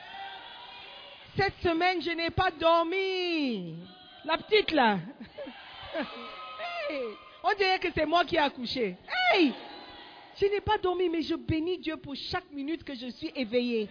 Cette 1.37 1.59
semaine, 1.63 2.01
je 2.01 2.11
n'ai 2.11 2.31
pas 2.31 2.51
dormi. 2.51 3.77
La 4.25 4.39
petite 4.39 4.71
là. 4.73 4.99
On 7.45 7.55
dirait 7.57 7.79
que 7.79 7.89
c'est 7.95 8.07
moi 8.07 8.25
qui 8.25 8.37
ai 8.37 8.41
accouché. 8.41 8.97
Hey, 9.33 9.53
je 10.41 10.47
n'ai 10.47 10.61
pas 10.61 10.79
dormi, 10.79 11.09
mais 11.09 11.23
je 11.23 11.35
bénis 11.35 11.79
Dieu 11.79 11.97
pour 11.97 12.15
chaque 12.17 12.51
minute 12.51 12.83
que 12.83 12.95
je 12.95 13.09
suis 13.09 13.31
éveillée. 13.35 13.89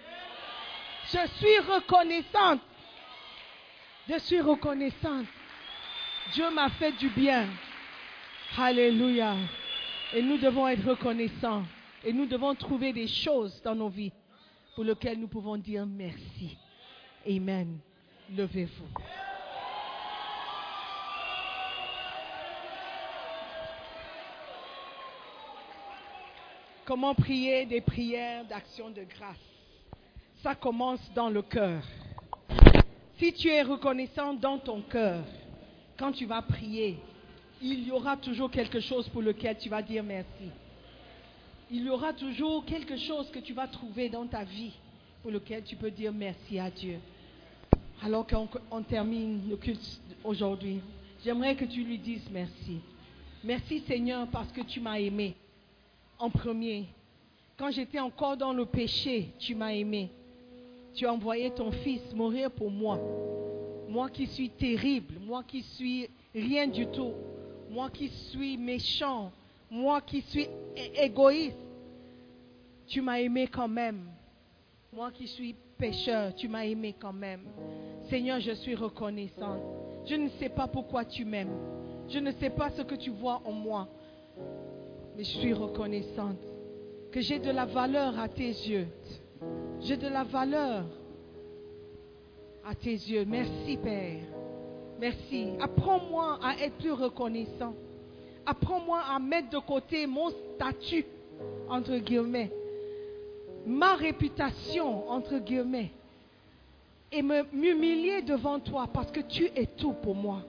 Je 1.07 1.27
suis 1.37 1.59
reconnaissante. 1.59 2.61
Je 4.09 4.19
suis 4.19 4.41
reconnaissante. 4.41 5.25
Dieu 6.33 6.49
m'a 6.51 6.69
fait 6.69 6.91
du 6.93 7.09
bien. 7.09 7.47
Alléluia. 8.57 9.35
Et 10.13 10.21
nous 10.21 10.37
devons 10.37 10.67
être 10.67 10.87
reconnaissants. 10.87 11.63
Et 12.03 12.13
nous 12.13 12.25
devons 12.25 12.55
trouver 12.55 12.93
des 12.93 13.07
choses 13.07 13.61
dans 13.63 13.75
nos 13.75 13.89
vies 13.89 14.11
pour 14.75 14.83
lesquelles 14.83 15.19
nous 15.19 15.27
pouvons 15.27 15.57
dire 15.57 15.85
merci. 15.85 16.57
Amen. 17.27 17.79
Levez-vous. 18.35 18.87
Comment 26.85 27.15
prier 27.15 27.65
des 27.65 27.81
prières 27.81 28.45
d'action 28.45 28.89
de 28.91 29.03
grâce? 29.03 29.37
Ça 30.43 30.53
commence 30.53 31.11
dans 31.13 31.29
le 31.29 31.41
cœur. 31.41 31.81
Si 33.17 33.33
tu 33.33 33.47
es 33.47 33.63
reconnaissant 33.63 34.33
dans 34.35 34.59
ton 34.59 34.81
cœur, 34.81 35.23
quand 35.97 36.11
tu 36.11 36.25
vas 36.25 36.41
prier, 36.41 36.97
il 37.61 37.87
y 37.87 37.91
aura 37.91 38.17
toujours 38.17 38.51
quelque 38.51 38.79
chose 38.79 39.07
pour 39.09 39.21
lequel 39.21 39.57
tu 39.57 39.69
vas 39.69 39.81
dire 39.81 40.03
merci. 40.03 40.49
Il 41.71 41.85
y 41.85 41.89
aura 41.89 42.13
toujours 42.13 42.65
quelque 42.65 42.97
chose 42.97 43.29
que 43.31 43.39
tu 43.39 43.53
vas 43.53 43.67
trouver 43.67 44.09
dans 44.09 44.27
ta 44.27 44.43
vie 44.43 44.73
pour 45.21 45.31
lequel 45.31 45.63
tu 45.63 45.75
peux 45.75 45.89
dire 45.89 46.13
merci 46.13 46.59
à 46.59 46.69
Dieu. 46.69 46.99
Alors 48.03 48.27
qu'on 48.27 48.47
on 48.69 48.81
termine 48.83 49.49
le 49.49 49.55
culte 49.55 50.01
aujourd'hui, 50.23 50.81
j'aimerais 51.23 51.55
que 51.55 51.65
tu 51.65 51.83
lui 51.83 51.97
dises 51.97 52.27
merci. 52.31 52.79
Merci 53.43 53.79
Seigneur 53.87 54.27
parce 54.27 54.51
que 54.51 54.61
tu 54.61 54.79
m'as 54.79 54.99
aimé 54.99 55.35
en 56.19 56.29
premier. 56.29 56.85
Quand 57.57 57.71
j'étais 57.71 57.99
encore 57.99 58.35
dans 58.35 58.53
le 58.53 58.65
péché, 58.65 59.29
tu 59.39 59.55
m'as 59.55 59.73
aimé. 59.73 60.09
Tu 60.93 61.05
as 61.05 61.13
envoyé 61.13 61.51
ton 61.51 61.71
fils 61.71 62.01
mourir 62.13 62.51
pour 62.51 62.69
moi. 62.69 62.99
Moi 63.95 64.09
qui 64.09 64.27
suis 64.27 64.49
terrible, 64.49 65.13
moi 65.25 65.41
qui 65.47 65.61
suis 65.61 66.09
rien 66.33 66.67
du 66.67 66.85
tout, 66.87 67.13
moi 67.69 67.89
qui 67.89 68.09
suis 68.09 68.57
méchant, 68.57 69.31
moi 69.71 70.01
qui 70.01 70.19
suis 70.19 70.49
égoïste. 70.97 71.55
Tu 72.87 72.99
m'as 72.99 73.21
aimé 73.21 73.47
quand 73.47 73.69
même. 73.69 74.09
Moi 74.91 75.11
qui 75.11 75.29
suis 75.29 75.55
pécheur, 75.77 76.35
tu 76.35 76.49
m'as 76.49 76.65
aimé 76.65 76.93
quand 76.99 77.13
même. 77.13 77.43
Seigneur, 78.09 78.41
je 78.41 78.51
suis 78.51 78.75
reconnaissante. 78.75 79.61
Je 80.05 80.15
ne 80.15 80.27
sais 80.39 80.49
pas 80.49 80.67
pourquoi 80.67 81.05
tu 81.05 81.23
m'aimes. 81.23 81.57
Je 82.09 82.19
ne 82.19 82.33
sais 82.33 82.49
pas 82.49 82.71
ce 82.71 82.81
que 82.81 82.95
tu 82.95 83.11
vois 83.11 83.41
en 83.45 83.53
moi. 83.53 83.87
Mais 85.15 85.23
je 85.23 85.37
suis 85.39 85.53
reconnaissante 85.53 86.43
que 87.13 87.21
j'ai 87.21 87.39
de 87.39 87.49
la 87.49 87.63
valeur 87.63 88.19
à 88.19 88.27
tes 88.27 88.49
yeux. 88.49 88.89
J'ai 89.79 89.95
de 89.95 90.09
la 90.09 90.25
valeur 90.25 90.83
à 92.67 92.73
tes 92.73 92.91
yeux. 92.91 93.25
Merci 93.27 93.77
Père. 93.77 94.21
Merci. 94.99 95.49
Apprends-moi 95.61 96.39
à 96.41 96.63
être 96.63 96.75
plus 96.75 96.91
reconnaissant. 96.91 97.73
Apprends-moi 98.45 98.99
à 99.13 99.19
mettre 99.19 99.49
de 99.49 99.59
côté 99.59 100.07
mon 100.07 100.29
statut, 100.29 101.05
entre 101.69 101.97
guillemets, 101.97 102.51
ma 103.65 103.95
réputation, 103.95 105.09
entre 105.09 105.39
guillemets, 105.39 105.91
et 107.11 107.21
m'humilier 107.21 108.21
devant 108.21 108.59
toi 108.59 108.87
parce 108.91 109.11
que 109.11 109.21
tu 109.21 109.45
es 109.55 109.65
tout 109.65 109.93
pour 109.93 110.15
moi. 110.15 110.41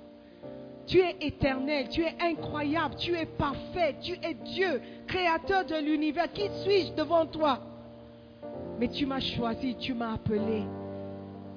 Tu 0.86 1.00
es 1.00 1.16
éternel, 1.20 1.88
tu 1.88 2.02
es 2.02 2.14
incroyable, 2.20 2.94
tu 2.96 3.14
es 3.14 3.26
parfait, 3.26 3.96
tu 4.00 4.12
es 4.22 4.34
Dieu, 4.34 4.80
créateur 5.06 5.64
de 5.64 5.74
l'univers. 5.76 6.30
Qui 6.32 6.48
suis-je 6.62 6.92
devant 6.92 7.26
toi? 7.26 7.58
Mais 8.78 8.88
tu 8.88 9.04
m'as 9.04 9.20
choisi, 9.20 9.74
tu 9.74 9.94
m'as 9.94 10.14
appelé. 10.14 10.62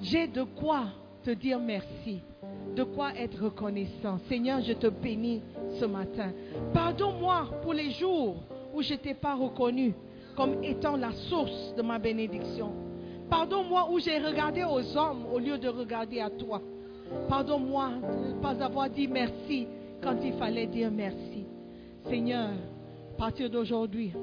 J'ai 0.02 0.28
de 0.28 0.44
quoi 0.44 0.86
te 1.24 1.32
dire 1.32 1.60
merci, 1.60 2.22
de 2.76 2.84
quoi 2.84 3.14
être 3.16 3.44
reconnaissant. 3.44 4.18
Seigneur, 4.30 4.62
je 4.62 4.74
te 4.74 4.88
bénis 4.88 5.42
ce 5.80 5.86
matin. 5.86 6.32
Pardonne-moi 6.74 7.50
pour 7.62 7.74
les 7.74 7.92
jours 7.92 8.38
où 8.74 8.82
je 8.82 8.94
ne 8.94 8.98
t'ai 8.98 9.14
pas 9.14 9.36
reconnu 9.36 9.94
comme 10.36 10.64
étant 10.64 10.96
la 10.96 11.12
source 11.12 11.74
de 11.76 11.82
ma 11.82 12.00
bénédiction. 12.00 12.72
Pardonne-moi 13.30 13.90
où 13.92 14.00
j'ai 14.00 14.18
regardé 14.20 14.64
aux 14.64 14.98
hommes 14.98 15.26
au 15.34 15.38
lieu 15.38 15.58
de 15.58 15.68
regarder 15.68 16.22
à 16.22 16.30
toi. 16.30 16.62
Pardonne-moi 17.28 17.90
de 18.02 18.36
ne 18.36 18.42
pas 18.42 18.64
avoir 18.64 18.90
dit 18.90 19.08
merci 19.08 19.68
quand 20.02 20.16
il 20.24 20.34
fallait 20.34 20.68
dire 20.68 20.90
merci. 20.92 21.46
Seigneur, 22.08 22.50
à 23.14 23.18
partir 23.18 23.50
d'aujourd'hui, 23.50 24.14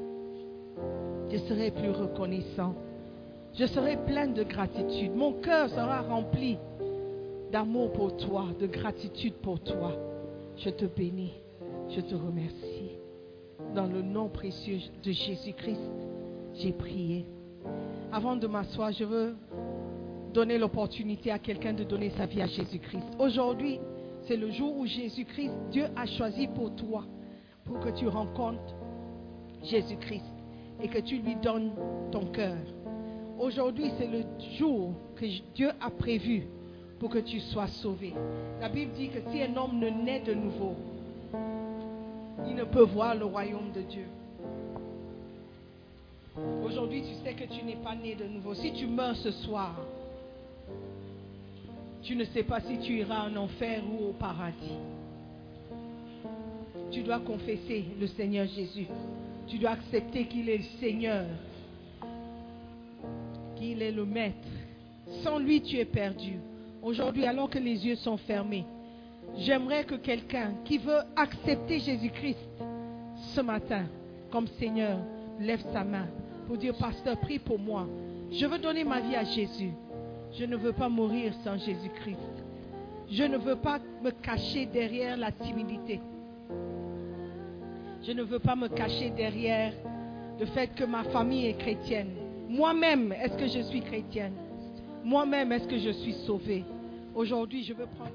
je 1.30 1.36
serai 1.36 1.70
plus 1.70 1.90
reconnaissant. 1.90 2.74
Je 3.58 3.64
serai 3.64 3.96
plein 3.96 4.26
de 4.26 4.42
gratitude. 4.42 5.14
Mon 5.14 5.32
cœur 5.32 5.70
sera 5.70 6.02
rempli 6.02 6.58
d'amour 7.50 7.90
pour 7.92 8.14
toi, 8.18 8.46
de 8.60 8.66
gratitude 8.66 9.34
pour 9.34 9.60
toi. 9.60 9.92
Je 10.58 10.68
te 10.68 10.84
bénis, 10.84 11.32
je 11.88 12.02
te 12.02 12.14
remercie. 12.14 12.98
Dans 13.74 13.86
le 13.86 14.02
nom 14.02 14.28
précieux 14.28 14.78
de 15.02 15.10
Jésus-Christ, 15.10 15.90
j'ai 16.54 16.72
prié. 16.72 17.24
Avant 18.12 18.36
de 18.36 18.46
m'asseoir, 18.46 18.92
je 18.92 19.04
veux 19.04 19.36
donner 20.34 20.58
l'opportunité 20.58 21.30
à 21.30 21.38
quelqu'un 21.38 21.72
de 21.72 21.84
donner 21.84 22.10
sa 22.10 22.26
vie 22.26 22.42
à 22.42 22.46
Jésus-Christ. 22.46 23.06
Aujourd'hui, 23.18 23.80
c'est 24.22 24.36
le 24.36 24.50
jour 24.50 24.76
où 24.76 24.84
Jésus-Christ, 24.84 25.52
Dieu 25.70 25.86
a 25.96 26.04
choisi 26.04 26.46
pour 26.48 26.74
toi, 26.76 27.04
pour 27.64 27.80
que 27.80 27.88
tu 27.88 28.06
rencontres 28.06 28.74
Jésus-Christ 29.62 30.26
et 30.82 30.88
que 30.88 30.98
tu 30.98 31.18
lui 31.18 31.36
donnes 31.36 31.72
ton 32.12 32.26
cœur. 32.26 32.58
Aujourd'hui, 33.38 33.90
c'est 33.98 34.06
le 34.06 34.24
jour 34.56 34.92
que 35.16 35.26
Dieu 35.54 35.70
a 35.80 35.90
prévu 35.90 36.46
pour 36.98 37.10
que 37.10 37.18
tu 37.18 37.40
sois 37.40 37.68
sauvé. 37.68 38.14
La 38.60 38.68
Bible 38.68 38.92
dit 38.92 39.08
que 39.08 39.18
si 39.30 39.42
un 39.42 39.54
homme 39.56 39.78
ne 39.78 39.90
naît 39.90 40.20
de 40.20 40.32
nouveau, 40.32 40.74
il 42.46 42.54
ne 42.54 42.64
peut 42.64 42.82
voir 42.82 43.14
le 43.14 43.26
royaume 43.26 43.72
de 43.74 43.82
Dieu. 43.82 44.06
Aujourd'hui, 46.64 47.02
tu 47.02 47.14
sais 47.24 47.34
que 47.34 47.44
tu 47.44 47.64
n'es 47.64 47.76
pas 47.76 47.94
né 47.94 48.14
de 48.14 48.24
nouveau. 48.24 48.54
Si 48.54 48.72
tu 48.72 48.86
meurs 48.86 49.16
ce 49.16 49.30
soir, 49.30 49.74
tu 52.02 52.14
ne 52.16 52.24
sais 52.24 52.42
pas 52.42 52.60
si 52.60 52.78
tu 52.78 52.98
iras 52.98 53.28
en 53.28 53.36
enfer 53.36 53.82
ou 53.84 54.10
au 54.10 54.12
paradis. 54.12 54.78
Tu 56.90 57.02
dois 57.02 57.18
confesser 57.20 57.84
le 57.98 58.06
Seigneur 58.06 58.46
Jésus. 58.46 58.86
Tu 59.48 59.58
dois 59.58 59.70
accepter 59.70 60.24
qu'il 60.24 60.48
est 60.48 60.58
le 60.58 60.78
Seigneur, 60.80 61.26
qu'il 63.56 63.82
est 63.82 63.92
le 63.92 64.04
Maître. 64.04 64.36
Sans 65.22 65.38
lui, 65.38 65.60
tu 65.62 65.76
es 65.76 65.84
perdu. 65.84 66.34
Aujourd'hui, 66.82 67.26
alors 67.26 67.50
que 67.50 67.58
les 67.58 67.86
yeux 67.86 67.96
sont 67.96 68.16
fermés, 68.16 68.64
j'aimerais 69.38 69.84
que 69.84 69.96
quelqu'un 69.96 70.54
qui 70.64 70.78
veut 70.78 71.00
accepter 71.16 71.80
Jésus-Christ 71.80 72.38
ce 73.34 73.40
matin 73.40 73.86
comme 74.30 74.46
Seigneur 74.58 74.98
lève 75.40 75.62
sa 75.72 75.84
main 75.84 76.06
pour 76.46 76.56
dire, 76.56 76.74
Pasteur, 76.76 77.18
prie 77.18 77.38
pour 77.38 77.58
moi. 77.58 77.86
Je 78.30 78.46
veux 78.46 78.58
donner 78.58 78.84
ma 78.84 79.00
vie 79.00 79.16
à 79.16 79.24
Jésus. 79.24 79.72
Je 80.38 80.44
ne 80.44 80.56
veux 80.56 80.72
pas 80.72 80.88
mourir 80.88 81.32
sans 81.42 81.58
Jésus-Christ. 81.58 82.18
Je 83.10 83.24
ne 83.24 83.36
veux 83.36 83.56
pas 83.56 83.78
me 84.02 84.10
cacher 84.10 84.66
derrière 84.66 85.16
la 85.16 85.32
timidité. 85.32 86.00
Je 88.02 88.12
ne 88.12 88.22
veux 88.22 88.38
pas 88.38 88.56
me 88.56 88.68
cacher 88.68 89.10
derrière 89.10 89.72
le 90.38 90.46
fait 90.46 90.68
que 90.74 90.84
ma 90.84 91.04
famille 91.04 91.46
est 91.46 91.58
chrétienne. 91.58 92.15
Moi-même, 92.48 93.12
est-ce 93.12 93.36
que 93.36 93.46
je 93.46 93.60
suis 93.60 93.80
chrétienne? 93.80 94.34
Moi-même, 95.04 95.52
est-ce 95.52 95.66
que 95.66 95.78
je 95.78 95.90
suis 95.90 96.12
sauvée? 96.12 96.64
Aujourd'hui, 97.14 97.64
je 97.64 97.72
veux 97.72 97.86
prendre... 97.86 98.10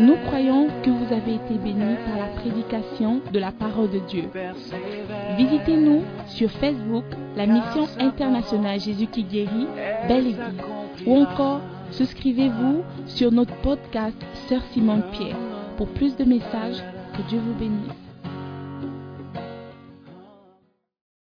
Nous 0.00 0.16
croyons 0.26 0.68
que 0.82 0.90
vous 0.90 1.12
avez 1.12 1.34
été 1.34 1.54
bénis 1.54 1.96
par 2.06 2.18
la 2.18 2.28
prédication 2.40 3.20
de 3.32 3.38
la 3.38 3.52
parole 3.52 3.90
de 3.90 4.00
Dieu. 4.00 4.24
Visitez-nous 5.36 6.02
sur 6.26 6.50
Facebook, 6.50 7.04
la 7.36 7.46
mission 7.46 7.86
internationale 7.98 8.80
Jésus 8.80 9.06
qui 9.06 9.24
guérit, 9.24 9.66
Belle 10.08 10.28
Église. 10.28 11.06
Ou 11.06 11.16
encore, 11.16 11.60
souscrivez-vous 11.90 12.82
sur 13.06 13.32
notre 13.32 13.54
podcast 13.56 14.16
Sœur 14.48 14.62
Simone 14.72 15.04
Pierre. 15.12 15.36
Pour 15.76 15.88
plus 15.88 16.16
de 16.16 16.24
messages, 16.24 16.82
que 17.16 17.22
Dieu 17.28 17.38
vous 17.38 17.54
bénisse. 17.54 18.01